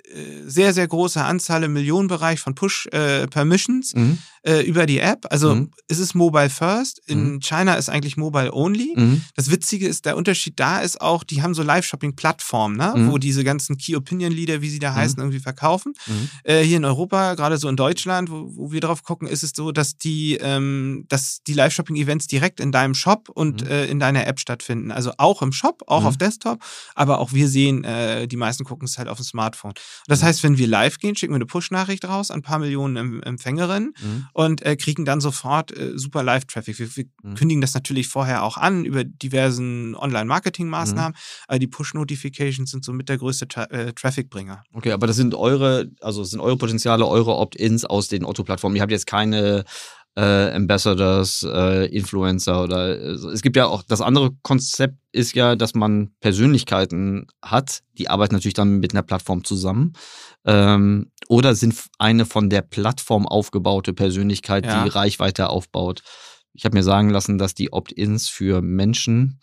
sehr, 0.47 0.73
sehr 0.75 0.89
große 0.89 1.23
Anzahl 1.23 1.65
im 1.65 1.73
Millionenbereich 1.73 2.41
von 2.41 2.55
Push-Permissions. 2.55 3.95
Äh, 3.95 3.99
mhm. 3.99 4.19
Äh, 4.43 4.61
über 4.63 4.87
die 4.87 4.99
App. 5.01 5.27
Also 5.31 5.55
Mhm. 5.55 5.71
es 5.89 5.99
ist 5.99 6.15
Mobile 6.15 6.51
First. 6.51 7.01
In 7.07 7.35
Mhm. 7.35 7.41
China 7.41 7.75
ist 7.75 7.89
eigentlich 7.89 8.17
Mobile 8.17 8.53
Only. 8.53 8.93
Mhm. 8.97 9.23
Das 9.37 9.51
Witzige 9.51 9.87
ist, 9.89 10.05
der 10.07 10.17
Unterschied 10.17 10.59
da 10.61 10.81
ist 10.81 11.01
auch, 11.01 11.25
die 11.25 11.43
haben 11.43 11.55
so 11.55 11.63
Live-Shopping-Plattformen, 11.63 12.77
ne? 12.77 12.93
Mhm. 12.97 13.11
wo 13.11 13.19
diese 13.19 13.45
ganzen 13.45 13.77
Key-Opinion-Leader, 13.77 14.61
wie 14.63 14.71
sie 14.71 14.79
da 14.79 14.95
heißen, 14.95 15.19
irgendwie 15.19 15.41
verkaufen. 15.41 15.93
Mhm. 16.07 16.29
Äh, 16.45 16.63
hier 16.63 16.77
in 16.77 16.85
Europa, 16.85 17.35
gerade 17.35 17.59
so 17.59 17.69
in 17.69 17.77
Deutschland, 17.77 18.31
wo, 18.31 18.49
wo 18.55 18.73
wir 18.73 18.81
drauf 18.81 19.03
gucken, 19.03 19.29
ist 19.29 19.43
es 19.43 19.53
so, 19.55 19.73
dass 19.73 19.97
die, 19.97 20.37
ähm, 20.41 21.05
dass 21.09 21.43
die 21.47 21.55
Live-Shopping-Events 21.55 22.27
direkt 22.27 22.61
in 22.61 22.73
deinem 22.73 22.95
Shop 22.95 23.29
und 23.29 23.63
Mhm. 23.63 23.69
äh, 23.69 23.87
in 23.87 23.99
deiner 23.99 24.27
App 24.27 24.41
stattfinden. 24.41 24.91
Also 24.91 25.13
auch 25.19 25.43
im 25.43 25.53
Shop, 25.53 25.83
auch 25.87 26.01
Mhm. 26.03 26.07
auf 26.07 26.17
Desktop, 26.17 26.61
aber 26.95 27.19
auch 27.19 27.33
wir 27.33 27.49
sehen, 27.49 27.85
äh, 27.85 28.27
die 28.29 28.37
meisten 28.37 28.65
gucken 28.65 28.87
es 28.87 28.99
halt 28.99 29.09
auf 29.09 29.19
dem 29.19 29.25
Smartphone. 29.25 29.73
Das 30.07 30.21
Mhm. 30.21 30.27
heißt, 30.27 30.43
wenn 30.43 30.59
wir 30.59 30.67
live 30.67 30.99
gehen, 30.99 31.17
schicken 31.17 31.33
wir 31.33 31.37
eine 31.37 31.47
Push-Nachricht 31.47 32.05
raus 32.07 32.31
an 32.31 32.39
ein 32.41 32.43
paar 32.43 32.59
Millionen 32.59 32.97
em 32.97 33.23
Empfängerinnen 33.23 33.95
Mhm. 34.01 34.27
Und 34.33 34.63
äh, 34.63 34.77
kriegen 34.77 35.05
dann 35.05 35.21
sofort 35.21 35.77
äh, 35.77 35.93
super 35.97 36.23
Live-Traffic. 36.23 36.79
Wir, 36.79 36.97
wir 36.97 37.05
Mhm. 37.23 37.35
kündigen 37.35 37.61
das 37.61 37.75
natürlich 37.75 38.09
vorher 38.09 38.43
auch 38.45 38.57
an 38.57 38.85
über 38.85 39.03
diversen 39.05 39.95
Online-Marketing-Maßnahmen, 39.97 41.13
Mhm. 41.13 41.45
aber 41.49 41.59
die 41.59 41.67
Push-Notifications 41.67 42.71
sind 42.71 42.85
somit 42.85 43.09
der 43.09 43.19
größte 43.19 43.49
Tra 43.49 43.65
äh, 43.65 43.93
Traffic-Bringer. 43.93 44.63
Okay, 44.73 44.93
aber 44.93 45.07
das 45.07 45.17
sind 45.17 45.35
eure, 45.35 45.91
also 46.01 46.21
das 46.23 46.31
sind 46.31 46.41
eure 46.41 46.57
Potenziale, 46.57 47.07
eure 47.07 47.35
Opt-ins 47.37 47.85
aus 47.85 48.09
den 48.09 48.25
Otto-Plattformen. 48.25 48.77
Ihr 48.77 48.83
habt 48.83 48.93
jetzt 48.93 49.07
keine 49.07 49.65
äh, 50.19 50.51
Ambassadors, 50.53 51.47
äh, 51.49 51.87
Influencer 51.87 52.65
oder 52.65 52.99
äh, 52.99 53.11
es 53.13 53.41
gibt 53.41 53.55
ja 53.57 53.67
auch 53.67 53.85
das 53.85 54.01
andere 54.01 54.33
Konzept 54.43 54.97
ist 55.13 55.35
ja, 55.37 55.55
dass 55.55 55.75
man 55.75 56.11
Persönlichkeiten 56.21 57.29
hat, 57.41 57.83
die 57.97 58.09
arbeiten 58.11 58.35
natürlich 58.35 58.55
dann 58.55 58.81
mit 58.81 58.93
einer 58.93 59.03
Plattform 59.05 59.45
zusammen 59.45 59.93
ähm, 60.45 61.13
oder 61.29 61.55
sind 61.55 61.77
eine 61.99 62.27
von 62.27 62.51
der 62.51 62.63
Plattform 62.63 63.27
aufgebaute 63.29 63.93
Persönlichkeit, 63.95 64.67
Ja. 64.67 64.83
die 64.83 64.89
Reichweite 64.91 65.51
aufbaut. 65.51 66.03
Ich 66.53 66.65
habe 66.65 66.77
mir 66.77 66.83
sagen 66.83 67.11
lassen, 67.11 67.39
dass 67.39 67.55
die 67.55 67.73
Opt-ins 67.73 68.29
für 68.29 68.61
Menschen 68.61 69.39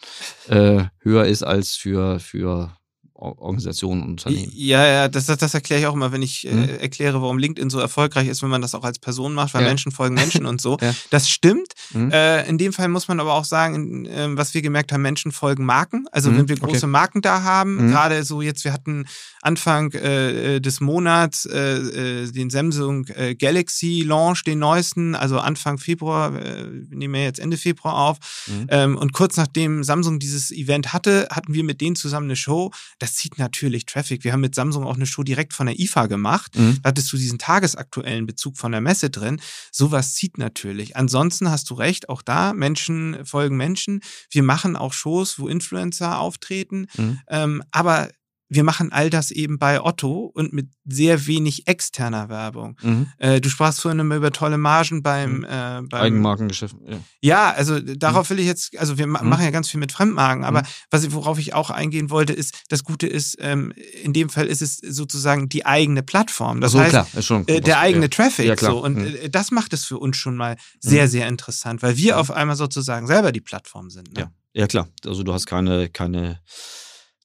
äh, 0.50 0.84
höher 1.00 1.26
ist 1.26 1.44
als 1.44 1.76
für 1.76 2.20
für 2.20 2.76
Organisationen 3.16 4.02
und 4.04 4.10
Unternehmen. 4.12 4.52
Ja, 4.54 4.86
ja, 4.86 5.08
das, 5.08 5.26
das, 5.28 5.38
das 5.38 5.54
erkläre 5.54 5.80
ich 5.82 5.88
auch 5.88 5.94
immer, 5.94 6.12
wenn 6.12 6.22
ich 6.22 6.46
Mhm. 6.50 6.64
äh, 6.64 6.76
erkläre, 6.78 7.22
warum 7.22 7.38
LinkedIn 7.38 7.70
so 7.70 7.80
erfolgreich 7.80 8.28
ist, 8.28 8.44
wenn 8.44 8.50
man 8.50 8.62
das 8.62 8.76
auch 8.76 8.84
als 8.84 9.00
Person 9.00 9.34
macht, 9.34 9.54
weil 9.54 9.62
Ja. 9.64 9.70
Menschen 9.70 9.92
folgen 9.92 10.16
Menschen 10.16 10.46
und 10.46 10.60
so. 10.62 10.78
Ja. 10.82 10.94
Das 11.12 11.30
stimmt. 11.30 11.74
Mhm. 11.94 12.12
Äh, 12.12 12.48
in 12.48 12.58
dem 12.58 12.74
Fall 12.74 12.90
muss 12.90 13.08
man 13.08 13.20
aber 13.20 13.34
auch 13.34 13.46
sagen, 13.46 14.06
ähm, 14.10 14.38
was 14.38 14.54
wir 14.54 14.62
gemerkt 14.62 14.92
haben, 14.92 15.02
Menschen 15.02 15.32
folgen 15.32 15.66
Marken. 15.66 16.06
Also 16.12 16.30
Mhm, 16.30 16.38
wenn 16.40 16.50
wir 16.50 16.58
okay. 16.62 16.72
große 16.74 16.88
Marken 16.88 17.22
da 17.22 17.42
haben, 17.44 17.86
Mhm. 17.88 17.92
gerade 17.92 18.24
so 18.24 18.42
jetzt, 18.42 18.64
wir 18.66 18.74
hatten 18.74 19.06
Anfang 19.42 19.92
äh, 19.94 20.60
des 20.60 20.82
Monats 20.82 21.46
äh, 21.46 21.78
äh, 22.24 22.32
den 22.32 22.50
Samsung 22.50 23.08
äh, 23.08 23.36
Galaxy 23.36 24.04
Launch, 24.06 24.44
den 24.44 24.60
neuesten, 24.60 25.16
also 25.16 25.40
Anfang 25.40 25.78
Februar, 25.78 26.36
äh, 26.36 26.66
wir 26.90 26.98
nehmen 26.98 27.16
ja 27.16 27.22
jetzt 27.22 27.40
Ende 27.40 27.56
Februar 27.58 27.96
auf. 27.96 28.18
Mhm. 28.48 28.68
Ähm, 28.70 28.98
und 28.98 29.14
kurz 29.14 29.38
nachdem 29.38 29.84
Samsung 29.84 30.20
dieses 30.20 30.52
Event 30.52 30.94
hatte, 30.94 31.28
hatten 31.32 31.54
wir 31.54 31.64
mit 31.64 31.80
denen 31.82 31.96
zusammen 31.96 32.26
eine 32.28 32.36
Show. 32.36 32.72
Das 33.06 33.14
zieht 33.14 33.38
natürlich 33.38 33.86
Traffic. 33.86 34.24
Wir 34.24 34.34
haben 34.34 34.42
mit 34.42 34.56
Samsung 34.56 34.84
auch 34.84 34.96
eine 34.96 35.06
Show 35.06 35.22
direkt 35.22 35.54
von 35.54 35.68
der 35.68 35.80
IFA 35.80 36.08
gemacht. 36.08 36.58
Mhm. 36.58 36.80
Da 36.82 36.90
hattest 36.90 37.14
du 37.14 37.18
diesen 37.18 37.38
tagesaktuellen 37.38 38.26
Bezug 38.26 38.58
von 38.58 38.72
der 38.72 38.82
Messe 38.82 39.12
drin. 39.12 39.40
Sowas 39.72 40.16
zieht 40.16 40.40
natürlich. 40.40 40.98
Ansonsten 40.98 41.52
hast 41.52 41.70
du 41.70 41.76
recht, 41.76 42.10
auch 42.10 42.24
da, 42.24 42.54
Menschen 42.54 43.24
folgen 43.24 43.58
Menschen. 43.58 44.02
Wir 44.32 44.42
machen 44.42 44.76
auch 44.76 44.92
Shows, 44.92 45.38
wo 45.38 45.48
Influencer 45.48 46.18
auftreten. 46.18 46.88
Mhm. 46.98 47.20
Ähm, 47.30 47.64
aber 47.70 48.10
wir 48.48 48.64
machen 48.64 48.92
all 48.92 49.10
das 49.10 49.32
eben 49.32 49.58
bei 49.58 49.82
Otto 49.82 50.32
und 50.34 50.54
mit 50.54 50.70
sehr 50.86 51.26
wenig 51.26 51.68
externer 51.68 52.30
Werbung. 52.30 52.78
Mhm. 52.84 53.08
Äh, 53.18 53.42
du 53.42 53.50
sprachst 53.50 53.82
vorhin 53.82 54.00
immer 54.00 54.16
über 54.18 54.32
tolle 54.32 54.58
Margen 54.60 55.02
beim, 55.02 55.38
Mhm. 55.40 55.44
äh, 55.46 55.82
beim 55.90 55.90
Eigenmarkengeschäft. 55.94 56.76
Ja. 56.88 56.98
ja, 57.22 57.52
also 57.54 57.80
darauf 57.80 58.30
will 58.30 58.38
ich 58.40 58.46
jetzt, 58.46 58.78
also 58.78 58.98
wir 59.00 59.08
ma 59.08 59.24
Mhm. 59.24 59.30
machen 59.30 59.44
ja 59.46 59.50
ganz 59.52 59.70
viel 59.70 59.80
mit 59.80 59.92
Fremdmarken, 59.92 60.44
aber 60.44 60.62
Mhm. 60.62 60.66
was 60.92 61.12
worauf 61.12 61.40
ich 61.40 61.54
auch 61.56 61.72
eingehen 61.72 62.10
wollte, 62.12 62.34
ist, 62.34 62.54
das 62.70 62.84
Gute 62.84 63.08
ist, 63.08 63.36
ähm, 63.40 63.74
in 64.04 64.14
dem 64.14 64.30
Fall 64.30 64.46
ist 64.46 64.62
es 64.62 64.78
sozusagen 64.78 65.50
die 65.50 65.66
eigene 65.66 66.04
Plattform. 66.04 66.62
Das 66.62 66.74
so, 66.74 66.80
heißt, 66.80 66.92
klar, 66.92 67.08
schon 67.22 67.48
äh, 67.48 67.62
der 67.62 67.80
eigene 67.80 68.06
ja. 68.06 68.10
Traffic. 68.10 68.46
Ja, 68.46 68.56
klar. 68.56 68.72
So. 68.74 68.84
Und 68.84 68.98
Mhm. 68.98 69.06
äh, 69.24 69.30
das 69.30 69.50
macht 69.52 69.74
es 69.74 69.86
für 69.86 69.98
uns 69.98 70.18
schon 70.18 70.36
mal 70.36 70.56
sehr, 70.80 71.08
sehr 71.08 71.28
interessant, 71.28 71.82
weil 71.82 71.98
wir 71.98 72.14
Mhm. 72.14 72.20
auf 72.20 72.32
einmal 72.32 72.56
sozusagen 72.56 73.08
selber 73.08 73.32
die 73.32 73.42
Plattform 73.42 73.90
sind. 73.90 74.14
Ne? 74.14 74.20
Ja. 74.20 74.32
Ja, 74.54 74.68
klar. 74.68 74.88
Also 75.06 75.24
du 75.24 75.34
hast 75.34 75.48
keine, 75.48 75.90
keine, 75.90 76.40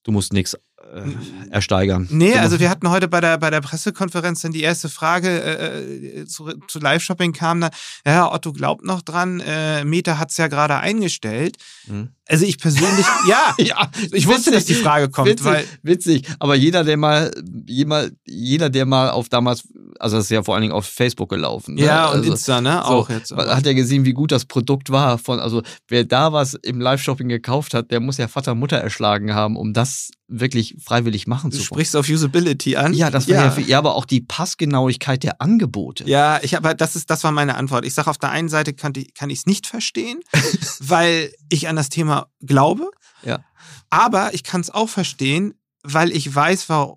du 0.03 0.11
musst 0.13 0.33
nichts 0.33 0.57
äh, 0.95 1.51
ersteigern. 1.51 2.07
Nee, 2.11 2.35
also 2.35 2.51
musst- 2.51 2.61
wir 2.61 2.71
hatten 2.71 2.89
heute 2.91 3.09
bei 3.09 3.21
der, 3.21 3.39
bei 3.39 3.51
der 3.51 3.61
Pressekonferenz 3.61 4.41
dann 4.43 4.53
die 4.53 4.63
erste 4.63 4.89
Frage 4.89 5.29
äh, 5.29 6.21
äh, 6.21 6.27
zu, 6.27 6.53
zu 6.69 6.79
Live-Shopping 6.81 7.33
kam 7.33 7.61
dann, 7.61 7.71
ja, 8.07 8.33
Otto 8.33 8.53
glaubt 8.53 8.85
noch 8.85 9.03
dran, 9.03 9.41
äh, 9.41 9.85
Meta 9.85 10.19
hat's 10.19 10.37
ja 10.37 10.49
gerade 10.49 10.77
eingestellt. 10.79 11.57
Mhm. 11.87 12.11
Also 12.31 12.45
ich 12.45 12.59
persönlich, 12.59 13.07
ja, 13.29 13.55
Ja, 13.59 13.91
ich 14.13 14.27
wusste, 14.27 14.51
dass 14.51 14.65
die 14.65 14.75
Frage 14.75 15.09
kommt, 15.09 15.29
witzig, 15.29 15.47
weil 15.47 15.65
witzig. 15.83 16.27
Aber 16.39 16.55
jeder, 16.55 16.85
der 16.85 16.97
mal, 16.97 17.31
jeder, 17.67 18.09
jeder, 18.25 18.71
der 18.71 18.87
mal 18.87 19.11
auf 19.11 19.29
damals, 19.29 19.65
also 19.99 20.17
das 20.17 20.27
ist 20.27 20.31
ja 20.31 20.43
vor 20.43 20.55
allen 20.55 20.63
Dingen 20.63 20.75
auf 20.75 20.87
Facebook 20.87 21.29
gelaufen. 21.29 21.75
Ne? 21.75 21.83
Ja, 21.83 22.09
und 22.09 22.19
also, 22.19 22.31
Insta, 22.31 22.61
ne? 22.61 22.83
so, 22.85 22.93
Auch 22.93 23.11
jetzt. 23.11 23.33
aber. 23.33 23.55
Hat 23.55 23.67
ja 23.67 23.73
gesehen, 23.73 24.05
wie 24.05 24.13
gut 24.13 24.33
das 24.33 24.45
Produkt 24.45 24.91
war. 24.91 25.19
Von, 25.19 25.41
also 25.41 25.63
wer 25.89 26.05
da 26.05 26.33
was 26.33 26.55
im 26.55 26.81
Live-Shopping 26.81 27.29
gekauft 27.29 27.75
hat, 27.75 27.91
der 27.91 28.01
muss 28.01 28.17
ja 28.17 28.29
Vater 28.29 28.55
Mutter 28.55 28.77
erschlagen 28.77 29.35
haben, 29.35 29.57
um 29.57 29.73
das 29.73 30.11
wirklich 30.31 30.77
freiwillig 30.83 31.27
machen 31.27 31.51
Du 31.51 31.57
zu 31.57 31.63
wollen. 31.63 31.67
sprichst 31.67 31.97
auf 31.97 32.09
Usability 32.09 32.77
an. 32.77 32.95
Ja, 32.95 33.11
das 33.11 33.29
war 33.29 33.59
ja. 33.59 33.59
ja. 33.59 33.79
aber 33.79 33.97
auch 33.97 34.05
die 34.05 34.21
Passgenauigkeit 34.21 35.23
der 35.23 35.41
Angebote. 35.41 36.05
Ja, 36.05 36.39
ich 36.43 36.57
aber 36.57 36.75
das 36.75 36.97
ist 36.97 37.11
das 37.11 37.25
war 37.25 37.33
meine 37.33 37.57
Antwort. 37.57 37.85
Ich 37.85 37.95
sage 37.95 38.09
auf 38.09 38.19
der 38.19 38.31
einen 38.31 38.49
Seite 38.49 38.73
kann 38.73 38.93
ich 38.97 39.13
kann 39.15 39.29
ich 39.29 39.41
es 39.41 39.47
nicht 39.47 39.67
verstehen, 39.67 40.21
weil 40.81 41.33
ich 41.49 41.69
an 41.69 41.77
das 41.77 41.89
Thema 41.89 42.20
glaube. 42.41 42.91
Ja. 43.23 43.45
Aber 43.91 44.35
ich 44.35 44.43
kann 44.45 44.61
es 44.61 44.71
auch 44.71 44.89
verstehen, 44.89 45.55
weil 45.83 46.13
ich 46.13 46.33
weiß, 46.35 46.69
wa 46.69 46.97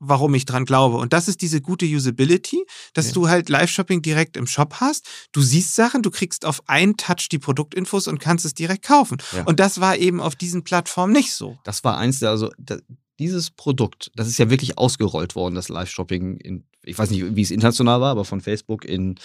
warum 0.00 0.34
ich 0.34 0.44
dran 0.44 0.64
glaube. 0.64 0.96
Und 0.96 1.12
das 1.12 1.28
ist 1.28 1.40
diese 1.40 1.60
gute 1.60 1.86
Usability, 1.86 2.64
dass 2.94 3.08
Ja. 3.08 3.12
du 3.12 3.28
halt 3.28 3.48
Live-Shopping 3.48 4.02
direkt 4.02 4.36
im 4.36 4.46
Shop 4.48 4.74
hast. 4.80 5.06
Du 5.32 5.40
siehst 5.40 5.76
Sachen, 5.76 6.02
du 6.02 6.10
kriegst 6.10 6.44
auf 6.44 6.62
einen 6.68 6.96
Touch 6.96 7.28
die 7.30 7.38
Produktinfos 7.38 8.08
und 8.08 8.18
kannst 8.18 8.44
es 8.44 8.54
direkt 8.54 8.84
kaufen. 8.84 9.18
Ja. 9.32 9.44
Und 9.44 9.60
das 9.60 9.80
war 9.80 9.96
eben 9.96 10.20
auf 10.20 10.34
diesen 10.34 10.64
Plattformen 10.64 11.12
nicht 11.12 11.32
so. 11.32 11.58
Das 11.64 11.84
war 11.84 11.96
eins 11.96 12.18
der, 12.18 12.30
also 12.30 12.50
da, 12.58 12.78
dieses 13.20 13.50
Produkt, 13.50 14.10
das 14.16 14.26
ist 14.28 14.38
ja 14.38 14.50
wirklich 14.50 14.78
ausgerollt 14.78 15.34
worden, 15.36 15.54
das 15.54 15.68
Live-Shopping 15.68 16.38
in, 16.38 16.64
ich 16.84 16.98
weiß 16.98 17.10
nicht, 17.10 17.36
wie 17.36 17.42
es 17.42 17.50
international 17.52 18.00
war, 18.00 18.10
aber 18.12 18.24
von 18.24 18.40
Facebook 18.40 18.84
in, 18.84 19.16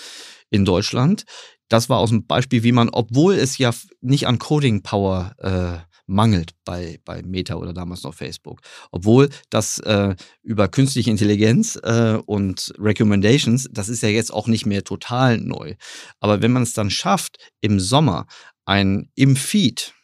in 0.51 0.65
Deutschland. 0.65 1.25
Das 1.73 1.89
war 1.89 1.97
aus 1.97 2.11
dem 2.11 2.27
Beispiel, 2.27 2.61
wie 2.61 2.71
man, 2.71 2.89
obwohl 2.89 3.33
es 3.33 3.57
ja 3.57 3.71
nicht 3.99 4.27
an 4.27 4.37
Coding-Power 4.37 5.33
äh, 5.39 5.93
mangelt 6.05 6.51
bei, 6.65 6.99
bei 7.03 7.23
Meta 7.23 7.55
oder 7.55 7.73
damals 7.73 8.03
noch 8.03 8.13
Facebook, 8.13 8.61
obwohl 8.91 9.29
das 9.49 9.79
äh, 9.79 10.15
über 10.43 10.67
künstliche 10.67 11.09
Intelligenz 11.09 11.79
äh, 11.81 12.19
und 12.27 12.75
Recommendations, 12.77 13.67
das 13.71 13.89
ist 13.89 14.03
ja 14.03 14.09
jetzt 14.09 14.31
auch 14.31 14.45
nicht 14.45 14.67
mehr 14.67 14.83
total 14.83 15.39
neu. 15.39 15.73
Aber 16.19 16.43
wenn 16.43 16.51
man 16.51 16.61
es 16.61 16.73
dann 16.73 16.91
schafft, 16.91 17.37
im 17.59 17.79
Sommer 17.79 18.27
ein 18.65 19.09
im 19.15 19.35
Feed 19.35 19.95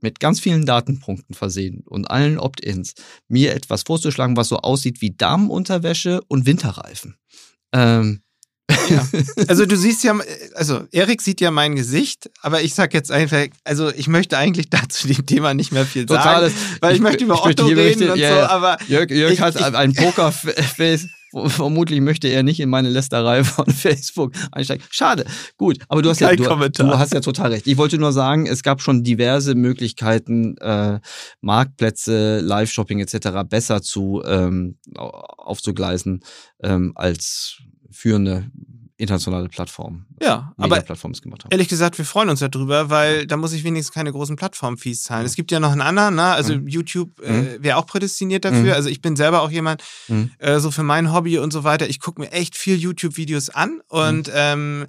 mit 0.00 0.18
ganz 0.18 0.40
vielen 0.40 0.64
Datenpunkten 0.64 1.34
versehen 1.34 1.82
und 1.84 2.10
allen 2.10 2.38
Opt-ins, 2.38 2.94
mir 3.28 3.54
etwas 3.54 3.82
vorzuschlagen, 3.82 4.38
was 4.38 4.48
so 4.48 4.56
aussieht 4.60 5.02
wie 5.02 5.14
Damenunterwäsche 5.14 6.22
und 6.28 6.46
Winterreifen. 6.46 7.18
Ähm, 7.74 8.22
Ja. 8.88 9.06
Also 9.48 9.66
du 9.66 9.76
siehst 9.76 10.02
ja, 10.04 10.14
also 10.54 10.82
Erik 10.92 11.20
sieht 11.20 11.40
ja 11.40 11.50
mein 11.50 11.76
Gesicht, 11.76 12.30
aber 12.42 12.62
ich 12.62 12.74
sag 12.74 12.94
jetzt 12.94 13.10
einfach, 13.10 13.46
also 13.64 13.90
ich 13.90 14.08
möchte 14.08 14.38
eigentlich 14.38 14.70
dazu 14.70 15.08
dem 15.08 15.26
Thema 15.26 15.54
nicht 15.54 15.72
mehr 15.72 15.84
viel 15.86 16.06
sagen, 16.08 16.22
Totales- 16.22 16.52
weil 16.80 16.92
ich, 16.92 16.96
ich- 16.96 17.02
möchte 17.02 17.24
über 17.24 17.34
ich 17.34 17.44
möchte 17.44 17.62
Otto 17.64 17.74
hier 17.74 17.76
reden 17.84 17.98
möchte- 18.00 18.12
und 18.14 18.18
ja, 18.18 18.30
so, 18.30 18.36
ja. 18.36 18.48
aber 18.48 18.78
Jörg, 18.88 19.10
Jörg 19.10 19.32
Ich- 19.32 19.40
hat 19.40 19.56
ein 19.74 19.92
Pokerface. 19.94 21.06
Vermutlich 21.46 22.02
möchte 22.02 22.28
er 22.28 22.42
nicht 22.42 22.60
in 22.60 22.68
meine 22.68 22.90
Lästerei 22.90 23.42
von 23.42 23.64
Facebook 23.66 24.34
einsteigen. 24.52 24.84
Schade. 24.90 25.24
Gut, 25.56 25.78
aber 25.88 26.02
du 26.02 26.10
hast 26.10 26.20
ja 26.20 26.28
du, 26.36 26.44
du 26.44 26.98
hast 26.98 27.14
ja 27.14 27.20
total 27.20 27.52
recht. 27.52 27.66
Ich 27.66 27.78
wollte 27.78 27.96
nur 27.96 28.12
sagen, 28.12 28.44
es 28.46 28.62
gab 28.62 28.82
schon 28.82 29.02
diverse 29.02 29.54
Möglichkeiten, 29.54 30.58
äh, 30.58 31.00
Marktplätze, 31.40 32.40
Live-Shopping 32.40 33.00
etc. 33.00 33.48
besser 33.48 33.80
zu 33.80 34.22
ähm, 34.26 34.76
au- 34.94 35.08
aufzugleisen 35.08 36.22
ähm, 36.62 36.92
als 36.96 37.56
führende 37.92 38.50
internationale 38.98 39.48
Plattformen. 39.48 40.06
ja, 40.22 40.52
aber 40.58 40.76
Media-Plattformen 40.76 41.14
es 41.14 41.22
gemacht 41.22 41.42
haben. 41.44 41.50
ehrlich 41.50 41.66
gesagt, 41.68 41.98
wir 41.98 42.04
freuen 42.04 42.28
uns 42.28 42.38
darüber, 42.38 42.88
weil 42.88 43.26
da 43.26 43.36
muss 43.36 43.52
ich 43.52 43.64
wenigstens 43.64 43.92
keine 43.92 44.12
großen 44.12 44.36
Plattform-Fees 44.36 45.02
zahlen. 45.02 45.26
Es 45.26 45.34
gibt 45.34 45.50
ja 45.50 45.58
noch 45.58 45.72
einen 45.72 45.80
anderen, 45.80 46.14
ne? 46.14 46.22
also 46.24 46.54
Mhm. 46.56 46.68
YouTube 46.68 47.20
äh, 47.20 47.60
wäre 47.60 47.78
auch 47.78 47.86
prädestiniert 47.86 48.44
dafür. 48.44 48.60
Mhm. 48.60 48.70
Also 48.72 48.88
ich 48.90 49.00
bin 49.00 49.16
selber 49.16 49.42
auch 49.42 49.50
jemand, 49.50 49.82
Mhm. 50.08 50.30
äh, 50.38 50.60
so 50.60 50.70
für 50.70 50.84
mein 50.84 51.12
Hobby 51.12 51.38
und 51.38 51.52
so 51.52 51.64
weiter, 51.64 51.88
ich 51.88 51.98
gucke 51.98 52.20
mir 52.20 52.30
echt 52.30 52.56
viel 52.56 52.76
YouTube-Videos 52.76 53.50
an 53.50 53.80
und 53.88 54.28
Mhm. 54.28 54.32
ähm, 54.36 54.82
äh, 54.82 54.86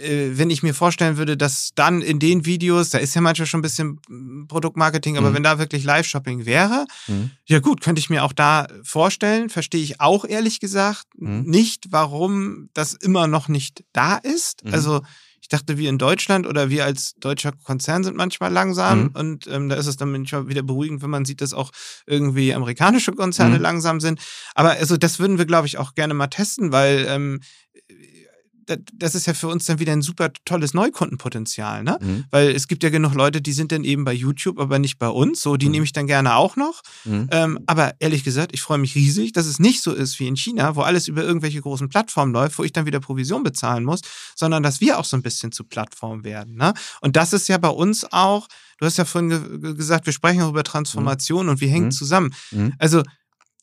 wenn 0.00 0.48
ich 0.50 0.62
mir 0.62 0.74
vorstellen 0.74 1.16
würde, 1.18 1.36
dass 1.36 1.70
dann 1.74 2.00
in 2.02 2.18
den 2.18 2.46
Videos, 2.46 2.90
da 2.90 2.98
ist 2.98 3.14
ja 3.14 3.20
manchmal 3.20 3.46
schon 3.46 3.58
ein 3.60 3.62
bisschen 3.62 4.00
mm, 4.08 4.46
Produktmarketing, 4.48 5.18
aber 5.18 5.30
Mhm. 5.30 5.34
wenn 5.34 5.42
da 5.42 5.58
wirklich 5.58 5.84
Live-Shopping 5.84 6.46
wäre, 6.46 6.86
Mhm. 7.08 7.30
ja 7.46 7.58
gut, 7.58 7.80
könnte 7.82 8.00
ich 8.00 8.08
mir 8.10 8.24
auch 8.24 8.32
da 8.32 8.68
vorstellen, 8.82 9.50
verstehe 9.50 9.82
ich 9.82 10.00
auch 10.00 10.24
ehrlich 10.24 10.60
gesagt 10.60 11.06
Mhm. 11.18 11.42
nicht, 11.42 11.86
warum 11.90 12.70
das 12.74 12.94
immer 12.94 13.26
noch 13.26 13.48
nicht 13.48 13.84
da 13.92 14.16
ist. 14.16 14.64
Mhm. 14.64 14.72
Also 14.74 15.02
ich 15.42 15.48
dachte, 15.48 15.76
wir 15.76 15.90
in 15.90 15.98
Deutschland 15.98 16.46
oder 16.46 16.70
wir 16.70 16.84
als 16.84 17.14
deutscher 17.16 17.52
Konzern 17.64 18.04
sind 18.04 18.16
manchmal 18.16 18.50
langsam 18.52 19.00
Mhm. 19.02 19.10
und 19.14 19.46
ähm, 19.48 19.68
da 19.68 19.74
ist 19.76 19.86
es 19.86 19.96
dann 19.96 20.10
manchmal 20.12 20.48
wieder 20.48 20.62
beruhigend, 20.62 21.02
wenn 21.02 21.10
man 21.10 21.24
sieht, 21.26 21.40
dass 21.42 21.52
auch 21.52 21.70
irgendwie 22.06 22.54
amerikanische 22.54 23.12
Konzerne 23.12 23.56
Mhm. 23.56 23.60
langsam 23.62 24.00
sind. 24.00 24.20
Aber 24.54 24.70
also 24.70 24.96
das 24.96 25.18
würden 25.18 25.36
wir, 25.38 25.44
glaube 25.44 25.66
ich, 25.66 25.76
auch 25.78 25.94
gerne 25.94 26.14
mal 26.14 26.28
testen, 26.28 26.72
weil 26.72 27.04
ähm, 27.08 27.40
das 28.94 29.14
ist 29.14 29.26
ja 29.26 29.34
für 29.34 29.48
uns 29.48 29.66
dann 29.66 29.78
wieder 29.78 29.92
ein 29.92 30.02
super 30.02 30.30
tolles 30.44 30.74
Neukundenpotenzial, 30.74 31.82
ne? 31.84 31.98
Mhm. 32.00 32.24
Weil 32.30 32.50
es 32.50 32.68
gibt 32.68 32.82
ja 32.82 32.90
genug 32.90 33.14
Leute, 33.14 33.40
die 33.40 33.52
sind 33.52 33.72
dann 33.72 33.84
eben 33.84 34.04
bei 34.04 34.12
YouTube, 34.12 34.58
aber 34.58 34.78
nicht 34.78 34.98
bei 34.98 35.08
uns. 35.08 35.40
So, 35.42 35.56
die 35.56 35.66
Mhm. 35.66 35.72
nehme 35.72 35.84
ich 35.84 35.92
dann 35.92 36.06
gerne 36.06 36.36
auch 36.36 36.56
noch. 36.56 36.82
Mhm. 37.04 37.28
Ähm, 37.30 37.58
aber 37.66 37.94
ehrlich 38.00 38.24
gesagt, 38.24 38.52
ich 38.54 38.62
freue 38.62 38.78
mich 38.78 38.94
riesig, 38.94 39.32
dass 39.32 39.46
es 39.46 39.58
nicht 39.58 39.82
so 39.82 39.92
ist 39.92 40.18
wie 40.20 40.26
in 40.28 40.36
China, 40.36 40.76
wo 40.76 40.82
alles 40.82 41.08
über 41.08 41.22
irgendwelche 41.22 41.60
großen 41.60 41.88
Plattformen 41.88 42.32
läuft, 42.32 42.58
wo 42.58 42.64
ich 42.64 42.72
dann 42.72 42.86
wieder 42.86 43.00
Provision 43.00 43.42
bezahlen 43.42 43.84
muss, 43.84 44.00
sondern 44.34 44.62
dass 44.62 44.80
wir 44.80 44.98
auch 44.98 45.04
so 45.04 45.16
ein 45.16 45.22
bisschen 45.22 45.52
zu 45.52 45.64
Plattform 45.64 46.24
werden. 46.24 46.56
Ne? 46.56 46.72
Und 47.00 47.16
das 47.16 47.32
ist 47.32 47.48
ja 47.48 47.58
bei 47.58 47.68
uns 47.68 48.06
auch, 48.12 48.48
du 48.78 48.86
hast 48.86 48.98
ja 48.98 49.04
vorhin 49.04 49.30
ge 49.30 49.58
ge- 49.58 49.74
gesagt, 49.74 50.06
wir 50.06 50.12
sprechen 50.12 50.42
auch 50.42 50.50
über 50.50 50.64
Transformation 50.64 51.48
und 51.48 51.60
wir 51.60 51.68
hängen 51.68 51.86
Mhm. 51.86 51.90
zusammen. 51.92 52.34
Mhm. 52.50 52.72
Also 52.78 53.02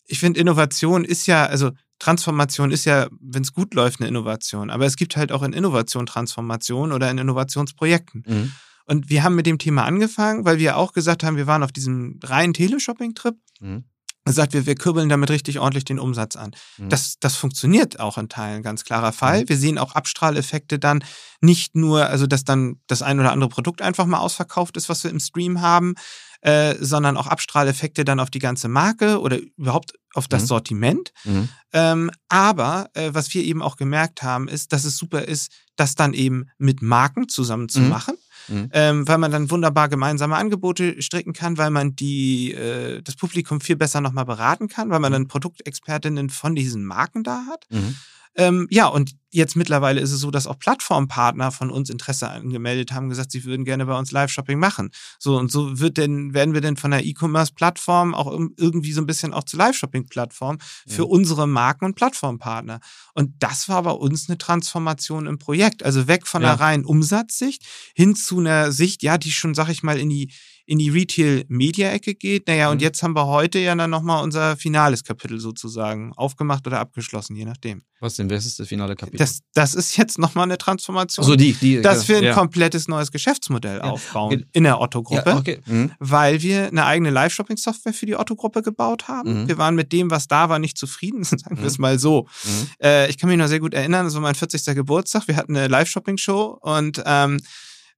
ich 0.10 0.20
finde, 0.20 0.40
Innovation 0.40 1.06
ist 1.06 1.28
ja, 1.28 1.46
also 1.46 1.72
Transformation 2.00 2.72
ist 2.72 2.86
ja, 2.86 3.08
wenn 3.22 3.44
es 3.44 3.54
gut 3.54 3.74
läuft, 3.74 4.00
eine 4.00 4.08
Innovation. 4.08 4.70
Aber 4.70 4.86
es 4.86 4.96
gibt 4.96 5.16
halt 5.16 5.32
auch 5.32 5.44
in 5.44 5.54
Innovation 5.54 6.06
Transformation 6.06 6.92
oder 6.92 7.12
in 7.12 7.18
Innovationsprojekten. 7.18 8.24
Mhm. 8.26 8.52
Und 8.86 9.10
wir 9.10 9.24
haben 9.24 9.36
mit 9.36 9.46
dem 9.46 9.60
Thema 9.60 9.86
angefangen, 9.86 10.46
weil 10.46 10.58
wir 10.58 10.78
auch 10.78 10.94
gesagt 10.94 11.24
haben, 11.24 11.38
wir 11.38 11.46
waren 11.46 11.62
auf 11.62 11.72
diesem 11.72 12.20
reinen 12.24 12.54
Teleshopping-Trip 12.54 13.36
Mhm. 13.62 13.84
sagt, 14.26 14.54
wir, 14.54 14.66
wir 14.66 14.76
kürbeln 14.76 15.10
damit 15.10 15.30
richtig 15.30 15.60
ordentlich 15.60 15.86
den 15.86 16.00
Umsatz 16.00 16.36
an. 16.36 16.52
Mhm. 16.78 16.90
Das, 16.90 17.16
das 17.20 17.36
funktioniert 17.36 18.00
auch 18.00 18.18
in 18.18 18.30
Teilen, 18.30 18.64
ganz 18.64 18.84
klarer 18.84 19.12
Fall. 19.12 19.48
Wir 19.50 19.58
sehen 19.58 19.78
auch 19.78 19.96
Abstrahleffekte 19.96 20.80
dann 20.80 21.04
nicht 21.42 21.76
nur, 21.76 22.06
also 22.06 22.26
dass 22.26 22.44
dann 22.44 22.80
das 22.88 23.02
ein 23.02 23.20
oder 23.20 23.32
andere 23.32 23.50
Produkt 23.50 23.82
einfach 23.82 24.06
mal 24.06 24.20
ausverkauft 24.20 24.78
ist, 24.78 24.88
was 24.88 25.04
wir 25.04 25.12
im 25.12 25.20
Stream 25.20 25.62
haben, 25.62 25.96
äh, 26.42 26.76
sondern 26.80 27.18
auch 27.18 27.28
Abstrahleffekte 27.28 28.06
dann 28.06 28.20
auf 28.20 28.30
die 28.30 28.40
ganze 28.40 28.68
Marke 28.68 29.20
oder 29.20 29.38
überhaupt 29.58 29.94
auf 30.14 30.28
das 30.28 30.44
Mhm. 30.44 30.48
Sortiment. 30.48 31.12
Mhm. 31.26 31.50
Ähm, 31.74 32.12
aber 32.30 32.90
äh, 32.94 33.10
was 33.14 33.34
wir 33.34 33.44
eben 33.44 33.62
auch 33.62 33.76
gemerkt 33.76 34.24
haben, 34.24 34.48
ist, 34.48 34.72
dass 34.74 34.86
es 34.86 34.98
super 34.98 35.24
ist, 35.24 35.52
das 35.76 35.96
dann 35.96 36.14
eben 36.14 36.46
mit 36.58 36.82
Marken 36.82 37.28
zusammen 37.30 37.70
zu 37.70 37.82
Mhm. 37.82 37.90
machen, 37.90 38.16
Mhm. 38.48 38.70
ähm, 38.74 39.08
weil 39.08 39.18
man 39.20 39.32
dann 39.32 39.52
wunderbar 39.52 39.90
gemeinsame 39.90 40.36
Angebote 40.36 41.02
stricken 41.02 41.34
kann, 41.34 41.58
weil 41.58 41.70
man 41.70 41.96
die, 41.96 42.54
äh, 42.54 43.02
das 43.04 43.16
Publikum 43.16 43.62
viel 43.62 43.76
besser 43.76 44.02
nochmal 44.02 44.26
beraten 44.26 44.68
kann, 44.68 44.90
weil 44.90 45.00
man 45.00 45.12
dann 45.12 45.28
Produktexpertinnen 45.28 46.30
von 46.30 46.56
diesen 46.56 46.86
Marken 46.86 47.24
da 47.24 47.46
hat. 47.48 47.66
Mhm. 47.70 47.96
Ähm, 48.36 48.68
ja, 48.70 48.88
und 48.88 49.12
jetzt 49.32 49.56
mittlerweile 49.56 50.00
ist 50.02 50.12
es 50.12 50.22
so, 50.22 50.32
dass 50.32 50.48
auch 50.48 50.58
Plattformpartner 50.58 51.52
von 51.52 51.70
uns 51.72 51.90
Interesse 51.90 52.30
angemeldet 52.30 52.92
haben, 52.94 53.10
gesagt, 53.10 53.32
sie 53.32 53.44
würden 53.44 53.66
gerne 53.66 53.86
bei 53.86 53.98
uns 53.98 54.12
Live-Shopping 54.12 54.58
machen. 54.58 54.92
So, 55.20 55.38
und 55.38 55.52
so 55.52 55.80
wird 55.80 55.98
denn, 55.98 56.34
werden 56.34 56.54
wir 56.54 56.62
denn 56.62 56.78
von 56.78 56.92
der 56.92 57.04
E-Commerce-Plattform 57.06 58.14
auch 58.16 58.32
irgendwie 58.58 58.92
so 58.94 59.02
ein 59.02 59.06
bisschen 59.08 59.34
auch 59.34 59.44
zur 59.44 59.60
Live-Shopping-Plattform 59.60 60.58
für 60.88 61.04
Mhm. 61.04 61.10
unsere 61.10 61.48
Marken 61.48 61.86
und 61.86 61.96
Plattformpartner. 61.96 62.80
Und 63.14 63.34
das 63.40 63.68
war 63.70 63.84
bei 63.84 63.92
uns 63.92 64.30
eine 64.30 64.38
Transformation 64.38 65.26
im 65.28 65.38
Projekt. 65.38 65.84
Also 65.84 66.08
weg 66.08 66.26
von 66.28 66.42
Ja. 66.42 66.50
der 66.56 66.60
reinen 66.62 66.86
Umsatzsicht 66.86 67.64
hin 67.96 68.16
zu 68.16 68.40
einer 68.40 68.72
Sicht, 68.72 69.04
ja, 69.04 69.18
die 69.18 69.32
schon, 69.32 69.54
sag 69.54 69.70
ich 69.70 69.84
mal, 69.84 70.00
in 70.00 70.10
die 70.10 70.32
in 70.70 70.78
die 70.78 70.90
Retail-Media-Ecke 70.90 72.14
geht. 72.14 72.48
Naja, 72.48 72.70
und 72.70 72.78
Mhm. 72.78 72.82
jetzt 72.84 73.02
haben 73.02 73.16
wir 73.16 73.26
heute 73.26 73.58
ja 73.58 73.74
dann 73.74 73.90
nochmal 73.90 74.24
unser 74.24 74.56
finales 74.56 75.04
Kapitel 75.04 75.40
sozusagen 75.40 76.14
aufgemacht 76.16 76.68
oder 76.68 76.80
abgeschlossen, 76.80 77.36
je 77.36 77.46
nachdem. 77.46 77.82
Was 78.02 78.16
denn? 78.16 78.30
Wer 78.30 78.38
ist 78.38 78.60
das 78.60 78.68
finale 78.68 78.96
Kapitel? 78.96 79.18
Das, 79.18 79.40
das 79.56 79.74
ist 79.74 79.98
jetzt 79.98 80.20
nochmal 80.20 80.44
eine 80.44 80.60
Transformation. 80.60 81.26
so 81.26 81.36
die, 81.36 81.54
die, 81.54 81.82
dass 81.82 82.08
wir 82.08 82.18
ein 82.18 82.24
ja. 82.24 82.34
komplettes 82.34 82.88
neues 82.88 83.12
Geschäftsmodell 83.12 83.78
Ja. 83.78 83.84
aufbauen 83.86 84.34
Okay. 84.36 84.46
in 84.54 84.64
der 84.64 84.80
Otto-Gruppe, 84.80 85.30
Ja, 85.32 85.38
okay. 85.38 85.60
Mhm. 85.66 85.92
weil 86.00 86.42
wir 86.44 86.68
eine 86.68 86.86
eigene 86.86 87.10
Live-Shopping-Software 87.10 87.94
für 87.94 88.06
die 88.06 88.16
Otto-Gruppe 88.16 88.62
gebaut 88.62 89.08
haben. 89.08 89.42
Mhm. 89.44 89.48
Wir 89.48 89.58
waren 89.58 89.74
mit 89.74 89.92
dem, 89.92 90.12
was 90.12 90.28
da 90.28 90.50
war, 90.50 90.60
nicht 90.60 90.78
zufrieden, 90.78 91.24
sagen 91.24 91.58
wir 91.58 91.66
es 91.66 91.80
Mhm. 91.80 91.82
mal 91.82 91.98
so. 92.00 92.28
Mhm. 92.46 92.68
Äh, 92.84 93.10
ich 93.10 93.18
kann 93.18 93.28
mich 93.30 93.40
noch 93.40 93.48
sehr 93.48 93.60
gut 93.60 93.74
erinnern, 93.74 94.06
das 94.06 94.14
war 94.14 94.22
mein 94.22 94.36
40. 94.36 94.76
Geburtstag, 94.76 95.28
wir 95.28 95.36
hatten 95.36 95.58
eine 95.58 95.68
Live-Shopping-Show 95.68 96.60
und 96.62 97.02
ähm, 97.06 97.40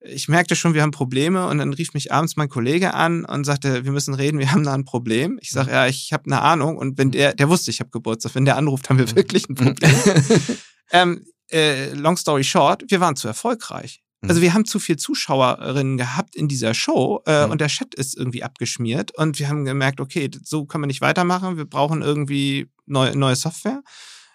ich 0.04 0.28
merkte 0.28 0.56
schon, 0.56 0.74
wir 0.74 0.82
haben 0.82 0.92
Probleme 0.92 1.48
und 1.48 1.60
dann 1.60 1.74
rief 1.74 1.94
mich 1.94 2.12
abends 2.12 2.36
mein 2.36 2.50
Kollege 2.50 2.94
an 2.94 3.24
und 3.26 3.44
sagte, 3.46 3.86
wir 3.86 3.92
müssen 3.92 4.14
reden, 4.14 4.40
wir 4.40 4.52
haben 4.52 4.64
da 4.64 4.74
ein 4.74 4.86
Problem. 4.86 5.38
Ich 5.42 5.52
sage, 5.52 5.72
ja, 5.72 5.88
ich 5.88 6.12
habe 6.12 6.26
eine 6.26 6.42
Ahnung 6.42 6.78
und 6.78 6.98
wenn 6.98 7.12
der, 7.12 7.34
der 7.34 7.50
wusste, 7.50 7.72
ich 7.72 7.80
habe 7.80 7.92
Geburtstag, 7.92 8.36
wenn 8.36 8.46
der 8.46 8.58
anruft, 8.58 8.90
haben 8.90 8.98
wir 8.98 9.16
wirklich 9.16 9.48
ein 9.50 9.56
Problem. 9.56 9.94
ähm, 10.92 11.26
äh, 11.52 11.94
long 11.94 12.18
story 12.18 12.44
short, 12.44 12.84
wir 12.88 13.00
waren 13.00 13.16
zu 13.16 13.28
erfolgreich. 13.28 14.02
Also 14.28 14.42
wir 14.42 14.54
haben 14.54 14.66
zu 14.66 14.78
viel 14.78 14.98
Zuschauerinnen 14.98 15.98
gehabt 15.98 16.36
in 16.36 16.48
dieser 16.48 16.76
Show 16.76 17.24
äh, 17.26 17.46
Mhm. 17.46 17.52
und 17.54 17.62
der 17.62 17.70
Chat 17.70 17.96
ist 17.96 18.16
irgendwie 18.16 18.44
abgeschmiert 18.44 19.18
und 19.18 19.40
wir 19.40 19.50
haben 19.50 19.66
gemerkt, 19.66 20.00
okay, 20.00 20.30
so 20.44 20.66
können 20.66 20.84
wir 20.84 20.88
nicht 20.88 21.02
weitermachen, 21.02 21.58
wir 21.58 21.66
brauchen 21.66 22.04
irgendwie 22.04 22.70
neue, 22.86 23.16
neue 23.16 23.36
Software. 23.36 23.82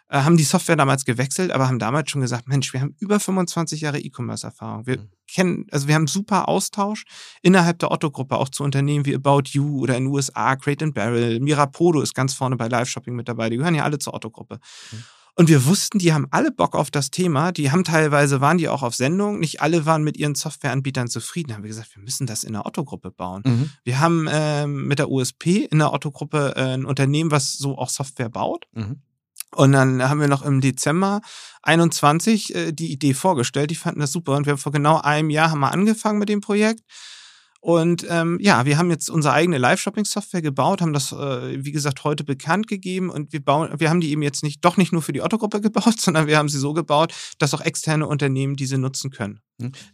Äh, 0.08 0.20
haben 0.20 0.36
die 0.36 0.44
Software 0.44 0.76
damals 0.76 1.04
gewechselt, 1.04 1.50
aber 1.50 1.66
haben 1.68 1.78
damals 1.80 2.10
schon 2.10 2.20
gesagt, 2.20 2.46
Mensch, 2.46 2.72
wir 2.72 2.80
haben 2.80 2.94
über 3.00 3.18
25 3.18 3.80
Jahre 3.80 3.98
E-Commerce-Erfahrung. 3.98 4.86
Wir 4.86 4.98
Mhm. 4.98 5.10
kennen, 5.28 5.66
also 5.72 5.88
wir 5.88 5.96
haben 5.96 6.06
super 6.06 6.48
Austausch 6.48 7.04
innerhalb 7.42 7.80
der 7.80 7.90
Otto-Gruppe, 7.90 8.36
auch 8.36 8.48
zu 8.48 8.62
Unternehmen 8.62 9.04
wie 9.04 9.16
About 9.16 9.42
You 9.50 9.80
oder 9.80 9.96
in 9.96 10.04
den 10.04 10.12
USA, 10.12 10.54
Crate 10.56 10.84
and 10.84 10.94
Barrel, 10.94 11.40
Mirapodo 11.40 12.00
ist 12.00 12.14
ganz 12.14 12.34
vorne 12.34 12.56
bei 12.56 12.68
Live-Shopping 12.68 13.14
mit 13.14 13.28
dabei, 13.28 13.50
die 13.50 13.56
gehören 13.56 13.74
ja 13.74 13.82
alle 13.82 13.98
zur 13.98 14.14
Otto-Gruppe. 14.14 14.60
Mhm. 14.92 15.04
Und 15.38 15.50
wir 15.50 15.66
wussten, 15.66 15.98
die 15.98 16.14
haben 16.14 16.26
alle 16.30 16.50
Bock 16.50 16.74
auf 16.74 16.90
das 16.90 17.10
Thema. 17.10 17.52
Die 17.52 17.70
haben 17.70 17.84
teilweise, 17.84 18.40
waren 18.40 18.56
die 18.56 18.70
auch 18.70 18.82
auf 18.82 18.94
Sendung. 18.94 19.38
Nicht 19.38 19.60
alle 19.60 19.84
waren 19.84 20.02
mit 20.02 20.16
ihren 20.16 20.34
Softwareanbietern 20.34 21.08
zufrieden. 21.08 21.48
Da 21.48 21.56
haben 21.56 21.62
wir 21.62 21.68
gesagt, 21.68 21.94
wir 21.94 22.02
müssen 22.02 22.26
das 22.26 22.42
in 22.42 22.54
der 22.54 22.64
Otto-Gruppe 22.64 23.10
bauen. 23.10 23.42
Mhm. 23.44 23.70
Wir 23.84 24.00
haben 24.00 24.26
ähm, 24.30 24.86
mit 24.86 24.98
der 24.98 25.10
USP 25.10 25.66
in 25.70 25.80
der 25.80 25.92
Otto-Gruppe 25.92 26.54
äh, 26.56 26.72
ein 26.72 26.86
Unternehmen, 26.86 27.30
was 27.30 27.52
so 27.52 27.76
auch 27.76 27.90
Software 27.90 28.30
baut. 28.30 28.64
Mhm. 28.72 29.02
Und 29.54 29.72
dann 29.72 30.02
haben 30.02 30.20
wir 30.20 30.28
noch 30.28 30.42
im 30.42 30.60
Dezember 30.60 31.20
21 31.62 32.54
äh, 32.54 32.72
die 32.72 32.92
Idee 32.92 33.14
vorgestellt. 33.14 33.70
Die 33.70 33.76
fanden 33.76 34.00
das 34.00 34.12
super. 34.12 34.36
Und 34.36 34.46
wir 34.46 34.52
haben 34.52 34.58
vor 34.58 34.72
genau 34.72 35.00
einem 35.00 35.30
Jahr 35.30 35.50
haben 35.50 35.60
wir 35.60 35.72
angefangen 35.72 36.18
mit 36.18 36.28
dem 36.28 36.40
Projekt. 36.40 36.82
Und 37.66 38.06
ähm, 38.08 38.38
ja, 38.40 38.64
wir 38.64 38.78
haben 38.78 38.90
jetzt 38.90 39.10
unsere 39.10 39.34
eigene 39.34 39.58
Live-Shopping-Software 39.58 40.40
gebaut, 40.40 40.80
haben 40.80 40.92
das, 40.92 41.10
äh, 41.10 41.64
wie 41.64 41.72
gesagt, 41.72 42.04
heute 42.04 42.22
bekannt 42.22 42.68
gegeben 42.68 43.10
und 43.10 43.32
wir 43.32 43.44
bauen, 43.44 43.80
wir 43.80 43.90
haben 43.90 44.00
die 44.00 44.10
eben 44.10 44.22
jetzt 44.22 44.44
nicht, 44.44 44.64
doch 44.64 44.76
nicht 44.76 44.92
nur 44.92 45.02
für 45.02 45.12
die 45.12 45.20
Otto-Gruppe 45.20 45.60
gebaut, 45.62 45.98
sondern 46.00 46.28
wir 46.28 46.38
haben 46.38 46.48
sie 46.48 46.60
so 46.60 46.74
gebaut, 46.74 47.12
dass 47.40 47.54
auch 47.54 47.60
externe 47.60 48.06
Unternehmen 48.06 48.54
diese 48.54 48.78
nutzen 48.78 49.10
können. 49.10 49.40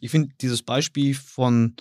Ich 0.01 0.11
finde 0.11 0.35
dieses 0.43 0.63
Beispiel 0.63 1.15
von 1.15 1.75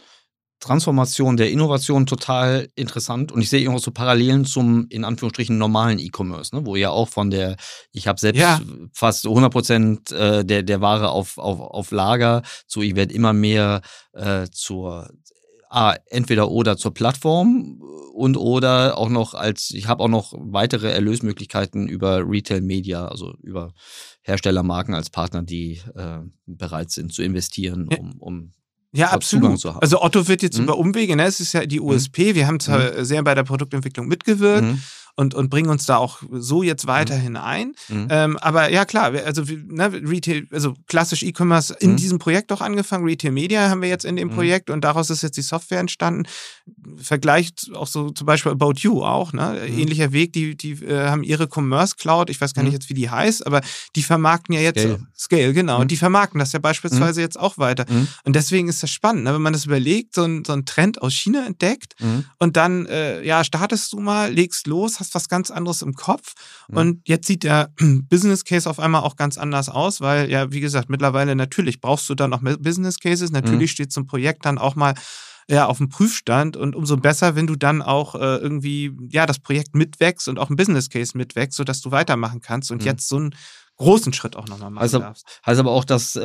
Transformation 0.62 1.38
der 1.38 1.52
Innovation 1.52 2.06
total 2.06 2.70
interessant. 2.76 3.32
Und 3.32 3.42
ich 3.42 3.50
sehe 3.50 3.70
auch 3.70 3.80
so 3.80 3.92
Parallelen 3.92 4.46
zum 4.46 4.88
in 4.90 5.04
Anführungsstrichen 5.04 5.58
normalen 5.58 6.00
E-Commerce, 6.00 6.56
ne, 6.56 6.66
wo 6.66 6.76
ja 6.76 6.92
auch 6.92 7.10
von 7.10 7.30
der, 7.32 7.58
ich 7.92 8.08
habe 8.08 8.20
selbst 8.20 8.40
Ja. 8.40 8.62
fast 8.94 9.26
100 9.26 9.52
Prozent 9.52 10.12
äh, 10.12 10.46
der, 10.46 10.64
der 10.64 10.80
Ware 10.80 11.10
auf, 11.10 11.38
auf, 11.38 11.60
auf 11.60 11.92
Lager, 11.92 12.44
so 12.68 12.82
ich 12.82 12.96
werde 12.96 13.14
immer 13.14 13.34
mehr 13.34 13.82
äh, 14.14 14.48
zur 14.52 15.10
ah, 15.72 15.96
entweder 16.08 16.52
oder 16.52 16.78
zur 16.78 16.94
Plattform 16.94 17.82
und 18.14 18.38
oder 18.38 18.98
auch 18.98 19.10
noch 19.10 19.34
als, 19.34 19.72
ich 19.72 19.88
habe 19.88 20.04
auch 20.04 20.10
noch 20.10 20.34
weitere 20.38 20.92
Erlösmöglichkeiten 20.92 21.88
über 21.88 22.24
Retail 22.30 22.62
Media, 22.62 23.08
also 23.08 23.34
über 23.42 23.74
Herstellermarken 24.22 24.94
als 24.94 25.10
Partner, 25.10 25.42
die 25.42 25.82
äh, 25.96 26.20
bereit 26.46 26.92
sind 26.92 27.14
zu 27.14 27.24
investieren, 27.24 27.88
um, 27.98 28.14
um 28.20 28.52
Ja, 28.94 29.06
Dort 29.08 29.14
absolut. 29.16 29.60
Zu. 29.60 29.70
Also 29.70 30.02
Otto 30.02 30.28
wird 30.28 30.42
jetzt 30.42 30.58
Mhm. 30.58 30.64
über 30.66 30.78
Umwege, 30.78 31.16
ne? 31.16 31.24
es 31.24 31.40
ist 31.40 31.54
ja 31.54 31.66
die 31.66 31.80
USP, 31.80 32.36
wir 32.36 32.46
haben 32.48 32.60
zwar 32.60 33.06
sehr 33.06 33.24
bei 33.24 33.34
der 33.36 33.44
Produktentwicklung 33.44 34.08
mitgewirkt, 34.08 34.64
Mhm. 34.64 34.82
Und, 35.16 35.34
und 35.34 35.50
bringen 35.50 35.70
uns 35.70 35.86
da 35.86 35.98
auch 35.98 36.20
so 36.32 36.64
jetzt 36.64 36.88
weiterhin 36.88 37.36
ein. 37.38 37.74
Mhm. 37.90 38.08
Ähm, 38.10 38.38
aber 38.38 38.72
ja, 38.72 38.86
klar, 38.86 39.12
also 39.26 39.44
ne, 39.44 39.92
Retail, 39.94 40.48
also 40.52 40.74
klassisch 40.88 41.24
E-Commerce 41.24 41.76
in 41.80 41.92
Mhm. 41.92 41.96
diesem 41.98 42.20
Projekt 42.20 42.52
auch 42.52 42.62
angefangen. 42.62 43.06
Retail 43.06 43.32
Media 43.32 43.70
haben 43.70 43.82
wir 43.82 43.90
jetzt 43.90 44.06
in 44.06 44.16
dem 44.16 44.30
Mhm. 44.30 44.34
Projekt 44.34 44.70
und 44.70 44.82
daraus 44.84 45.10
ist 45.10 45.22
jetzt 45.24 45.38
die 45.38 45.42
Software 45.42 45.80
entstanden. 45.80 46.24
Vergleich 46.98 47.52
auch 47.76 47.88
so 47.88 48.10
zum 48.12 48.26
Beispiel 48.26 48.52
About 48.52 48.74
You 48.78 49.04
auch, 49.04 49.34
ne? 49.34 49.62
Mhm. 49.68 49.80
Ähnlicher 49.80 50.12
Weg, 50.12 50.34
die, 50.34 50.56
die 50.56 50.72
äh, 50.84 51.08
haben 51.08 51.24
ihre 51.24 51.48
Commerce 51.54 51.96
Cloud, 51.98 52.30
ich 52.30 52.40
weiß 52.40 52.54
gar 52.54 52.64
nicht 52.64 52.72
Mhm. 52.72 52.76
jetzt, 52.76 52.90
wie 52.90 52.94
die 52.94 53.10
heißt, 53.10 53.46
aber 53.46 53.62
die 53.96 54.04
vermarkten 54.04 54.54
ja 54.56 54.62
jetzt 54.62 54.82
Scale. 54.82 55.00
Scale, 55.18 55.54
genau. 55.54 55.76
Mhm. 55.76 55.82
Und 55.82 55.92
die 55.92 55.98
vermarkten 55.98 56.40
das 56.40 56.52
ja 56.54 56.60
beispielsweise 56.60 57.22
jetzt 57.22 57.40
auch 57.40 57.58
weiter. 57.58 57.86
Mhm. 57.90 58.08
Und 58.24 58.36
deswegen 58.36 58.68
ist 58.70 58.82
das 58.84 58.90
spannend, 58.92 59.24
ne? 59.24 59.34
wenn 59.34 59.42
man 59.42 59.54
das 59.54 59.66
überlegt, 59.66 60.16
so 60.16 60.24
ein, 60.24 60.44
so 60.46 60.54
ein 60.54 60.66
Trend 60.66 61.02
aus 61.02 61.14
China 61.14 61.46
entdeckt 61.46 61.94
Mhm. 62.00 62.26
und 62.40 62.58
dann, 62.58 62.86
äh, 62.86 63.22
ja, 63.24 63.44
startest 63.44 63.94
du 63.94 64.00
mal, 64.00 64.32
legst 64.32 64.68
los, 64.68 65.00
hast 65.02 65.14
was 65.14 65.28
ganz 65.28 65.52
anderes 65.52 65.82
im 65.82 65.94
Kopf 65.94 66.34
mhm. 66.70 66.78
und 66.78 67.08
jetzt 67.08 67.28
sieht 67.28 67.44
der 67.44 67.74
Business 68.10 68.46
Case 68.46 68.70
auf 68.70 68.80
einmal 68.80 69.02
auch 69.02 69.18
ganz 69.18 69.38
anders 69.38 69.68
aus, 69.68 70.00
weil 70.00 70.32
ja, 70.32 70.52
wie 70.54 70.62
gesagt, 70.62 70.90
mittlerweile 70.90 71.36
natürlich 71.36 71.82
brauchst 71.82 72.10
du 72.10 72.16
dann 72.16 72.34
auch 72.34 72.42
Business 72.60 73.00
Cases, 73.00 73.32
natürlich 73.32 73.72
mhm. 73.72 73.74
steht 73.74 73.92
zum 73.92 74.08
Projekt 74.08 74.46
dann 74.46 74.58
auch 74.58 74.76
mal 74.76 74.94
ja, 75.50 75.66
auf 75.66 75.80
dem 75.80 75.90
Prüfstand 75.90 76.56
und 76.56 76.76
umso 76.76 76.96
besser, 76.96 77.36
wenn 77.36 77.48
du 77.48 77.58
dann 77.58 77.82
auch 77.82 78.16
äh, 78.16 78.38
irgendwie 78.38 78.96
ja 79.10 79.26
das 79.26 79.40
Projekt 79.40 79.76
mitwächst 79.76 80.30
und 80.30 80.40
auch 80.40 80.50
ein 80.50 80.56
Business 80.56 80.90
Case 80.90 81.18
mitwächst, 81.18 81.58
sodass 81.58 81.82
du 81.82 81.92
weitermachen 81.92 82.40
kannst 82.40 82.72
und 82.72 82.82
mhm. 82.82 82.88
jetzt 82.88 83.10
so 83.10 83.20
ein 83.20 83.36
großen 83.82 84.14
Schritt 84.14 84.36
auch 84.36 84.48
nochmal 84.48 84.70
machen 84.70 84.82
also, 84.82 85.00
darfst. 85.00 85.26
Heißt 85.46 85.60
aber 85.60 85.72
auch, 85.72 85.84
dass 85.84 86.16
äh, 86.16 86.22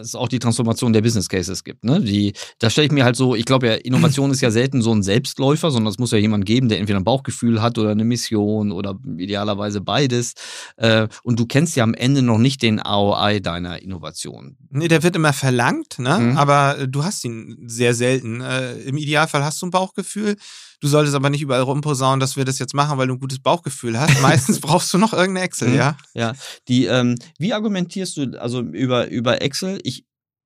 es 0.00 0.14
auch 0.14 0.28
die 0.28 0.38
Transformation 0.38 0.92
der 0.92 1.02
Business 1.02 1.28
Cases 1.28 1.62
gibt. 1.64 1.84
Ne? 1.84 2.00
Die, 2.00 2.32
da 2.58 2.70
stelle 2.70 2.86
ich 2.86 2.92
mir 2.92 3.04
halt 3.04 3.16
so, 3.16 3.34
ich 3.34 3.44
glaube 3.44 3.66
ja, 3.66 3.74
Innovation 3.74 4.30
ist 4.30 4.40
ja 4.40 4.50
selten 4.50 4.82
so 4.82 4.92
ein 4.92 5.02
Selbstläufer, 5.02 5.70
sondern 5.70 5.90
es 5.90 5.98
muss 5.98 6.12
ja 6.12 6.18
jemand 6.18 6.46
geben, 6.46 6.68
der 6.68 6.78
entweder 6.78 6.98
ein 6.98 7.04
Bauchgefühl 7.04 7.60
hat 7.60 7.78
oder 7.78 7.90
eine 7.90 8.04
Mission 8.04 8.72
oder 8.72 8.98
idealerweise 9.18 9.80
beides. 9.80 10.34
Äh, 10.76 11.08
und 11.22 11.38
du 11.38 11.46
kennst 11.46 11.76
ja 11.76 11.84
am 11.84 11.94
Ende 11.94 12.22
noch 12.22 12.38
nicht 12.38 12.62
den 12.62 12.78
ROI 12.78 13.40
deiner 13.40 13.82
Innovation. 13.82 14.56
Nee, 14.70 14.88
der 14.88 15.02
wird 15.02 15.16
immer 15.16 15.32
verlangt, 15.32 15.98
ne? 15.98 16.18
Mhm. 16.18 16.36
aber 16.38 16.86
du 16.86 17.04
hast 17.04 17.24
ihn 17.24 17.58
sehr 17.66 17.94
selten. 17.94 18.40
Äh, 18.40 18.74
Im 18.82 18.96
Idealfall 18.96 19.44
hast 19.44 19.60
du 19.60 19.66
ein 19.66 19.70
Bauchgefühl. 19.70 20.36
Du 20.82 20.88
solltest 20.88 21.14
aber 21.14 21.30
nicht 21.30 21.42
überall 21.42 21.62
rumposaunen, 21.62 22.18
dass 22.18 22.36
wir 22.36 22.44
das 22.44 22.58
jetzt 22.58 22.74
machen, 22.74 22.98
weil 22.98 23.06
du 23.06 23.14
ein 23.14 23.20
gutes 23.20 23.38
Bauchgefühl 23.38 24.00
hast. 24.00 24.20
Meistens 24.20 24.58
brauchst 24.60 24.92
du 24.92 24.98
noch 24.98 25.12
irgendeine 25.12 25.46
Excel, 25.46 25.68
mhm. 25.68 25.76
ja? 25.76 25.96
Ja. 26.12 26.32
Die, 26.66 26.86
ähm, 26.86 27.14
wie 27.38 27.54
argumentierst 27.54 28.16
du, 28.16 28.40
also 28.40 28.62
über, 28.62 29.06
über 29.06 29.40
Excel? 29.42 29.78
Ich, 29.84 30.04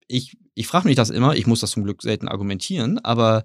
ich, 0.09 0.37
ich 0.55 0.67
frage 0.67 0.89
mich 0.89 0.97
das 0.97 1.09
immer, 1.09 1.35
ich 1.35 1.47
muss 1.47 1.61
das 1.61 1.71
zum 1.71 1.85
Glück 1.85 2.03
selten 2.03 2.29
argumentieren, 2.29 2.99
aber 3.03 3.45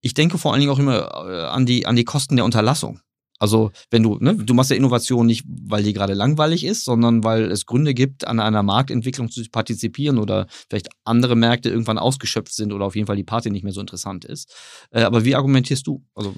ich 0.00 0.14
denke 0.14 0.36
vor 0.36 0.52
allen 0.52 0.60
Dingen 0.60 0.72
auch 0.72 0.80
immer 0.80 1.12
äh, 1.28 1.44
an 1.44 1.64
die, 1.64 1.86
an 1.86 1.94
die 1.94 2.04
Kosten 2.04 2.34
der 2.34 2.44
Unterlassung. 2.44 3.00
Also, 3.38 3.70
wenn 3.90 4.02
du, 4.02 4.18
ne, 4.20 4.34
du 4.34 4.54
machst 4.54 4.70
ja 4.70 4.76
Innovation 4.76 5.26
nicht, 5.26 5.44
weil 5.46 5.82
die 5.82 5.92
gerade 5.92 6.14
langweilig 6.14 6.64
ist, 6.64 6.84
sondern 6.84 7.24
weil 7.24 7.50
es 7.50 7.66
Gründe 7.66 7.94
gibt, 7.94 8.26
an 8.26 8.40
einer 8.40 8.62
Marktentwicklung 8.62 9.30
zu 9.30 9.42
partizipieren 9.50 10.18
oder 10.18 10.46
vielleicht 10.68 10.88
andere 11.04 11.36
Märkte 11.36 11.68
irgendwann 11.68 11.98
ausgeschöpft 11.98 12.54
sind 12.54 12.72
oder 12.72 12.86
auf 12.86 12.96
jeden 12.96 13.06
Fall 13.06 13.16
die 13.16 13.24
Party 13.24 13.50
nicht 13.50 13.62
mehr 13.62 13.72
so 13.72 13.80
interessant 13.80 14.24
ist. 14.24 14.54
Äh, 14.90 15.02
aber 15.02 15.24
wie 15.24 15.34
argumentierst 15.34 15.86
du? 15.86 16.04
Also, 16.14 16.34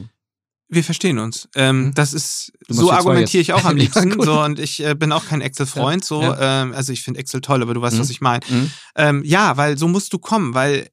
wir 0.71 0.85
verstehen 0.85 1.19
uns. 1.19 1.49
Ähm, 1.55 1.87
hm? 1.87 1.95
das 1.95 2.13
ist 2.13 2.53
so 2.69 2.93
argumentiere 2.93 3.41
ich 3.41 3.53
auch 3.55 3.65
am 3.65 3.77
liebsten. 3.79 4.11
ja, 4.11 4.25
so 4.25 4.43
und 4.43 4.59
ich 4.59 4.85
äh, 4.85 4.95
bin 4.95 5.13
auch 5.13 5.25
kein 5.25 5.41
Excel-Freund. 5.41 6.05
So, 6.05 6.21
ja. 6.21 6.63
ähm, 6.63 6.75
also 6.75 6.93
ich 6.93 7.03
finde 7.03 7.21
Excel 7.21 7.41
toll, 7.41 7.63
aber 7.63 7.73
du 7.73 7.81
weißt, 7.81 7.97
mhm. 7.97 8.01
was 8.01 8.11
ich 8.11 8.21
meine. 8.21 8.45
Mhm. 8.49 8.71
Ähm, 8.97 9.23
ja, 9.25 9.57
weil 9.57 9.79
so 9.79 9.89
musst 9.89 10.13
du 10.13 10.19
kommen, 10.19 10.55
weil 10.55 10.89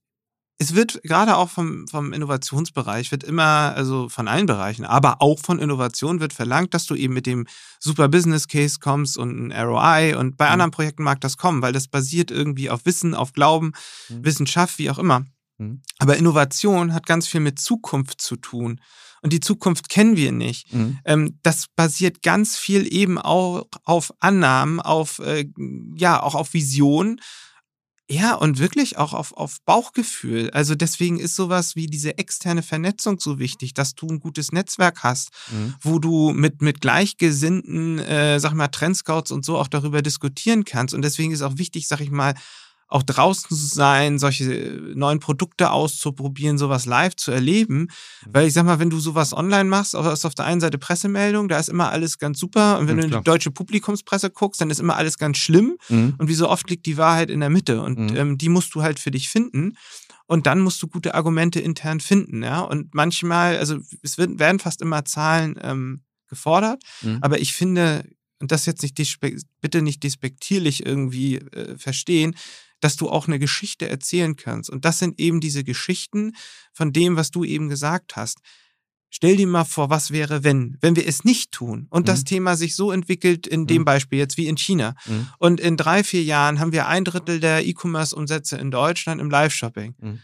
es 0.57 0.73
wird 0.73 1.01
gerade 1.03 1.35
auch 1.35 1.49
vom, 1.49 1.87
vom 1.87 2.13
Innovationsbereich, 2.13 3.11
wird 3.11 3.23
immer, 3.23 3.73
also 3.75 4.07
von 4.07 4.27
allen 4.27 4.45
Bereichen, 4.45 4.85
aber 4.85 5.21
auch 5.21 5.39
von 5.39 5.59
Innovation 5.59 6.21
wird 6.21 6.31
verlangt, 6.31 6.73
dass 6.73 6.85
du 6.85 6.95
eben 6.95 7.13
mit 7.13 7.25
dem 7.25 7.45
super 7.79 8.07
Business 8.07 8.47
Case 8.47 8.77
kommst 8.79 9.17
und 9.17 9.51
ein 9.51 9.51
ROI 9.51 10.15
und 10.15 10.37
bei 10.37 10.45
mhm. 10.45 10.53
anderen 10.53 10.71
Projekten 10.71 11.03
mag 11.03 11.19
das 11.21 11.37
kommen, 11.37 11.61
weil 11.61 11.73
das 11.73 11.87
basiert 11.87 12.31
irgendwie 12.31 12.69
auf 12.69 12.85
Wissen, 12.85 13.15
auf 13.15 13.33
Glauben, 13.33 13.73
mhm. 14.07 14.23
Wissenschaft, 14.23 14.79
wie 14.79 14.89
auch 14.89 14.97
immer. 14.99 15.25
Mhm. 15.57 15.81
Aber 15.99 16.15
Innovation 16.15 16.93
hat 16.93 17.05
ganz 17.05 17.27
viel 17.27 17.41
mit 17.41 17.59
Zukunft 17.59 18.21
zu 18.21 18.37
tun. 18.37 18.79
Und 19.21 19.33
die 19.33 19.39
Zukunft 19.39 19.89
kennen 19.89 20.15
wir 20.17 20.31
nicht. 20.31 20.71
Mhm. 20.73 20.99
Ähm, 21.03 21.39
das 21.41 21.65
basiert 21.75 22.21
ganz 22.21 22.57
viel 22.57 22.93
eben 22.93 23.17
auch 23.17 23.65
auf 23.83 24.13
Annahmen, 24.19 24.79
auf, 24.79 25.19
äh, 25.19 25.47
ja, 25.95 26.21
auch 26.21 26.35
auf 26.35 26.53
Visionen 26.53 27.19
ja, 28.07 28.35
und 28.35 28.59
wirklich 28.59 28.97
auch 28.97 29.13
auf, 29.13 29.33
auf 29.33 29.57
Bauchgefühl. 29.65 30.51
Also 30.51 30.75
deswegen 30.75 31.19
ist 31.19 31.35
sowas 31.35 31.75
wie 31.75 31.87
diese 31.87 32.19
externe 32.19 32.61
Vernetzung 32.61 33.19
so 33.19 33.39
wichtig, 33.39 33.73
dass 33.73 33.95
du 33.95 34.07
ein 34.07 34.19
gutes 34.19 34.51
Netzwerk 34.51 35.01
hast, 35.01 35.31
mhm. 35.51 35.73
wo 35.81 35.97
du 35.97 36.31
mit, 36.31 36.61
mit 36.61 36.81
Gleichgesinnten, 36.81 37.97
äh, 37.97 38.39
sag 38.39 38.51
ich 38.51 38.57
mal, 38.57 38.67
Trendscouts 38.67 39.31
und 39.31 39.43
so 39.43 39.57
auch 39.57 39.67
darüber 39.67 40.03
diskutieren 40.03 40.65
kannst. 40.65 40.93
Und 40.93 41.01
deswegen 41.01 41.31
ist 41.31 41.41
auch 41.41 41.57
wichtig, 41.57 41.87
sag 41.87 41.99
ich 41.99 42.11
mal, 42.11 42.35
auch 42.87 43.03
draußen 43.03 43.49
zu 43.49 43.55
sein, 43.55 44.19
solche 44.19 44.93
neuen 44.95 45.19
Produkte 45.19 45.71
auszuprobieren, 45.71 46.57
sowas 46.57 46.85
live 46.85 47.15
zu 47.15 47.31
erleben. 47.31 47.79
Mhm. 47.79 47.87
Weil 48.31 48.47
ich 48.47 48.53
sag 48.53 48.65
mal, 48.65 48.79
wenn 48.79 48.89
du 48.89 48.99
sowas 48.99 49.33
online 49.33 49.65
machst, 49.65 49.95
ist 49.95 50.25
auf 50.25 50.35
der 50.35 50.45
einen 50.45 50.61
Seite 50.61 50.77
Pressemeldung, 50.77 51.47
da 51.47 51.57
ist 51.57 51.69
immer 51.69 51.91
alles 51.91 52.19
ganz 52.19 52.39
super. 52.39 52.77
Und 52.77 52.87
wenn 52.87 52.97
ja, 52.97 53.01
du 53.01 53.07
in 53.07 53.17
die 53.19 53.23
deutsche 53.23 53.51
Publikumspresse 53.51 54.29
guckst, 54.29 54.61
dann 54.61 54.69
ist 54.69 54.79
immer 54.79 54.95
alles 54.95 55.17
ganz 55.17 55.37
schlimm. 55.37 55.77
Mhm. 55.89 56.15
Und 56.17 56.27
wie 56.27 56.35
so 56.35 56.47
oft 56.47 56.69
liegt 56.69 56.85
die 56.85 56.97
Wahrheit 56.97 57.29
in 57.29 57.39
der 57.39 57.49
Mitte. 57.49 57.81
Und 57.81 57.97
mhm. 57.97 58.15
ähm, 58.15 58.37
die 58.37 58.49
musst 58.49 58.75
du 58.75 58.83
halt 58.83 58.99
für 58.99 59.11
dich 59.11 59.29
finden. 59.29 59.77
Und 60.27 60.47
dann 60.47 60.59
musst 60.59 60.81
du 60.81 60.87
gute 60.87 61.13
Argumente 61.13 61.59
intern 61.59 61.99
finden, 61.99 62.41
ja. 62.43 62.61
Und 62.61 62.95
manchmal, 62.95 63.57
also 63.57 63.77
es 64.01 64.17
werden 64.17 64.59
fast 64.59 64.81
immer 64.81 65.05
Zahlen 65.05 65.55
ähm, 65.61 66.01
gefordert, 66.27 66.81
mhm. 67.01 67.19
aber 67.21 67.39
ich 67.39 67.53
finde, 67.53 68.03
und 68.39 68.51
das 68.51 68.65
jetzt 68.65 68.81
nicht 68.81 69.19
bitte 69.61 69.81
nicht 69.81 70.03
despektierlich 70.03 70.85
irgendwie 70.85 71.37
äh, 71.37 71.77
verstehen, 71.77 72.35
dass 72.79 72.95
du 72.95 73.09
auch 73.09 73.27
eine 73.27 73.39
Geschichte 73.39 73.89
erzählen 73.89 74.35
kannst. 74.35 74.69
Und 74.69 74.85
das 74.85 74.99
sind 74.99 75.19
eben 75.19 75.39
diese 75.39 75.63
Geschichten 75.63 76.35
von 76.73 76.93
dem, 76.93 77.15
was 77.15 77.31
du 77.31 77.43
eben 77.43 77.69
gesagt 77.69 78.15
hast. 78.15 78.39
Stell 79.09 79.37
dir 79.37 79.47
mal 79.47 79.63
vor, 79.63 79.89
was 79.89 80.11
wäre, 80.11 80.43
wenn, 80.43 80.77
wenn 80.81 80.95
wir 80.97 81.07
es 81.07 81.23
nicht 81.23 81.51
tun 81.53 81.87
und 81.89 82.01
mhm. 82.01 82.05
das 82.07 82.25
Thema 82.25 82.57
sich 82.57 82.75
so 82.75 82.91
entwickelt, 82.91 83.47
in 83.47 83.65
dem 83.65 83.83
mhm. 83.83 83.85
Beispiel 83.85 84.19
jetzt 84.19 84.35
wie 84.35 84.47
in 84.47 84.57
China. 84.57 84.93
Mhm. 85.05 85.27
Und 85.39 85.59
in 85.61 85.77
drei, 85.77 86.03
vier 86.03 86.23
Jahren 86.23 86.59
haben 86.59 86.73
wir 86.73 86.87
ein 86.87 87.05
Drittel 87.05 87.39
der 87.39 87.65
E-Commerce-Umsätze 87.65 88.57
in 88.57 88.71
Deutschland 88.71 89.21
im 89.21 89.29
Live-Shopping. 89.29 89.95
Mhm. 89.97 90.19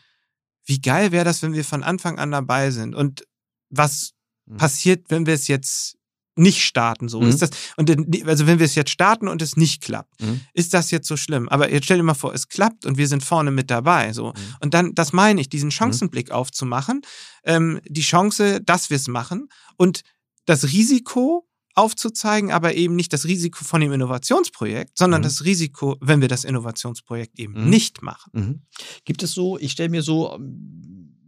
Wie 0.66 0.82
geil 0.82 1.12
wäre 1.12 1.24
das, 1.24 1.42
wenn 1.42 1.54
wir 1.54 1.64
von 1.64 1.84
Anfang 1.84 2.20
an 2.20 2.32
dabei 2.32 2.72
sind? 2.72 2.94
Und 2.94 3.26
was 3.70 4.12
mhm. 4.46 4.58
passiert, 4.58 5.06
wenn 5.10 5.26
wir 5.26 5.36
es 5.36 5.48
jetzt 5.48 5.98
nicht 6.42 6.64
starten. 6.64 7.08
So 7.08 7.22
mhm. 7.22 7.30
ist 7.30 7.42
das. 7.42 7.52
Und 7.78 7.90
also 8.28 8.48
wenn 8.48 8.60
wir 8.60 8.66
es 8.66 8.76
jetzt 8.76 8.90
starten 8.90 9.28
und 9.28 9.42
es 9.42 9.56
nicht 9.56 9.82
klappt, 9.82 10.22
mhm. 10.22 10.42
ist 10.54 10.74
das 10.74 10.92
jetzt 10.92 11.08
so 11.08 11.16
schlimm. 11.16 11.48
Aber 11.50 11.72
jetzt 11.72 11.86
stell 11.86 11.98
dir 11.98 12.04
mal 12.04 12.14
vor, 12.14 12.34
es 12.34 12.48
klappt 12.48 12.86
und 12.86 12.98
wir 12.98 13.08
sind 13.08 13.24
vorne 13.24 13.52
mit 13.52 13.70
dabei. 13.70 14.12
So. 14.12 14.30
Mhm. 14.30 14.56
Und 14.62 14.74
dann, 14.74 14.96
das 14.96 15.14
meine 15.14 15.40
ich, 15.40 15.50
diesen 15.50 15.68
mhm. 15.68 15.72
Chancenblick 15.72 16.32
aufzumachen, 16.32 17.02
ähm, 17.46 17.80
die 17.88 18.02
Chance, 18.02 18.60
dass 18.62 18.90
wir 18.90 18.98
es 18.98 19.08
machen 19.08 19.48
und 19.78 20.02
das 20.46 20.66
Risiko 20.66 21.48
aufzuzeigen, 21.74 22.52
aber 22.52 22.74
eben 22.74 22.96
nicht 22.96 23.14
das 23.14 23.26
Risiko 23.26 23.64
von 23.64 23.80
dem 23.80 23.94
Innovationsprojekt, 23.94 24.98
sondern 24.98 25.22
mhm. 25.22 25.26
das 25.26 25.46
Risiko, 25.46 25.96
wenn 26.02 26.20
wir 26.20 26.28
das 26.28 26.44
Innovationsprojekt 26.44 27.40
eben 27.40 27.54
mhm. 27.54 27.70
nicht 27.70 28.02
machen. 28.02 28.66
Gibt 29.06 29.24
es 29.24 29.32
so, 29.32 29.58
ich 29.58 29.72
stelle 29.72 29.90
mir 29.90 30.02
so 30.02 30.38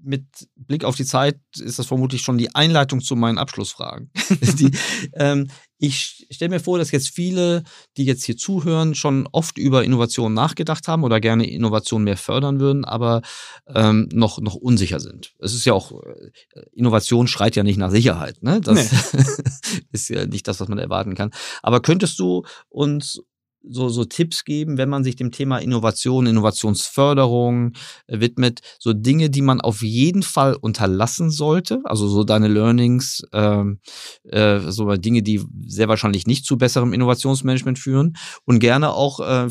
mit 0.03 0.25
Blick 0.55 0.83
auf 0.83 0.95
die 0.95 1.05
Zeit 1.05 1.39
ist 1.57 1.79
das 1.79 1.87
vermutlich 1.87 2.21
schon 2.21 2.37
die 2.37 2.53
Einleitung 2.53 3.01
zu 3.01 3.15
meinen 3.15 3.37
Abschlussfragen. 3.37 4.11
die, 4.59 4.71
ähm, 5.13 5.47
ich 5.77 6.27
stelle 6.29 6.49
mir 6.49 6.59
vor, 6.59 6.77
dass 6.77 6.91
jetzt 6.91 7.09
viele, 7.09 7.63
die 7.97 8.05
jetzt 8.05 8.23
hier 8.23 8.37
zuhören, 8.37 8.95
schon 8.95 9.27
oft 9.31 9.57
über 9.57 9.83
Innovation 9.83 10.33
nachgedacht 10.33 10.87
haben 10.87 11.03
oder 11.03 11.19
gerne 11.19 11.49
Innovation 11.49 12.03
mehr 12.03 12.17
fördern 12.17 12.59
würden, 12.59 12.85
aber 12.85 13.21
ähm, 13.67 14.07
noch, 14.13 14.39
noch 14.39 14.55
unsicher 14.55 14.99
sind. 14.99 15.33
Es 15.39 15.53
ist 15.53 15.65
ja 15.65 15.73
auch, 15.73 15.91
äh, 15.91 16.61
Innovation 16.73 17.27
schreit 17.27 17.55
ja 17.55 17.63
nicht 17.63 17.77
nach 17.77 17.91
Sicherheit. 17.91 18.41
Ne? 18.43 18.61
Das 18.61 18.91
nee. 18.91 19.23
ist 19.91 20.09
ja 20.09 20.25
nicht 20.25 20.47
das, 20.47 20.59
was 20.59 20.67
man 20.67 20.79
erwarten 20.79 21.15
kann. 21.15 21.31
Aber 21.61 21.81
könntest 21.81 22.19
du 22.19 22.43
uns 22.69 23.21
so, 23.67 23.89
so 23.89 24.05
Tipps 24.05 24.43
geben, 24.43 24.77
wenn 24.77 24.89
man 24.89 25.03
sich 25.03 25.15
dem 25.15 25.31
Thema 25.31 25.57
Innovation, 25.57 26.25
Innovationsförderung 26.25 27.73
äh, 28.07 28.19
widmet, 28.19 28.61
so 28.79 28.93
Dinge, 28.93 29.29
die 29.29 29.41
man 29.41 29.61
auf 29.61 29.81
jeden 29.81 30.23
Fall 30.23 30.55
unterlassen 30.55 31.31
sollte, 31.31 31.81
also 31.83 32.07
so 32.07 32.23
deine 32.23 32.47
Learnings, 32.47 33.23
ähm, 33.31 33.79
äh, 34.23 34.59
so 34.59 34.93
Dinge, 34.95 35.23
die 35.23 35.41
sehr 35.65 35.87
wahrscheinlich 35.87 36.27
nicht 36.27 36.45
zu 36.45 36.57
besserem 36.57 36.93
Innovationsmanagement 36.93 37.79
führen. 37.79 38.15
Und 38.45 38.59
gerne 38.59 38.91
auch 38.91 39.19
äh, 39.19 39.47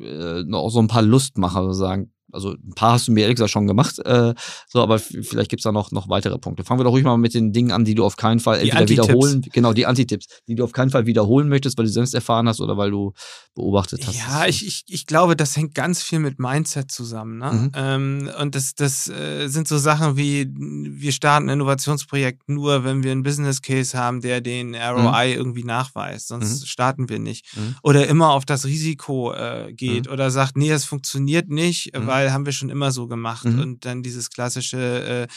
äh 0.00 0.44
noch 0.44 0.68
so 0.70 0.80
ein 0.80 0.88
paar 0.88 1.02
Lustmacher 1.02 1.72
sagen, 1.74 2.12
also 2.32 2.52
ein 2.52 2.74
paar 2.74 2.92
hast 2.92 3.08
du 3.08 3.12
mir 3.12 3.22
ehrlich 3.22 3.36
gesagt 3.36 3.50
schon 3.50 3.66
gemacht, 3.66 3.98
äh, 4.00 4.34
so, 4.68 4.82
aber 4.82 4.98
vielleicht 4.98 5.50
gibt's 5.50 5.64
da 5.64 5.72
noch, 5.72 5.92
noch 5.92 6.08
weitere 6.08 6.38
Punkte. 6.38 6.64
Fangen 6.64 6.80
wir 6.80 6.84
doch 6.84 6.92
ruhig 6.92 7.04
mal 7.04 7.16
mit 7.18 7.34
den 7.34 7.52
Dingen 7.52 7.72
an, 7.72 7.84
die 7.84 7.94
du 7.94 8.04
auf 8.04 8.16
keinen 8.16 8.40
Fall 8.40 8.60
entweder 8.60 8.88
wiederholen, 8.88 9.42
genau, 9.52 9.72
die 9.72 9.86
Antitipps, 9.86 10.26
die 10.48 10.54
du 10.54 10.64
auf 10.64 10.72
keinen 10.72 10.90
Fall 10.90 11.06
wiederholen 11.06 11.48
möchtest, 11.48 11.78
weil 11.78 11.84
du 11.84 11.90
selbst 11.90 12.14
erfahren 12.14 12.48
hast 12.48 12.60
oder 12.60 12.76
weil 12.76 12.90
du 12.90 13.12
beobachtet 13.54 14.06
hast. 14.06 14.16
Ja, 14.16 14.46
ich, 14.46 14.66
ich, 14.66 14.84
ich 14.88 15.06
glaube, 15.06 15.36
das 15.36 15.56
hängt 15.56 15.74
ganz 15.74 16.02
viel 16.02 16.18
mit 16.18 16.38
Mindset 16.38 16.90
zusammen. 16.90 17.38
Ne? 17.38 17.52
Mhm. 17.52 17.70
Ähm, 17.74 18.30
und 18.40 18.54
das, 18.54 18.74
das 18.74 19.08
äh, 19.08 19.48
sind 19.48 19.68
so 19.68 19.76
Sachen 19.78 20.16
wie, 20.16 20.48
wir 20.54 21.12
starten 21.12 21.48
ein 21.48 21.54
Innovationsprojekt 21.54 22.48
nur, 22.48 22.84
wenn 22.84 23.02
wir 23.02 23.12
einen 23.12 23.22
Business 23.22 23.60
Case 23.60 23.96
haben, 23.96 24.20
der 24.22 24.40
den 24.40 24.74
ROI 24.74 25.28
mhm. 25.28 25.36
irgendwie 25.36 25.64
nachweist, 25.64 26.28
sonst 26.28 26.62
mhm. 26.62 26.66
starten 26.66 27.08
wir 27.08 27.18
nicht. 27.18 27.56
Mhm. 27.56 27.76
Oder 27.82 28.06
immer 28.08 28.30
auf 28.30 28.44
das 28.44 28.64
Risiko 28.64 29.32
äh, 29.32 29.72
geht 29.72 30.06
mhm. 30.06 30.12
oder 30.12 30.30
sagt, 30.30 30.56
nee, 30.56 30.70
es 30.70 30.84
funktioniert 30.84 31.48
nicht, 31.48 31.94
mhm. 31.94 32.06
weil 32.06 32.21
weil 32.22 32.32
haben 32.32 32.46
wir 32.46 32.52
schon 32.52 32.70
immer 32.70 32.92
so 32.92 33.06
gemacht. 33.08 33.44
Mhm. 33.44 33.58
Und 33.60 33.84
dann 33.84 34.02
dieses 34.02 34.30
klassische, 34.30 35.28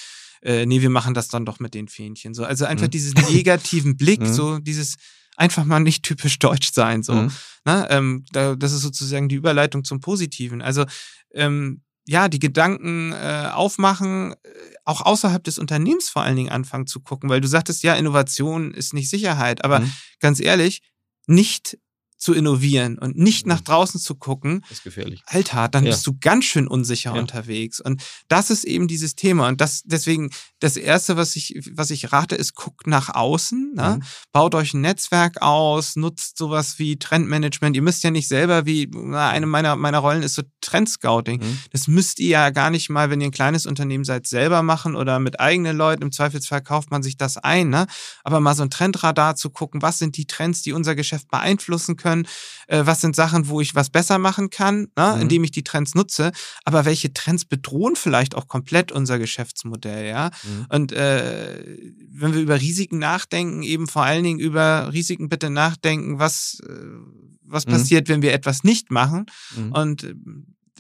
äh, 0.43 0.61
äh, 0.61 0.65
nee, 0.65 0.81
wir 0.81 0.89
machen 0.89 1.13
das 1.13 1.27
dann 1.27 1.45
doch 1.45 1.59
mit 1.59 1.73
den 1.73 1.88
Fähnchen. 1.88 2.33
So, 2.33 2.45
also 2.45 2.65
einfach 2.65 2.86
mhm. 2.86 2.91
diesen 2.91 3.13
negativen 3.31 3.97
Blick, 3.97 4.21
mhm. 4.21 4.33
so 4.33 4.59
dieses 4.59 4.95
einfach 5.36 5.65
mal 5.65 5.79
nicht 5.79 6.03
typisch 6.03 6.39
deutsch 6.39 6.71
sein. 6.71 7.01
So, 7.03 7.13
mhm. 7.13 7.31
ne? 7.65 7.88
ähm, 7.89 8.25
da, 8.31 8.55
das 8.55 8.71
ist 8.71 8.81
sozusagen 8.81 9.27
die 9.27 9.36
Überleitung 9.36 9.83
zum 9.83 9.99
Positiven. 9.99 10.61
Also 10.61 10.86
ähm, 11.33 11.81
ja, 12.07 12.29
die 12.29 12.39
Gedanken 12.39 13.13
äh, 13.13 13.49
aufmachen, 13.51 14.36
auch 14.83 15.01
außerhalb 15.01 15.43
des 15.43 15.57
Unternehmens 15.57 16.07
vor 16.07 16.21
allen 16.21 16.36
Dingen 16.36 16.51
anfangen 16.51 16.86
zu 16.86 16.99
gucken, 16.99 17.29
weil 17.29 17.41
du 17.41 17.47
sagtest, 17.47 17.81
ja, 17.81 17.95
Innovation 17.95 18.75
ist 18.75 18.93
nicht 18.93 19.09
Sicherheit, 19.09 19.65
aber 19.65 19.79
Mhm. 19.79 19.91
ganz 20.19 20.39
ehrlich, 20.39 20.83
nicht 21.25 21.79
zu 22.26 22.34
innovieren 22.34 22.97
und 22.97 23.15
nicht 23.17 23.45
nach 23.45 23.59
Mhm. 23.59 23.65
draußen 23.65 23.99
zu 24.01 24.15
gucken, 24.15 24.61
Das 24.61 24.80
ist 24.80 24.84
gefährlich. 24.84 25.21
Alter, 25.28 25.67
dann 25.67 25.84
Ja. 25.86 25.91
bist 25.91 26.07
du 26.07 26.17
ganz 26.19 26.45
schön 26.45 26.67
unsicher 26.67 27.13
Ja. 27.13 27.21
unterwegs. 27.21 27.80
Und 27.80 28.01
das 28.30 28.49
ist 28.49 28.63
eben 28.63 28.88
dieses 28.88 29.15
Thema. 29.15 29.47
Und 29.47 29.61
das, 29.61 29.84
deswegen, 29.86 30.32
das 30.59 30.76
erste, 30.76 31.17
was 31.17 31.36
ich, 31.36 31.61
was 31.73 31.91
ich 31.91 32.11
rate, 32.11 32.36
ist, 32.36 32.55
guckt 32.55 32.88
nach 32.88 33.09
außen, 33.13 33.73
ne? 33.76 33.99
Mhm. 33.99 34.03
baut 34.32 34.55
euch 34.55 34.73
ein 34.73 34.82
Netzwerk 34.82 35.41
aus, 35.43 35.95
nutzt 35.95 36.38
sowas 36.39 36.80
wie 36.80 36.97
Trendmanagement. 36.97 37.76
Ihr 37.76 37.84
müsst 37.84 38.03
ja 38.03 38.09
nicht 38.09 38.28
selber, 38.28 38.65
wie 38.65 38.89
na, 38.91 39.30
eine 39.30 39.45
meiner, 39.45 39.76
meiner 39.76 39.99
Rollen 39.99 40.23
ist 40.23 40.34
so 40.34 40.41
Trendscouting. 40.61 41.41
Mhm. 41.41 41.59
Das 41.71 41.88
müsst 41.88 42.19
ihr 42.19 42.30
ja 42.30 42.49
gar 42.49 42.71
nicht 42.71 42.89
mal, 42.89 43.11
wenn 43.11 43.21
ihr 43.21 43.28
ein 43.28 43.32
kleines 43.32 43.67
Unternehmen 43.67 44.03
seid, 44.03 44.26
selber 44.26 44.63
machen 44.63 44.95
oder 44.95 45.19
mit 45.19 45.39
eigenen 45.39 45.78
Leuten. 45.78 46.01
Im 46.01 46.11
Zweifelsfall 46.11 46.61
kauft 46.63 46.89
man 46.89 47.03
sich 47.03 47.17
das 47.17 47.38
ein. 47.38 47.69
Ne? 47.69 47.86
Aber 48.23 48.39
mal 48.39 48.55
so 48.55 48.63
ein 48.63 48.71
Trendradar 48.71 49.36
zu 49.36 49.51
gucken, 49.51 49.84
was 49.84 49.99
sind 49.99 50.17
die 50.17 50.26
Trends, 50.26 50.63
die 50.63 50.73
unser 50.73 50.95
Geschäft 50.95 51.30
beeinflussen 51.30 51.95
können? 51.97 52.14
Äh, 52.68 52.84
was 52.86 53.01
sind 53.01 53.16
Sachen, 53.16 53.47
wo 53.49 53.61
ich 53.61 53.76
was 53.76 53.89
besser 53.89 54.18
machen 54.18 54.49
kann, 54.49 54.88
ne? 54.97 55.13
Mhm. 55.16 55.22
indem 55.24 55.43
ich 55.43 55.51
die 55.51 55.63
Trends 55.63 55.93
nutze? 55.95 56.32
Aber 56.63 56.86
welche 56.86 57.13
Trends 57.13 57.45
bedrohen 57.45 57.95
vielleicht 57.95 58.34
auch 58.36 58.47
komplett 58.47 58.91
unser 58.91 59.20
Geschäftsmodell? 59.20 60.07
Ja? 60.07 60.32
Mhm. 60.43 60.66
Und 60.70 60.91
äh, 60.93 61.78
wenn 62.11 62.34
wir 62.34 62.41
über 62.41 62.59
Risiken 62.61 62.97
nachdenken, 62.99 63.61
eben 63.63 63.88
vor 63.88 64.03
allen 64.03 64.24
Dingen 64.24 64.39
über 64.39 64.91
Risiken 64.93 65.30
bitte 65.30 65.49
nachdenken, 65.49 66.18
was, 66.20 66.59
äh, 66.68 66.72
was 67.43 67.66
Mhm. 67.68 67.72
passiert, 67.72 68.07
wenn 68.09 68.22
wir 68.22 68.34
etwas 68.34 68.63
nicht 68.63 68.89
machen 68.91 69.26
Mhm. 69.55 69.72
und 69.74 70.16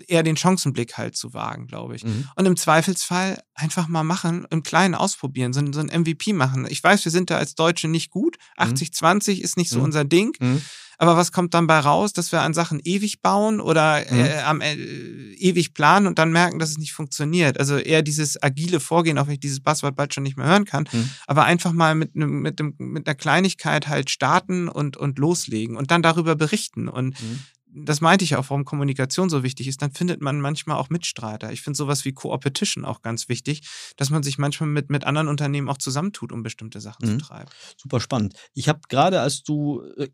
eher 0.07 0.23
den 0.23 0.35
Chancenblick 0.37 0.97
halt 0.97 1.15
zu 1.15 1.33
wagen, 1.33 1.67
glaube 1.67 1.95
ich. 1.95 2.03
Mhm. 2.03 2.27
Und 2.35 2.45
im 2.45 2.57
Zweifelsfall 2.57 3.41
einfach 3.53 3.87
mal 3.87 4.03
machen, 4.03 4.45
im 4.49 4.63
Kleinen 4.63 4.95
ausprobieren, 4.95 5.53
so, 5.53 5.59
ein- 5.61 5.73
so 5.73 5.79
ein 5.79 5.89
MVP 5.89 6.33
machen. 6.33 6.67
Ich 6.69 6.83
weiß, 6.83 7.05
wir 7.05 7.11
sind 7.11 7.29
da 7.29 7.37
als 7.37 7.55
Deutsche 7.55 7.87
nicht 7.87 8.09
gut. 8.11 8.37
80-20 8.57 9.41
ist 9.41 9.57
nicht 9.57 9.69
so 9.69 9.79
Mhm. 9.79 9.85
unser 9.85 10.05
Ding. 10.05 10.35
Mhm. 10.39 10.61
Aber 10.97 11.17
was 11.17 11.33
kommt 11.33 11.53
dann 11.53 11.67
bei 11.67 11.77
raus, 11.79 12.13
dass 12.13 12.31
wir 12.31 12.41
an 12.41 12.53
Sachen 12.53 12.79
ewig 12.81 13.21
bauen 13.21 13.59
oder 13.59 13.99
Mhm. 14.09 14.17
äh, 14.17 14.37
am, 14.43 14.61
äh, 14.61 14.75
ewig 14.75 15.73
planen 15.73 16.07
und 16.07 16.17
dann 16.19 16.31
merken, 16.31 16.57
dass 16.57 16.69
es 16.69 16.77
nicht 16.77 16.93
funktioniert? 16.93 17.59
Also 17.59 17.75
eher 17.77 18.01
dieses 18.01 18.41
agile 18.41 18.79
Vorgehen, 18.79 19.17
auch 19.17 19.27
wenn 19.27 19.33
ich 19.33 19.41
dieses 19.41 19.59
Buzzword 19.59 19.97
bald 19.97 20.13
schon 20.13 20.23
nicht 20.23 20.37
mehr 20.37 20.47
hören 20.47 20.63
kann, 20.63 20.87
Mhm. 20.89 21.09
aber 21.27 21.43
einfach 21.43 21.73
mal 21.73 21.95
mit, 21.95 22.15
einem, 22.15 22.39
mit, 22.41 22.61
einem, 22.61 22.75
mit 22.77 23.07
einer 23.07 23.15
Kleinigkeit 23.15 23.89
halt 23.89 24.09
starten 24.09 24.69
und, 24.69 24.95
und 24.95 25.19
loslegen 25.19 25.75
und 25.75 25.91
dann 25.91 26.01
darüber 26.01 26.37
berichten. 26.37 26.87
Und 26.87 27.21
Mhm. 27.21 27.39
Das 27.77 27.99
meinte 28.01 28.23
ich 28.23 28.35
auch, 28.35 28.49
warum 28.49 28.63
Kommunikation 28.63 29.29
so 29.29 29.43
wichtig 29.43 29.67
ist, 29.67 29.81
dann 29.81 29.91
findet 29.91 30.21
man 30.21 30.39
manchmal 30.39 30.77
auch 30.77 30.89
Mitstreiter. 30.89 31.51
Ich 31.51 31.61
finde 31.61 31.75
sowas 31.77 32.05
wie 32.05 32.13
Co-Opetition 32.13 32.85
auch 32.85 33.01
ganz 33.01 33.27
wichtig, 33.27 33.67
dass 33.97 34.09
man 34.09 34.23
sich 34.23 34.37
manchmal 34.37 34.69
mit, 34.69 34.89
mit 34.89 35.03
anderen 35.03 35.27
Unternehmen 35.27 35.67
auch 35.69 35.77
zusammentut, 35.77 36.31
um 36.31 36.41
bestimmte 36.43 36.79
Sachen 36.79 37.05
Mhm. 37.07 37.19
zu 37.19 37.25
treiben. 37.25 37.49
Super 37.77 37.99
spannend. 37.99 38.33
Ich 38.53 38.69
habe 38.69 38.79
gerade, 38.87 39.19
als 39.19 39.43
du 39.43 39.81
äh, 39.97 40.07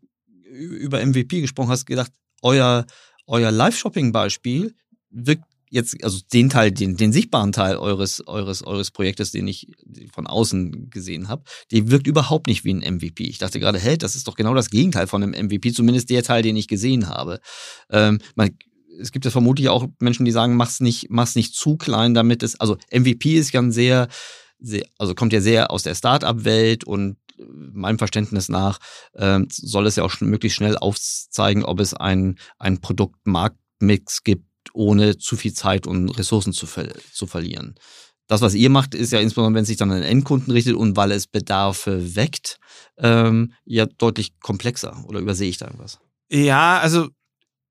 über 0.50 1.04
MVP 1.04 1.40
gesprochen 1.40 1.70
hast, 1.70 1.86
gedacht, 1.86 2.12
euer, 2.42 2.84
euer 3.26 3.50
Live-Shopping-Beispiel 3.52 4.74
wirkt 5.10 5.44
jetzt, 5.72 6.04
also 6.04 6.18
den 6.32 6.50
Teil, 6.50 6.70
den, 6.70 6.96
den 6.96 7.12
sichtbaren 7.12 7.50
Teil 7.50 7.76
eures, 7.76 8.26
eures, 8.28 8.62
eures 8.62 8.90
Projektes, 8.90 9.32
den 9.32 9.48
ich 9.48 9.68
von 10.12 10.26
außen 10.26 10.90
gesehen 10.90 11.28
habe, 11.28 11.44
der 11.72 11.90
wirkt 11.90 12.06
überhaupt 12.06 12.46
nicht 12.46 12.64
wie 12.64 12.74
ein 12.74 12.96
MVP. 12.96 13.24
Ich 13.24 13.38
dachte 13.38 13.58
gerade, 13.58 13.78
hey, 13.78 13.96
das 13.96 14.14
ist 14.14 14.28
doch 14.28 14.36
genau 14.36 14.54
das 14.54 14.68
Gegenteil 14.68 15.06
von 15.06 15.22
einem 15.22 15.46
MVP, 15.46 15.72
zumindest 15.72 16.10
der 16.10 16.22
Teil, 16.22 16.42
den 16.42 16.56
ich 16.56 16.68
gesehen 16.68 17.08
habe. 17.08 17.40
Ähm, 17.90 18.18
man, 18.34 18.50
es 19.00 19.12
gibt 19.12 19.24
ja 19.24 19.30
vermutlich 19.30 19.70
auch 19.70 19.86
Menschen, 19.98 20.26
die 20.26 20.30
sagen, 20.30 20.56
mach's 20.56 20.80
nicht, 20.80 21.06
mach's 21.08 21.36
nicht 21.36 21.54
zu 21.54 21.78
klein, 21.78 22.12
damit 22.12 22.42
es, 22.42 22.60
also 22.60 22.76
MVP 22.92 23.36
ist 23.36 23.52
ja 23.54 23.62
ein 23.62 23.72
sehr, 23.72 24.08
sehr, 24.58 24.84
also 24.98 25.14
kommt 25.14 25.32
ja 25.32 25.40
sehr 25.40 25.70
aus 25.70 25.84
der 25.84 25.94
Start-up-Welt 25.94 26.84
und 26.84 27.16
äh, 27.38 27.44
meinem 27.72 27.98
Verständnis 27.98 28.50
nach 28.50 28.78
ähm, 29.16 29.48
soll 29.50 29.86
es 29.86 29.96
ja 29.96 30.04
auch 30.04 30.20
möglichst 30.20 30.56
schnell 30.56 30.76
aufzeigen, 30.76 31.64
ob 31.64 31.80
es 31.80 31.94
ein, 31.94 32.38
ein 32.58 32.82
Produkt-Markt-Mix 32.82 34.22
gibt, 34.22 34.51
ohne 34.74 35.18
zu 35.18 35.36
viel 35.36 35.52
Zeit 35.52 35.86
und 35.86 36.08
Ressourcen 36.10 36.52
zu, 36.52 36.66
ver 36.66 36.88
zu 37.12 37.26
verlieren. 37.26 37.74
Das, 38.28 38.40
was 38.40 38.54
ihr 38.54 38.70
macht, 38.70 38.94
ist 38.94 39.12
ja 39.12 39.20
insbesondere, 39.20 39.56
wenn 39.56 39.62
es 39.62 39.68
sich 39.68 39.76
dann 39.76 39.90
an 39.90 40.00
den 40.00 40.08
Endkunden 40.08 40.50
richtet 40.52 40.74
und 40.74 40.96
weil 40.96 41.12
es 41.12 41.26
Bedarfe 41.26 42.16
weckt, 42.16 42.58
ähm, 42.98 43.52
ja 43.64 43.84
deutlich 43.86 44.38
komplexer. 44.40 45.04
Oder 45.06 45.20
übersehe 45.20 45.48
ich 45.50 45.58
da 45.58 45.66
irgendwas? 45.66 45.98
Ja, 46.30 46.78
also 46.78 47.08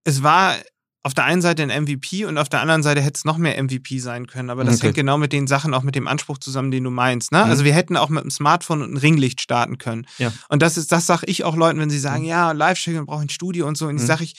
es 0.04 0.22
war 0.24 0.56
auf 1.04 1.16
der 1.16 1.24
einen 1.24 1.42
Seite 1.42 1.64
ein 1.64 1.70
MVP 1.86 2.26
und 2.26 2.38
auf 2.38 2.48
der 2.48 2.62
anderen 2.62 2.84
Seite 2.84 3.02
hätte 3.02 3.18
es 3.18 3.26
noch 3.26 3.38
mehr 3.40 3.58
MVP 3.58 3.98
sein 3.98 4.28
können. 4.28 4.52
Aber 4.52 4.64
das 4.64 4.76
Okay. 4.76 4.88
hängt 4.88 4.96
genau 4.98 5.18
mit 5.18 5.34
den 5.34 5.48
Sachen, 5.48 5.74
auch 5.74 5.82
mit 5.82 5.96
dem 5.96 6.08
Anspruch 6.08 6.38
zusammen, 6.38 6.70
den 6.70 6.84
du 6.84 6.92
meinst. 6.92 7.32
Ne? 7.32 7.40
Mhm. 7.44 7.50
Also 7.50 7.64
wir 7.64 7.74
hätten 7.74 7.98
auch 7.98 8.10
mit 8.10 8.24
dem 8.24 8.30
Smartphone 8.30 8.82
und 8.84 8.90
einem 8.90 8.98
Ringlicht 8.98 9.42
starten 9.42 9.80
können. 9.80 10.06
Ja. 10.20 10.32
Und 10.50 10.62
das 10.62 10.78
ist, 10.78 10.92
das 10.92 11.08
sage 11.08 11.26
ich 11.26 11.44
auch 11.44 11.56
Leuten, 11.56 11.80
wenn 11.80 11.90
sie 11.90 11.98
sagen, 11.98 12.22
Mhm. 12.22 12.30
ja, 12.30 12.52
Live-Sharing, 12.52 13.00
wir 13.00 13.06
brauchen 13.08 13.24
ein 13.24 13.30
Studio 13.30 13.66
und 13.68 13.80
so. 13.80 13.88
Und 13.88 13.96
ich 13.96 14.04
Mhm. 14.04 14.08
sage 14.08 14.24
ich, 14.26 14.36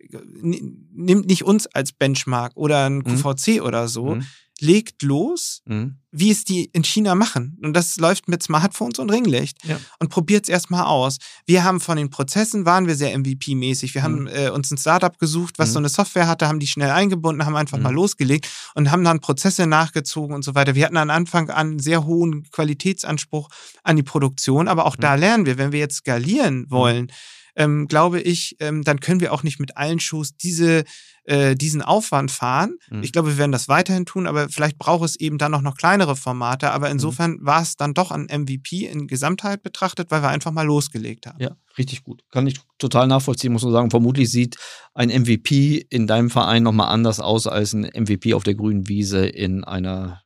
nimmt 0.00 1.26
nicht 1.26 1.44
uns 1.44 1.66
als 1.66 1.92
Benchmark 1.92 2.52
oder 2.56 2.86
ein 2.86 2.98
Mhm. 2.98 3.04
QVC 3.22 3.60
oder 3.62 3.88
so. 3.88 4.16
Mhm. 4.16 4.26
Legt 4.60 5.02
los, 5.02 5.62
Mhm. 5.66 5.96
wie 6.12 6.30
es 6.30 6.44
die 6.44 6.66
in 6.72 6.84
China 6.84 7.16
machen. 7.16 7.58
Und 7.62 7.72
das 7.74 7.96
läuft 7.96 8.28
mit 8.28 8.40
Smartphones 8.40 9.00
und 9.00 9.10
Ringlicht. 9.10 9.58
Ja. 9.66 9.80
Und 9.98 10.10
probiert 10.10 10.44
es 10.44 10.48
erstmal 10.48 10.84
aus. 10.84 11.16
Wir 11.44 11.64
haben 11.64 11.80
von 11.80 11.96
den 11.96 12.08
Prozessen, 12.08 12.64
waren 12.64 12.86
wir 12.86 12.94
sehr 12.94 13.12
MVP-mäßig. 13.18 13.94
Wir 13.94 14.04
haben 14.04 14.22
Mhm. 14.22 14.26
äh, 14.28 14.50
uns 14.50 14.70
ein 14.70 14.78
Startup 14.78 15.18
gesucht, 15.18 15.58
was 15.58 15.70
Mhm. 15.70 15.72
so 15.72 15.78
eine 15.80 15.88
Software 15.88 16.28
hatte, 16.28 16.46
haben 16.46 16.60
die 16.60 16.68
schnell 16.68 16.90
eingebunden, 16.90 17.44
haben 17.44 17.56
einfach 17.56 17.78
Mhm. 17.78 17.82
mal 17.82 17.92
losgelegt 17.94 18.48
und 18.76 18.92
haben 18.92 19.02
dann 19.02 19.18
Prozesse 19.18 19.66
nachgezogen 19.66 20.36
und 20.36 20.44
so 20.44 20.54
weiter. 20.54 20.76
Wir 20.76 20.84
hatten 20.84 20.98
an 20.98 21.10
Anfang 21.10 21.50
an 21.50 21.70
einen 21.70 21.78
sehr 21.80 22.04
hohen 22.06 22.44
Qualitätsanspruch 22.52 23.48
an 23.82 23.96
die 23.96 24.04
Produktion, 24.04 24.68
aber 24.68 24.86
auch 24.86 24.96
Mhm. 24.96 25.00
da 25.02 25.14
lernen 25.16 25.46
wir, 25.46 25.58
wenn 25.58 25.72
wir 25.72 25.80
jetzt 25.80 25.96
skalieren 25.96 26.66
wollen, 26.70 27.10
ähm, 27.56 27.86
glaube 27.86 28.20
ich, 28.20 28.56
ähm, 28.60 28.82
dann 28.82 29.00
können 29.00 29.20
wir 29.20 29.32
auch 29.32 29.42
nicht 29.42 29.60
mit 29.60 29.76
allen 29.76 30.00
Shows 30.00 30.36
diese, 30.36 30.84
äh, 31.24 31.54
diesen 31.54 31.82
Aufwand 31.82 32.30
fahren. 32.30 32.76
Mhm. 32.90 33.02
Ich 33.02 33.12
glaube, 33.12 33.28
wir 33.30 33.38
werden 33.38 33.52
das 33.52 33.68
weiterhin 33.68 34.06
tun, 34.06 34.26
aber 34.26 34.48
vielleicht 34.48 34.78
braucht 34.78 35.04
es 35.04 35.16
eben 35.16 35.38
dann 35.38 35.54
auch 35.54 35.62
noch 35.62 35.76
kleinere 35.76 36.16
Formate. 36.16 36.70
Aber 36.72 36.90
insofern 36.90 37.38
war 37.40 37.62
es 37.62 37.76
dann 37.76 37.94
doch 37.94 38.10
ein 38.10 38.26
MVP 38.26 38.86
in 38.86 39.06
Gesamtheit 39.06 39.62
betrachtet, 39.62 40.10
weil 40.10 40.22
wir 40.22 40.28
einfach 40.28 40.52
mal 40.52 40.66
losgelegt 40.66 41.26
haben. 41.26 41.40
Ja, 41.40 41.56
richtig 41.78 42.02
gut. 42.02 42.22
Kann 42.30 42.46
ich 42.46 42.60
total 42.78 43.06
nachvollziehen, 43.06 43.52
muss 43.52 43.62
man 43.62 43.72
sagen. 43.72 43.90
Vermutlich 43.90 44.30
sieht 44.30 44.56
ein 44.94 45.08
MVP 45.08 45.86
in 45.88 46.06
deinem 46.06 46.30
Verein 46.30 46.62
nochmal 46.62 46.88
anders 46.88 47.20
aus 47.20 47.46
als 47.46 47.72
ein 47.72 47.82
MVP 47.82 48.34
auf 48.34 48.44
der 48.44 48.54
grünen 48.54 48.88
Wiese 48.88 49.26
in 49.26 49.64
einer 49.64 50.23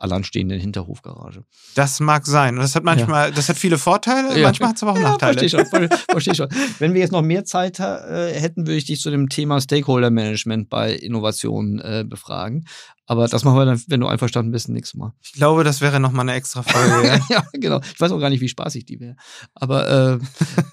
alleinstehenden 0.00 0.58
Hinterhofgarage. 0.58 1.44
Das 1.74 2.00
mag 2.00 2.26
sein. 2.26 2.54
Und 2.56 2.62
das 2.62 2.74
hat 2.74 2.84
manchmal, 2.84 3.30
das 3.32 3.48
hat 3.48 3.56
viele 3.58 3.78
Vorteile, 3.78 4.36
Ja. 4.38 4.46
manchmal 4.48 4.70
hat 4.70 4.76
es 4.76 4.82
aber 4.82 4.92
auch 4.92 4.96
Ja, 4.96 5.02
Nachteile. 5.10 5.38
verstehe 5.38 5.60
schon, 5.60 5.66
ver- 5.88 5.98
verstehe 6.10 6.34
schon. 6.34 6.48
Wenn 6.78 6.94
wir 6.94 7.00
jetzt 7.00 7.12
noch 7.12 7.22
mehr 7.22 7.44
Zeit 7.44 7.78
äh, 7.80 8.32
hätten, 8.32 8.66
würde 8.66 8.76
ich 8.76 8.86
dich 8.86 9.00
zu 9.00 9.10
dem 9.10 9.28
Thema 9.28 9.60
Stakeholder 9.60 10.10
Management 10.10 10.68
bei 10.70 10.94
Innovationen 10.94 11.78
äh, 11.80 12.04
befragen. 12.08 12.64
Aber 13.06 13.26
das 13.26 13.42
machen 13.44 13.56
wir 13.58 13.64
dann, 13.64 13.82
wenn 13.88 14.00
du 14.00 14.06
einverstanden 14.06 14.52
bist, 14.52 14.68
nächstes 14.68 14.96
Mal. 14.96 15.12
Ich 15.20 15.32
glaube, 15.32 15.64
das 15.64 15.80
wäre 15.80 15.98
nochmal 15.98 16.28
eine 16.28 16.34
extra 16.38 16.62
Folge. 16.62 17.08
Ja. 17.08 17.20
ja, 17.28 17.44
genau. 17.54 17.80
Ich 17.92 18.00
weiß 18.00 18.12
auch 18.12 18.20
gar 18.20 18.30
nicht, 18.30 18.40
wie 18.40 18.48
spaßig 18.48 18.84
die 18.86 19.00
wäre. 19.00 19.16
Aber 19.54 20.20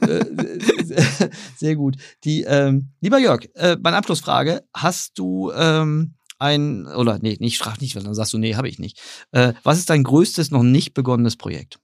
äh, 0.01 0.05
äh, 0.05 1.29
sehr 1.57 1.75
gut. 1.75 1.97
Die, 2.23 2.43
ähm, 2.43 2.89
lieber 3.01 3.17
Jörg, 3.17 3.45
äh, 3.55 3.75
meine 3.81 3.97
Abschlussfrage: 3.97 4.63
Hast 4.73 5.17
du 5.17 5.51
ähm, 5.55 6.13
ein 6.39 6.87
oder 6.87 7.19
nee, 7.19 7.37
nicht 7.39 7.57
frag 7.57 7.81
nicht, 7.81 7.95
weil 7.95 8.03
dann 8.03 8.13
sagst 8.13 8.33
du 8.33 8.37
nee, 8.37 8.55
habe 8.55 8.69
ich 8.69 8.79
nicht. 8.79 8.99
Äh, 9.31 9.53
was 9.63 9.79
ist 9.79 9.89
dein 9.89 10.03
größtes 10.03 10.51
noch 10.51 10.63
nicht 10.63 10.93
begonnenes 10.93 11.35
Projekt? 11.35 11.79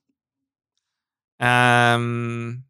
ähm, 1.46 2.64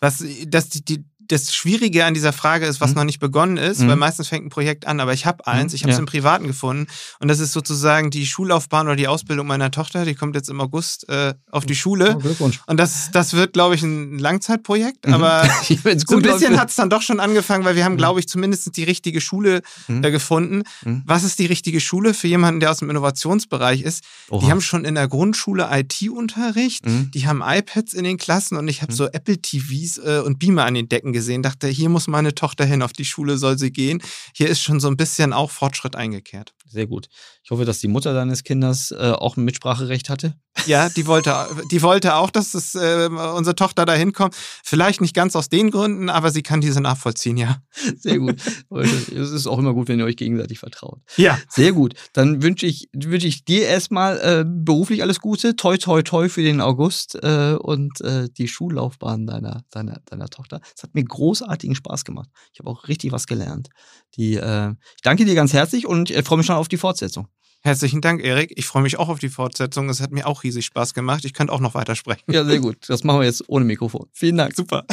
was, 0.00 0.24
das, 0.46 0.68
die, 0.68 0.84
die, 0.84 1.04
das 1.28 1.54
Schwierige 1.54 2.04
an 2.04 2.14
dieser 2.14 2.32
Frage 2.32 2.66
ist, 2.66 2.80
was 2.80 2.90
Mhm. 2.90 2.96
noch 2.96 3.04
nicht 3.04 3.20
begonnen 3.20 3.56
ist, 3.56 3.80
Mhm. 3.80 3.88
weil 3.88 3.96
meistens 3.96 4.28
fängt 4.28 4.46
ein 4.46 4.50
Projekt 4.50 4.86
an, 4.86 4.98
aber 5.00 5.12
ich 5.12 5.26
habe 5.26 5.46
eins, 5.46 5.72
Mhm, 5.72 5.76
ich 5.76 5.82
habe 5.82 5.90
es 5.92 5.96
ja. 5.96 6.00
im 6.00 6.06
Privaten 6.06 6.46
gefunden 6.46 6.86
und 7.20 7.28
das 7.28 7.38
ist 7.38 7.52
sozusagen 7.52 8.10
die 8.10 8.26
Schullaufbahn 8.26 8.86
oder 8.86 8.96
die 8.96 9.08
Ausbildung 9.08 9.46
meiner 9.46 9.70
Tochter, 9.70 10.04
die 10.04 10.14
kommt 10.14 10.34
jetzt 10.36 10.48
im 10.48 10.60
August 10.60 11.08
äh, 11.08 11.34
auf 11.50 11.66
die 11.66 11.74
Schule 11.76 12.14
Oh, 12.16 12.18
Glückwunsch. 12.18 12.60
und 12.66 12.78
das, 12.78 13.10
das 13.12 13.34
wird, 13.34 13.52
glaube 13.52 13.74
ich, 13.74 13.82
ein 13.82 14.18
Langzeitprojekt, 14.18 15.06
Mhm. 15.06 15.14
aber 15.14 15.42
so 16.06 16.16
ein 16.16 16.22
bisschen 16.22 16.58
hat 16.58 16.70
es 16.70 16.76
dann 16.76 16.90
doch 16.90 17.02
schon 17.02 17.20
angefangen, 17.20 17.64
weil 17.64 17.76
wir 17.76 17.84
haben, 17.84 17.92
Mhm. 17.94 17.98
glaube 17.98 18.20
ich, 18.20 18.28
zumindest 18.28 18.76
die 18.76 18.84
richtige 18.84 19.20
Schule 19.20 19.62
äh, 19.88 20.10
gefunden. 20.10 20.62
Mhm. 20.84 21.02
Was 21.06 21.24
ist 21.24 21.38
die 21.38 21.46
richtige 21.46 21.80
Schule 21.80 22.14
für 22.14 22.26
jemanden, 22.28 22.60
der 22.60 22.70
aus 22.70 22.78
dem 22.78 22.90
Innovationsbereich 22.90 23.82
ist? 23.82 24.02
Die 24.28 24.32
Oha. 24.34 24.50
haben 24.50 24.60
schon 24.60 24.84
in 24.84 24.94
der 24.94 25.08
Grundschule 25.08 25.68
IT-Unterricht. 25.70 26.84
Die 26.86 27.26
haben 27.26 27.42
iPads 27.44 27.92
in 27.92 28.04
den 28.04 28.16
Klassen 28.16 28.56
und 28.56 28.68
ich 28.68 28.82
habe 28.82 28.92
so 28.92 29.06
Apple 29.06 29.40
TVs 29.40 29.98
äh, 29.98 30.22
und 30.24 30.38
Beamer 30.38 30.64
an 30.64 30.74
den 30.74 30.88
Decken 30.88 31.12
gesehen. 31.18 31.42
Dachte, 31.42 31.68
hier 31.68 31.88
muss 31.88 32.06
meine 32.06 32.34
Tochter 32.34 32.64
hin, 32.64 32.82
auf 32.82 32.92
die 32.92 33.04
Schule 33.04 33.38
soll 33.38 33.58
sie 33.58 33.72
gehen. 33.72 34.00
Hier 34.34 34.48
ist 34.48 34.62
schon 34.62 34.78
so 34.80 34.88
ein 34.88 34.96
bisschen 34.96 35.32
auch 35.32 35.50
Fortschritt 35.50 35.96
eingekehrt. 35.96 36.54
Sehr 36.68 36.86
gut. 36.86 37.08
Ich 37.42 37.50
hoffe, 37.50 37.64
dass 37.64 37.78
die 37.78 37.88
Mutter 37.88 38.12
deines 38.12 38.44
Kindes 38.44 38.90
äh, 38.90 39.12
auch 39.12 39.36
ein 39.36 39.44
Mitspracherecht 39.44 40.10
hatte. 40.10 40.34
Ja, 40.66 40.88
die 40.88 41.06
wollte, 41.06 41.34
die 41.70 41.82
wollte 41.82 42.16
auch, 42.16 42.30
dass 42.30 42.52
das, 42.52 42.74
äh, 42.74 43.08
unsere 43.08 43.54
Tochter 43.54 43.86
da 43.86 43.94
hinkommt. 43.94 44.34
Vielleicht 44.34 45.00
nicht 45.00 45.14
ganz 45.14 45.36
aus 45.36 45.48
den 45.48 45.70
Gründen, 45.70 46.10
aber 46.10 46.30
sie 46.30 46.42
kann 46.42 46.60
diese 46.60 46.80
nachvollziehen, 46.80 47.36
ja. 47.36 47.62
Sehr 47.96 48.18
gut. 48.18 48.36
es 48.70 49.30
ist 49.30 49.46
auch 49.46 49.58
immer 49.58 49.72
gut, 49.72 49.88
wenn 49.88 49.98
ihr 49.98 50.04
euch 50.04 50.16
gegenseitig 50.16 50.58
vertraut. 50.58 51.00
Ja. 51.16 51.38
Sehr 51.48 51.72
gut. 51.72 51.94
Dann 52.12 52.42
wünsche 52.42 52.66
ich, 52.66 52.88
wünsch 52.92 53.24
ich 53.24 53.44
dir 53.44 53.66
erstmal 53.66 54.18
äh, 54.18 54.44
beruflich 54.46 55.02
alles 55.02 55.20
Gute. 55.20 55.56
Toi, 55.56 55.76
toi, 55.78 56.02
toi 56.02 56.28
für 56.28 56.42
den 56.42 56.60
August 56.60 57.18
äh, 57.22 57.54
und 57.54 58.00
äh, 58.00 58.28
die 58.36 58.48
Schullaufbahn 58.48 59.26
deiner, 59.26 59.62
deiner, 59.70 60.00
deiner 60.06 60.28
Tochter. 60.28 60.60
Es 60.76 60.82
hat 60.82 60.94
mir 60.94 61.04
großartigen 61.04 61.76
Spaß 61.76 62.04
gemacht. 62.04 62.28
Ich 62.52 62.58
habe 62.58 62.68
auch 62.68 62.88
richtig 62.88 63.12
was 63.12 63.26
gelernt. 63.26 63.68
Die, 64.16 64.34
äh, 64.34 64.70
ich 64.96 65.02
danke 65.02 65.24
dir 65.24 65.34
ganz 65.34 65.52
herzlich 65.52 65.86
und 65.86 66.10
ich 66.10 66.24
freue 66.24 66.38
mich 66.38 66.46
schon 66.46 66.56
auf 66.58 66.68
die 66.68 66.76
Fortsetzung. 66.76 67.28
Herzlichen 67.62 68.00
Dank, 68.00 68.22
Erik. 68.22 68.52
Ich 68.56 68.66
freue 68.66 68.82
mich 68.82 68.98
auch 68.98 69.08
auf 69.08 69.18
die 69.18 69.28
Fortsetzung. 69.28 69.88
Es 69.88 70.00
hat 70.00 70.12
mir 70.12 70.26
auch 70.26 70.44
riesig 70.44 70.64
Spaß 70.66 70.94
gemacht. 70.94 71.24
Ich 71.24 71.34
könnte 71.34 71.52
auch 71.52 71.60
noch 71.60 71.74
weitersprechen. 71.74 72.32
Ja, 72.32 72.44
sehr 72.44 72.60
gut. 72.60 72.88
Das 72.88 73.02
machen 73.04 73.20
wir 73.20 73.26
jetzt 73.26 73.48
ohne 73.48 73.64
Mikrofon. 73.64 74.08
Vielen 74.12 74.36
Dank. 74.36 74.54
Super. 74.54 74.84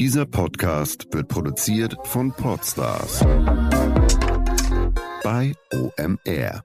Dieser 0.00 0.26
Podcast 0.26 1.06
wird 1.12 1.28
produziert 1.28 1.96
von 2.02 2.32
Podstars 2.32 3.20
bei 5.22 5.54
OMR. 5.72 6.64